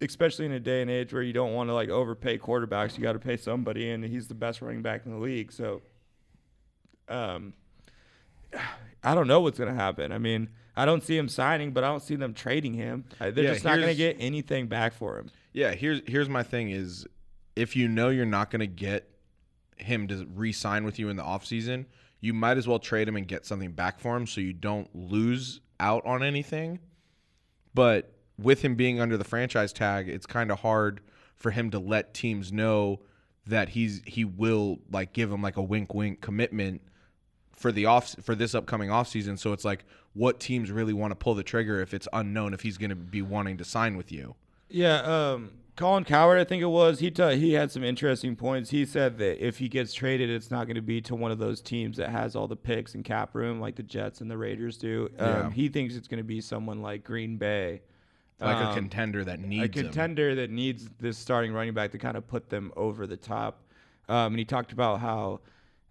[0.00, 3.02] Especially in a day and age where you don't want to like overpay quarterbacks, you
[3.02, 5.50] got to pay somebody, and he's the best running back in the league.
[5.50, 5.82] So,
[7.08, 7.52] um,
[9.02, 10.12] I don't know what's gonna happen.
[10.12, 13.04] I mean, I don't see him signing, but I don't see them trading him.
[13.18, 15.30] They're Yeah, just not gonna get anything back for him.
[15.52, 17.06] Yeah, here's here's my thing is
[17.56, 19.10] if you know you're not going to get
[19.76, 21.86] him to re-sign with you in the offseason,
[22.20, 24.88] you might as well trade him and get something back for him so you don't
[24.94, 26.80] lose out on anything.
[27.74, 31.00] But with him being under the franchise tag, it's kind of hard
[31.36, 33.00] for him to let teams know
[33.46, 36.82] that he's he will like give him like a wink wink commitment
[37.52, 39.38] for the off for this upcoming offseason.
[39.38, 42.60] So it's like what teams really want to pull the trigger if it's unknown if
[42.60, 44.34] he's going to be wanting to sign with you.
[44.68, 44.96] Yeah,
[45.32, 46.98] um, Colin Cowherd, I think it was.
[46.98, 48.70] He t- he had some interesting points.
[48.70, 51.38] He said that if he gets traded, it's not going to be to one of
[51.38, 54.36] those teams that has all the picks and cap room like the Jets and the
[54.36, 55.08] Raiders do.
[55.18, 55.50] Um, Yeah.
[55.50, 57.80] He thinks it's going to be someone like Green Bay,
[58.40, 59.86] Like a Um, contender that needs a him.
[59.86, 63.62] contender that needs this starting running back to kind of put them over the top.
[64.08, 65.40] Um, and he talked about how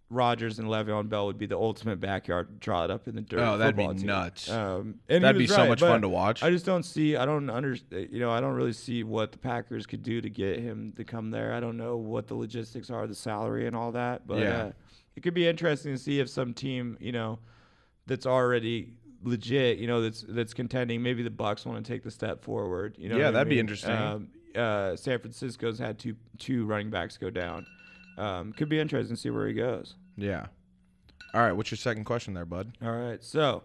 [0.09, 3.39] Rodgers and Le'Veon Bell would be the ultimate backyard draw it up in the dirt.
[3.39, 4.05] Oh, that'd be team.
[4.07, 4.49] nuts.
[4.49, 6.43] Um, and That'd be was so much fun to watch.
[6.43, 7.17] I just don't see.
[7.17, 8.07] I don't understand.
[8.11, 11.03] You know, I don't really see what the Packers could do to get him to
[11.03, 11.53] come there.
[11.53, 14.25] I don't know what the logistics are, the salary and all that.
[14.25, 14.57] But Yeah.
[14.63, 14.71] uh,
[15.17, 17.39] it could be interesting to see if some team, you know,
[18.05, 18.93] that's already
[19.23, 21.01] legit, you know, that's that's contending.
[21.03, 22.95] Maybe the Bucs want to take the step forward.
[22.97, 23.59] You know, Yeah, that'd be mean?
[23.61, 23.91] interesting.
[23.91, 27.65] Um, uh, San Francisco's had two two running backs go down.
[28.18, 29.95] Um, could be interesting to see where he goes.
[30.18, 30.48] Yeah.
[31.34, 31.52] All right.
[31.52, 32.72] What's your second question there, bud?
[32.81, 33.23] All right.
[33.23, 33.64] So,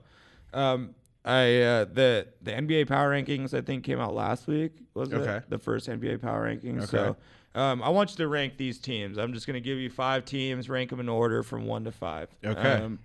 [0.52, 4.72] um, I uh, the the NBA power rankings I think came out last week.
[4.94, 5.36] Was Okay.
[5.38, 6.82] it the first NBA power rankings?
[6.82, 6.86] Okay.
[6.86, 7.16] So,
[7.54, 9.16] um, I want you to rank these teams.
[9.18, 11.92] I'm just going to give you five teams, rank them in order from one to
[11.92, 12.28] five.
[12.44, 12.72] Okay.
[12.72, 12.98] Um,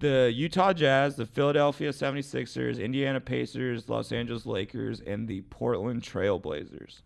[0.00, 6.38] the Utah Jazz, the Philadelphia 76ers, Indiana Pacers, Los Angeles Lakers, and the Portland Trail
[6.38, 7.02] Blazers.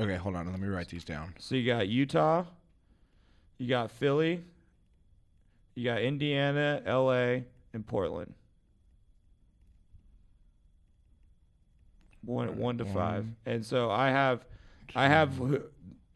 [0.00, 0.50] Okay, hold on.
[0.50, 1.34] Let me write these down.
[1.38, 2.44] So you got Utah,
[3.58, 4.42] you got Philly,
[5.74, 8.34] you got Indiana, LA, and Portland.
[12.24, 13.26] One one to five.
[13.46, 14.44] And so I have
[14.94, 15.40] I have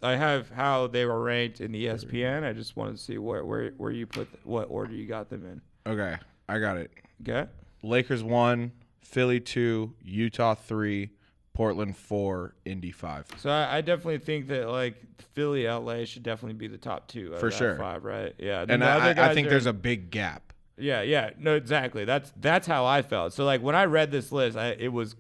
[0.03, 2.45] I have how they were ranked in E ESPN.
[2.45, 5.45] I just wanted to see where where, where you put what order you got them
[5.45, 5.91] in.
[5.91, 6.17] Okay,
[6.49, 6.91] I got it.
[7.23, 7.49] Okay?
[7.83, 11.11] Lakers one, Philly two, Utah three,
[11.57, 13.25] Portland four, Indy five.
[13.39, 14.97] So I, I definitely think that like
[15.33, 17.77] Philly, LA should definitely be the top two For sure.
[17.79, 18.35] five, right?
[18.39, 18.67] Yeah.
[18.69, 20.53] And the I, I- I think are- there's a big gap.
[20.79, 22.05] Yeah, yeah, no, exactly.
[22.05, 23.33] That's that's how I felt.
[23.33, 25.17] So like when I read this list, I it was,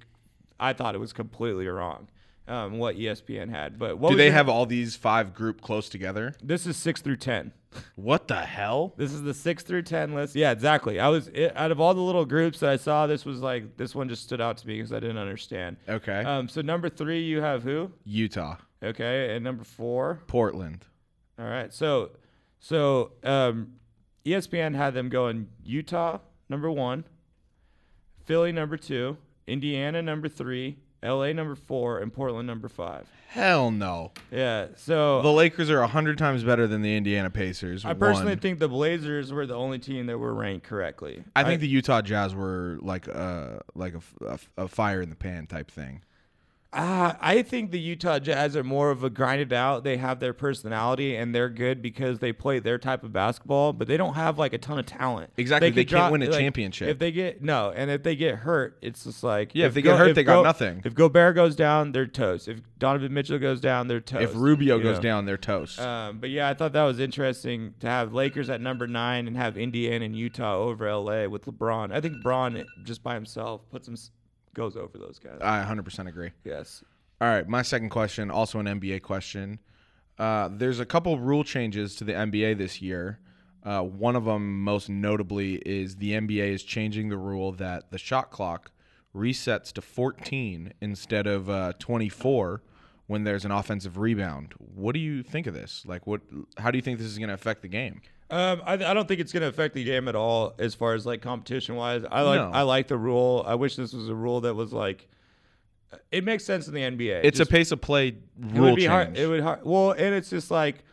[0.61, 2.09] I thought it was completely wrong,
[2.47, 3.79] um, what ESPN had.
[3.79, 6.35] But what Do they your- have all these five group close together?
[6.43, 7.53] This is six through ten.
[7.95, 8.95] What the hell?
[8.97, 10.35] This is the six through ten list.
[10.35, 11.01] Yeah, exactly.
[11.01, 13.77] I was it, out of all the little groups that I saw, this was like
[13.77, 15.77] this one just stood out to me because I didn't understand.
[15.89, 16.21] Okay.
[16.25, 17.91] Um, so number three, you have who?
[18.05, 20.21] Utah, Okay, and number four.
[20.27, 20.85] Portland.
[21.39, 21.73] All right.
[21.73, 22.11] So,
[22.61, 23.73] so um,
[24.25, 27.05] ESPN had them going Utah number one,
[28.25, 29.17] Philly number two,
[29.47, 33.07] Indiana number three, LA number four, and Portland number five.
[33.29, 34.13] Hell no.
[34.31, 34.69] Yeah.
[34.77, 37.85] So The Lakers are hundred times better than the Indiana Pacers.
[37.85, 38.39] I personally one.
[38.39, 41.23] think the Blazers were the only team that were ranked correctly.
[41.35, 45.47] I think the Utah Jazz were like a like a a fire in the pan
[45.47, 46.03] type thing.
[46.77, 49.83] Uh, I think the Utah Jazz are more of a grinded out.
[49.83, 53.89] They have their personality and they're good because they play their type of basketball, but
[53.89, 55.31] they don't have like a ton of talent.
[55.39, 55.71] Exactly.
[55.71, 56.89] They could can't win a championship.
[56.89, 59.81] If they get no, and if they get hurt, it's just like Yeah, if they
[59.81, 60.83] get hurt, they got nothing.
[60.85, 62.47] If Gobert goes down, they're toast.
[62.47, 64.25] If Donovan Mitchell goes down, they're toast.
[64.25, 65.03] If Rubio goes know?
[65.03, 65.81] down, they're toast.
[65.81, 69.37] Um, but yeah, I thought that was interesting to have Lakers at number nine and
[69.37, 71.91] have Indiana and Utah over LA with LeBron.
[71.91, 73.97] I think LeBron just by himself puts him
[74.57, 75.39] goes over those guys.
[75.41, 76.31] I 100% agree.
[76.45, 76.83] yes.
[77.21, 79.59] All right, my second question, also an NBA question.
[80.19, 83.21] Uh, there's a couple rule changes to the NBA this year.
[83.63, 87.99] Uh, one of them, most notably, is the NBA is changing the rule that the
[87.99, 88.71] shot clock
[89.15, 92.63] resets to 14 instead of uh, 24
[93.07, 94.53] when there's an offensive rebound.
[94.59, 95.85] What do you think of this?
[95.87, 96.21] Like, what?
[96.59, 98.03] How do you think this is going to affect the game?
[98.31, 100.95] Um, I, I don't think it's going to affect the game at all as far
[100.95, 102.05] as like competition wise.
[102.11, 102.51] I like No.
[102.51, 103.45] I like the rule.
[103.47, 105.09] I wish this was a rule that was like.
[106.11, 107.21] It makes sense in the NBA.
[107.25, 108.91] It's Just- a pace of play It rule would be change.
[108.91, 109.17] hard.
[109.17, 109.61] It would hard.
[109.65, 110.85] Well, and it's just like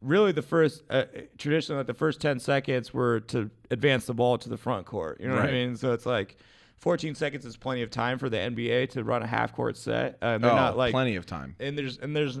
[0.00, 1.04] really the first uh,
[1.36, 5.20] traditionally like the first ten seconds were to advance the ball to the front court.
[5.20, 5.76] You know what I mean?
[5.76, 6.36] So it's like.
[6.80, 10.16] 14 seconds is plenty of time for the NBA to run a half court set.
[10.22, 11.56] Uh, they're oh, not like plenty of time.
[11.58, 12.38] and there's and there's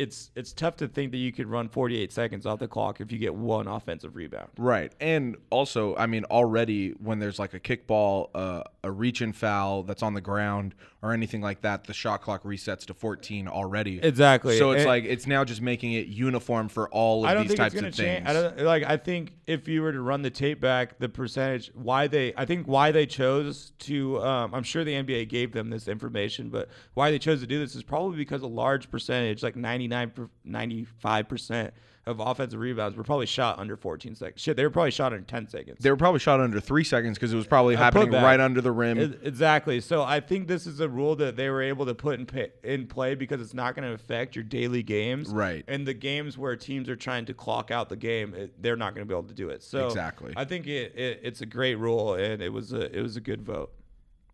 [0.00, 3.12] it's it's tough to think that you could run 48 seconds off the clock if
[3.12, 4.48] you get one offensive rebound.
[4.56, 4.92] Right.
[4.98, 9.82] And also, I mean, already when there's like a kickball, uh, a reach and foul
[9.82, 14.02] that's on the ground or anything like that, the shot clock resets to 14 already.
[14.02, 14.58] Exactly.
[14.58, 17.50] So it's like it's now just making it uniform for all of I don't these
[17.50, 17.96] think types of to things.
[17.96, 18.26] change.
[18.26, 18.84] I don't like.
[18.84, 22.44] I think if you were to run the tape back, the percentage why they, I
[22.44, 24.22] think why they chose to.
[24.22, 27.58] Um, I'm sure the NBA gave them this information, but why they chose to do
[27.58, 30.12] this is probably because a large percentage, like 99,
[30.44, 31.74] 95 percent
[32.10, 34.40] of offensive rebounds, were probably shot under 14 seconds.
[34.40, 35.78] Shit, they were probably shot under 10 seconds.
[35.80, 38.72] they were probably shot under three seconds because it was probably happening right under the
[38.72, 38.98] rim.
[39.00, 39.80] E- Exactly.
[39.80, 42.52] So I think this is a rule that they were able to put in pa-
[42.62, 45.28] in play because it's not going to affect your daily games.
[45.30, 45.64] Right.
[45.68, 48.94] And the games where teams are trying to clock out the game, it, they're not
[48.94, 49.62] going to be able to do it.
[49.62, 50.34] So Exactly.
[50.36, 53.20] I think it, it it's a great rule and it was a it was a
[53.20, 53.72] good vote.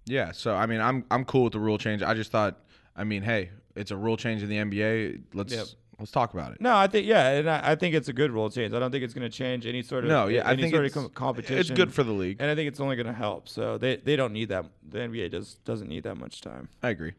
[0.07, 2.03] Yeah, so I mean, I'm I'm cool with the rule change.
[2.03, 2.61] I just thought
[2.95, 5.23] I mean, hey, it's a rule change in the NBA.
[5.35, 5.67] Let's Yep.
[5.99, 6.61] Let's talk about it.
[6.61, 8.73] No, I think yeah, and I, I think it's a good rule change.
[8.75, 10.85] I don't think it's going to change any sort of No, yeah, I think sort
[10.87, 11.59] it's, of com- competition.
[11.59, 12.37] it's good for the league.
[12.41, 13.49] and I think it's only going to help.
[13.49, 14.67] So they, they don't need that.
[14.89, 16.69] The NBA does doesn't need that much time.
[16.83, 17.13] I agree.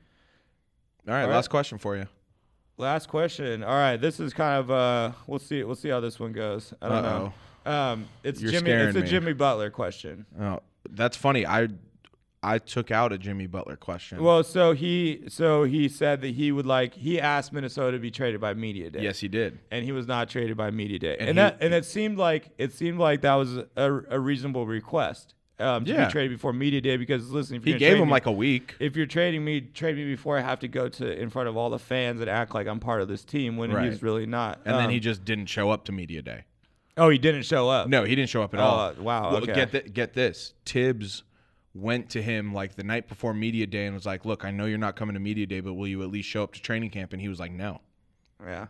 [1.08, 1.36] All right, All right.
[1.36, 2.08] last question for you.
[2.78, 3.64] Last question.
[3.64, 6.74] All right, this is kind of uh, we'll see we'll see how this one goes.
[6.82, 7.34] I don't know.
[7.72, 8.72] Um, it's You're Jimmy.
[8.72, 9.08] It's a me.
[9.08, 10.26] Jimmy Butler question.
[10.40, 10.60] Oh,
[10.90, 11.46] that's funny.
[11.46, 11.68] I
[12.44, 14.22] I took out a Jimmy Butler question.
[14.24, 18.12] Well, so he so he said that he would like he asked Minnesota to be
[18.12, 19.02] traded by media day.
[19.02, 19.58] yes, he did.
[19.72, 22.50] and he was not traded by media day, and, And that and it seemed like
[22.58, 23.66] it seemed like that was a,
[24.10, 26.06] a reasonable request um, to Yeah.
[26.06, 28.76] be traded before media day because listen, if He gave him me- like a week.
[28.80, 31.58] if you're trading me, trade me before I have to go to in front of
[31.58, 33.90] all the fans and act like I'm part of this team when Right.
[33.92, 34.60] he's really not.
[34.64, 36.44] And then Um, he just didn't show up to media day.
[36.98, 37.88] oh he didn't show up.
[37.90, 38.94] No, he didn't show up at Oh, all.
[39.00, 39.42] wow, Well.
[39.42, 40.54] Get th- get this.
[40.66, 41.24] Thibs
[41.78, 44.66] went to him like the night before media day and was like, "Look, I know
[44.66, 46.90] you're not coming to media day, but will you at least show up to training
[46.90, 47.82] camp?" And he was like, "No."
[48.46, 48.68] Yeah.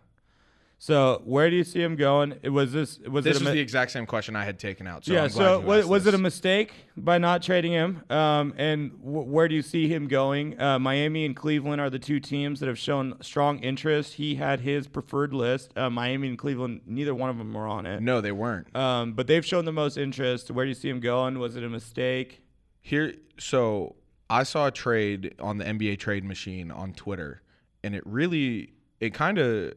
[0.80, 2.36] So where do you see him going?
[2.44, 4.60] It was this was This it a was mi- the exact same question I had
[4.60, 5.06] taken out.
[5.06, 5.24] So yeah.
[5.24, 8.04] I'm glad So was, was it a mistake by not trading him?
[8.12, 10.60] Um, and w- where do you see him going?
[10.62, 14.14] Uh, Miami and Cleveland are the two teams that have shown strong interest.
[14.14, 15.76] He had his preferred list.
[15.76, 18.00] Uh, Miami and Cleveland, neither one of them were on it.
[18.04, 18.74] No, they weren't.
[18.76, 20.52] Um, but they've shown the most interest.
[20.52, 21.40] Where do you see him going?
[21.40, 22.44] Was it a mistake?
[22.88, 23.98] Here, so
[24.30, 27.42] I saw a trade on the NBA trade machine on Twitter,
[27.84, 29.74] and it really, it kind of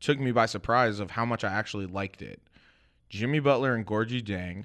[0.00, 2.40] took me by surprise of how much I actually liked it.
[3.10, 4.64] Jimmy Butler and Gorgui Dieng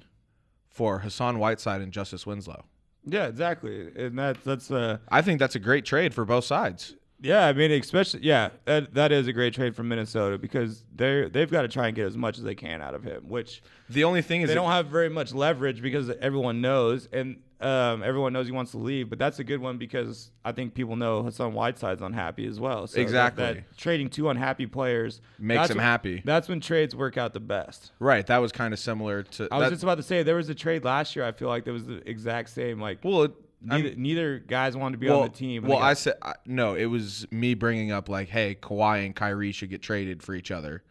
[0.70, 2.64] for Hassan Whiteside and Justice Winslow.
[3.04, 3.90] Yeah, exactly.
[3.94, 6.96] And that's that's uh I think that's a great trade for both sides.
[7.20, 11.28] yeah, I mean especially yeah, that that is a great trade for Minnesota because they're
[11.28, 13.62] they've got to try and get as much as they can out of him, which
[13.90, 18.02] The only thing is, they don't have very much leverage because everyone knows and um,
[18.02, 19.10] everyone knows he wants to leave.
[19.10, 22.86] But that's a good one because I think people know Hassan Whiteside's unhappy as well.
[22.86, 23.44] So Exactly.
[23.44, 26.22] that trading two unhappy players Makes him when- happy.
[26.24, 27.92] That's when trades work out the best.
[27.98, 29.48] right, that was kind of similar to.
[29.52, 31.24] I was just about to say there was a trade last year.
[31.24, 32.80] I feel like there was the exact same.
[32.80, 33.32] Like well, it,
[33.62, 35.64] neither, neither guys wanted to be well, on the team.
[35.64, 36.74] well, they I said I, no.
[36.74, 40.50] It was me bringing up like, hey, Kawhi and Kyrie should get traded for each
[40.50, 40.82] other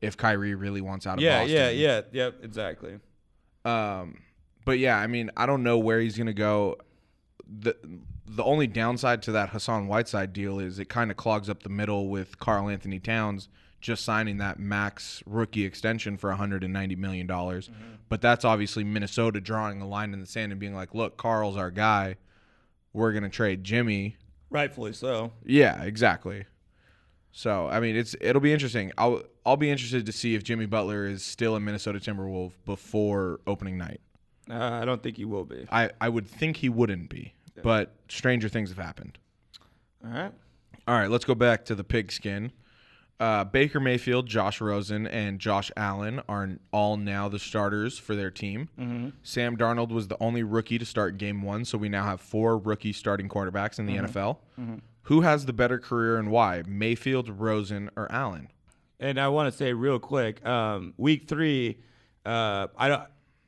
[0.00, 1.56] if Kyrie really wants out of yeah, Boston.
[1.56, 2.98] yeah, yeah, yep, exactly.
[3.64, 4.18] Um,
[4.64, 6.76] but yeah, I mean, I don't know where he's gonna go.
[7.46, 7.76] the
[8.26, 11.68] The only downside to that Hassan Whiteside deal is it kind of clogs up the
[11.68, 13.48] middle with Karl-Anthony Towns
[13.80, 17.68] just signing that max rookie extension for 190 million dollars.
[17.68, 17.94] Mm-hmm.
[18.08, 21.56] But that's obviously Minnesota drawing a line in the sand and being like, "Look, Karl's
[21.56, 22.16] our guy.
[22.94, 24.16] We're gonna trade Jimmy."
[24.50, 25.32] Rightfully so.
[25.44, 26.46] Yeah, exactly.
[27.30, 28.92] So I mean, it's it'll be interesting.
[28.96, 33.40] I'll I'll be interested to see if Jimmy Butler is still a Minnesota Timberwolf before
[33.46, 34.00] opening night.
[34.50, 35.66] Uh, I don't think he will be.
[35.70, 39.18] I, I would think he wouldn't be, but stranger things have happened.
[40.04, 40.32] All right.
[40.86, 42.52] All right, let's go back to the pigskin.
[43.20, 48.30] Uh, Baker Mayfield, Josh Rosen, and Josh Allen are all now the starters for their
[48.30, 49.12] team.
[49.22, 52.58] Sam Darnold was the only rookie to start game one, so we now have four
[52.58, 54.38] rookie starting quarterbacks in the NFL.
[55.02, 56.64] Who has the better career and why?
[56.66, 58.48] Mayfield, Rosen, or Allen?
[59.00, 61.78] And I want to say real quick, um, week three,
[62.26, 63.02] uh, I don't,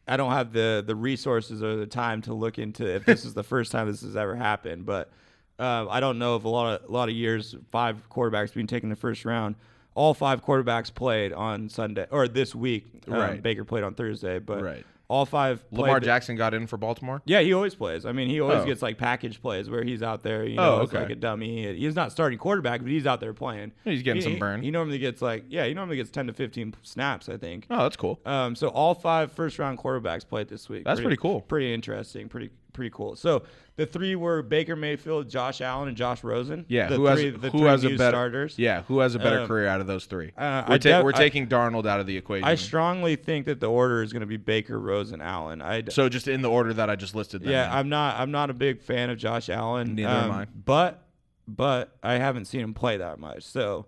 [0.09, 3.35] I don't have the the resources or the time to look into if this is
[3.35, 4.87] the first time this has ever happened.
[4.87, 5.11] But
[5.59, 8.67] uh, I don't know if a lot of a lot of years, five quarterbacks being
[8.67, 9.57] taken in the first round,
[9.95, 12.85] all five quarterbacks played on Sunday or this week.
[13.09, 13.43] Um, Right.
[13.43, 14.87] Baker played on Thursday, but Right.
[15.09, 15.65] All five.
[15.71, 17.23] Lamar played Jackson got in for Baltimore?
[17.27, 18.05] Yeah, he always plays.
[18.07, 18.65] I mean, he always Oh.
[18.67, 21.01] gets like package plays where he's out there, you know, Oh, okay.
[21.01, 21.75] like a dummy.
[21.77, 23.73] He's not starting quarterback, but he's out there playing.
[23.85, 24.63] He's getting He- some burn.
[24.63, 27.67] He normally gets like, yeah, he normally gets 10 to 15 snaps, I think.
[27.71, 28.21] Oh, that's cool.
[28.27, 30.85] Um, so all five first round quarterbacks played this week.
[30.85, 31.41] That's pretty cool.
[31.43, 32.29] Pretty interesting.
[32.29, 33.17] Pretty pretty cool.
[33.17, 33.43] So
[33.75, 36.65] the three were Baker Mayfield, Josh Allen, and Josh Rosen.
[36.69, 38.59] Yeah, the who has three, the who three has a better starters.
[38.59, 40.31] Yeah, who has a better Um, career out of those three?
[40.39, 42.47] uh, we're ta- def- we're I- taking Darnold out of the equation.
[42.47, 45.61] I strongly think that the order is going to be Baker, Rosen, Allen.
[45.61, 47.43] I so just in the order that I just listed.
[47.43, 47.77] Them yeah, in.
[47.79, 48.21] I'm not.
[48.21, 49.95] I'm not a big fan of Josh Allen.
[49.97, 50.47] Neither am I.
[50.65, 51.03] But
[51.49, 53.87] but I haven't seen him play that much, so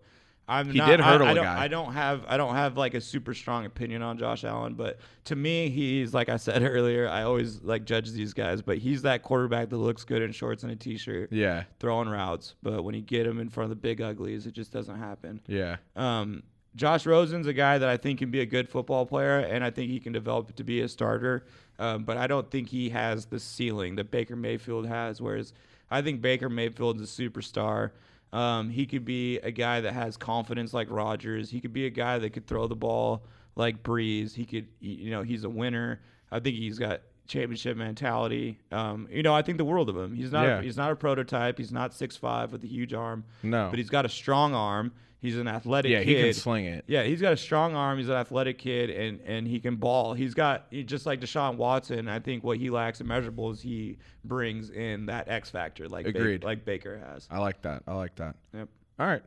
[0.48, 0.70] I'm.
[0.70, 1.62] He not, did hurdle I, I a don't, guy.
[1.64, 2.24] I don't have.
[2.26, 6.14] I don't have like a super strong opinion on Josh Allen, but to me, he's
[6.14, 7.08] like I said earlier.
[7.08, 10.62] I always like judge these guys, but he's that quarterback that looks good in shorts
[10.62, 12.54] and a t-shirt, yeah, throwing routes.
[12.62, 15.40] But when you get him in front of the big uglies, it just doesn't happen.
[15.46, 15.76] yeah.
[15.96, 16.42] Um,
[16.76, 19.70] Josh Rosen's a guy that I think can be a good football player, and I
[19.70, 21.44] think he can develop to be a starter.
[21.78, 25.20] Um, but I don't think he has the ceiling that Baker Mayfield has.
[25.20, 25.52] Whereas
[25.90, 27.90] I think Baker Mayfield's a superstar.
[28.32, 31.50] Um, he could be a guy that has confidence like Rodgers.
[31.50, 33.24] He could be a guy that could throw the ball
[33.56, 34.34] like Brees.
[34.34, 36.00] He could, you know, he's a winner.
[36.30, 38.58] I think he's got championship mentality.
[38.72, 40.14] Um, you know, I think the world of him.
[40.14, 40.58] He's not Yeah.
[40.58, 41.58] a, he's not a prototype.
[41.58, 43.24] He's not six five with a huge arm.
[43.42, 43.68] No.
[43.70, 44.92] but he's got a strong arm.
[45.20, 45.98] He's an athletic kid.
[45.98, 46.16] Yeah, kid.
[46.18, 46.84] he can sling it.
[46.86, 47.98] Yeah, he's got a strong arm.
[47.98, 50.14] He's an athletic kid, and and he can ball.
[50.14, 52.06] He's got just like Deshaun Watson.
[52.08, 56.10] I think what he lacks in measurables, he brings in that X factor, like Ba-
[56.10, 56.44] Agreed.
[56.44, 57.26] like Baker has.
[57.30, 57.82] I like that.
[57.88, 58.36] I like that.
[58.54, 58.68] Yep.
[59.00, 59.22] All right.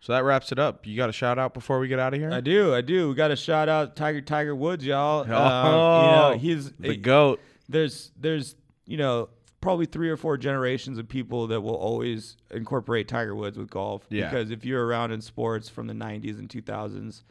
[0.00, 0.86] So that wraps it up.
[0.86, 2.32] You got a shout out before we get out of here?
[2.32, 3.10] I do, I do.
[3.10, 5.20] We got a shout out Tiger Tiger Woods, y'all.
[5.30, 7.38] Um, Oh, you know, he's the goat.
[7.68, 8.56] there's there's
[8.86, 9.28] you know
[9.62, 14.04] probably three or four generations of people that will always incorporate Tiger Woods with golf.
[14.10, 14.28] Yeah.
[14.28, 17.22] Because if you're around in sports from the 90s and 2000s,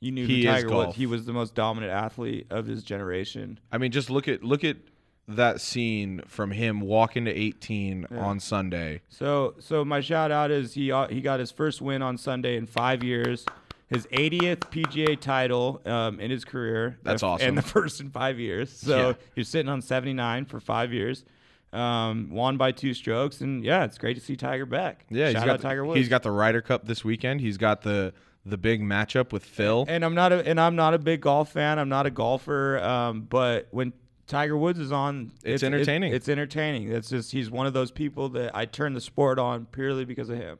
[0.00, 0.70] you knew He Tiger.
[0.70, 0.96] Woods.
[0.96, 3.60] He was the most dominant athlete of his generation.
[3.70, 4.78] I mean, just look at look at
[5.28, 9.02] that scene from him walking to 18 on Sunday.
[9.08, 12.56] So so my shout out is he uh, he got his first win on Sunday
[12.56, 13.44] in five years.
[13.88, 16.98] His 80th PGA title um, in his career.
[17.02, 17.46] That's awesome.
[17.48, 18.72] And the first in five years.
[18.72, 19.12] So Yeah.
[19.34, 21.24] he was sitting on 79 for five years.
[21.72, 25.06] Um, won by two strokes, and yeah, it's great to see Tiger back.
[25.08, 25.98] Yeah, shout he's got the, Tiger Woods.
[25.98, 27.40] he's got the Ryder Cup this weekend.
[27.40, 28.12] He's got the
[28.44, 29.86] the big matchup with Phil.
[29.88, 31.78] and I'm not a and I'm not a big golf fan.
[31.78, 32.78] I'm not a golfer.
[32.78, 33.92] Um, but when
[34.26, 36.12] Tiger Woods is on, It's entertaining.
[36.12, 36.90] it's entertaining.
[36.92, 40.28] It's just he's one of those people that I turn the sport on purely because
[40.28, 40.58] of him.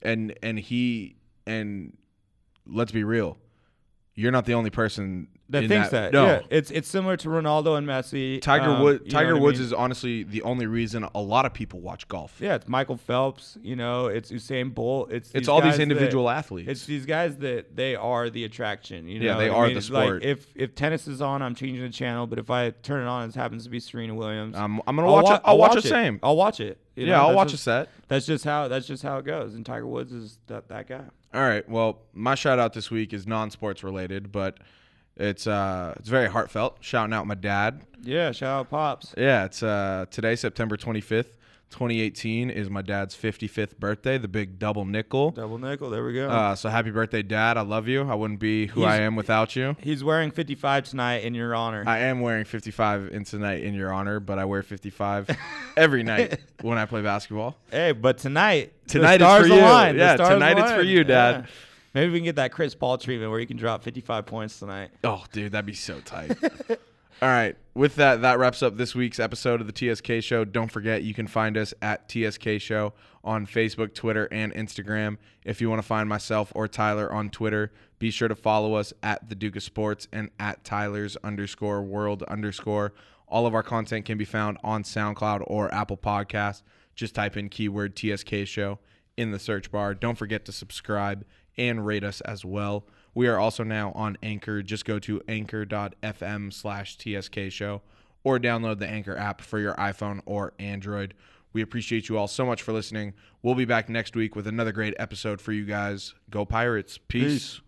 [0.00, 1.16] and and he
[1.46, 1.96] and
[2.66, 3.36] let's be real,
[4.14, 6.12] you're not the only person That thinks that.
[6.12, 8.40] No, Yeah, it's it's similar to Ronaldo and Messi.
[8.42, 9.66] Tiger um, Wood you Tiger I Woods mean?
[9.66, 12.36] is honestly the only reason a lot of people watch golf.
[12.40, 13.56] Yeah, it's Michael Phelps.
[13.62, 15.12] You know, it's Usain Bolt.
[15.12, 16.68] It's It's these all these guys that- individual athletes.
[16.70, 19.06] It's these guys that they are the attraction.
[19.08, 20.24] You know, Yeah, they I are mean, the it's like, sport.
[20.24, 22.26] if if tennis is on, I'm changing the channel.
[22.26, 24.56] But if I turn it on, it happens to be Serena Williams.
[24.56, 25.40] I'm, I'm gonna I'll watch wa- it.
[25.44, 26.18] I'll, watch, the same.
[26.22, 26.78] I'll watch it.
[26.96, 27.88] You yeah, know, I'll watch just, a set.
[28.08, 29.54] That's just how that's just how it goes.
[29.54, 31.02] And Tiger Woods is that that guy.
[31.34, 31.66] All right.
[31.68, 34.58] Well, my shout out this week is non-sports related, but
[35.16, 36.78] it's uh it's very heartfelt.
[36.80, 37.82] Shouting out my dad.
[38.02, 39.14] Yeah, shout out pops.
[39.16, 41.36] Yeah, it's uh today September 25th,
[41.70, 45.30] 2018 is my dad's 55th birthday, the big double nickel.
[45.30, 45.88] Double nickel.
[45.90, 46.28] There we go.
[46.28, 47.56] Uh, so happy birthday, Dad!
[47.56, 48.02] I love you.
[48.02, 49.76] I wouldn't be who I am without you.
[49.80, 51.84] He's wearing 55 tonight in your honor.
[51.86, 55.30] I am wearing 55 in tonight in your honor, but I wear 55
[55.76, 57.56] every night when I play basketball.
[57.70, 59.60] Hey, but tonight, the Tonight it's stars for you.
[59.60, 61.44] The Yeah, stars tonight it's for you, Dad.
[61.44, 61.50] Yeah.
[61.94, 64.90] Maybe we can get that Chris Paul treatment where you can drop 55 points tonight.
[65.04, 66.36] Oh, dude, that'd be so tight.
[67.22, 67.56] All right.
[67.74, 70.44] With that, that wraps up this week's episode of the TSK Show.
[70.44, 75.18] Don't forget, you can find us at TSK Show on Facebook, Twitter, and Instagram.
[75.44, 77.70] If you want to find myself or Tyler on Twitter,
[78.00, 82.24] be sure to follow us at the Duke of Sports and at Tyler's underscore world
[82.24, 82.92] underscore.
[83.28, 86.62] All of our content can be found on SoundCloud or Apple Podcasts.
[86.96, 88.80] Just type in keyword TSK Show
[89.16, 89.94] in the search bar.
[89.94, 91.24] Don't forget to subscribe
[91.56, 92.84] and rate us as well.
[93.14, 94.62] We are also now on Anchor.
[94.62, 97.82] Just go to anchor.fm slash TSK show
[98.24, 101.14] or download the Anchor app for your iPhone or Android.
[101.52, 103.12] We appreciate you all so much for listening.
[103.42, 106.14] We'll be back next week with another great episode for you guys.
[106.30, 106.98] Go Pirates.
[106.98, 107.32] Peace.
[107.32, 107.60] Peace.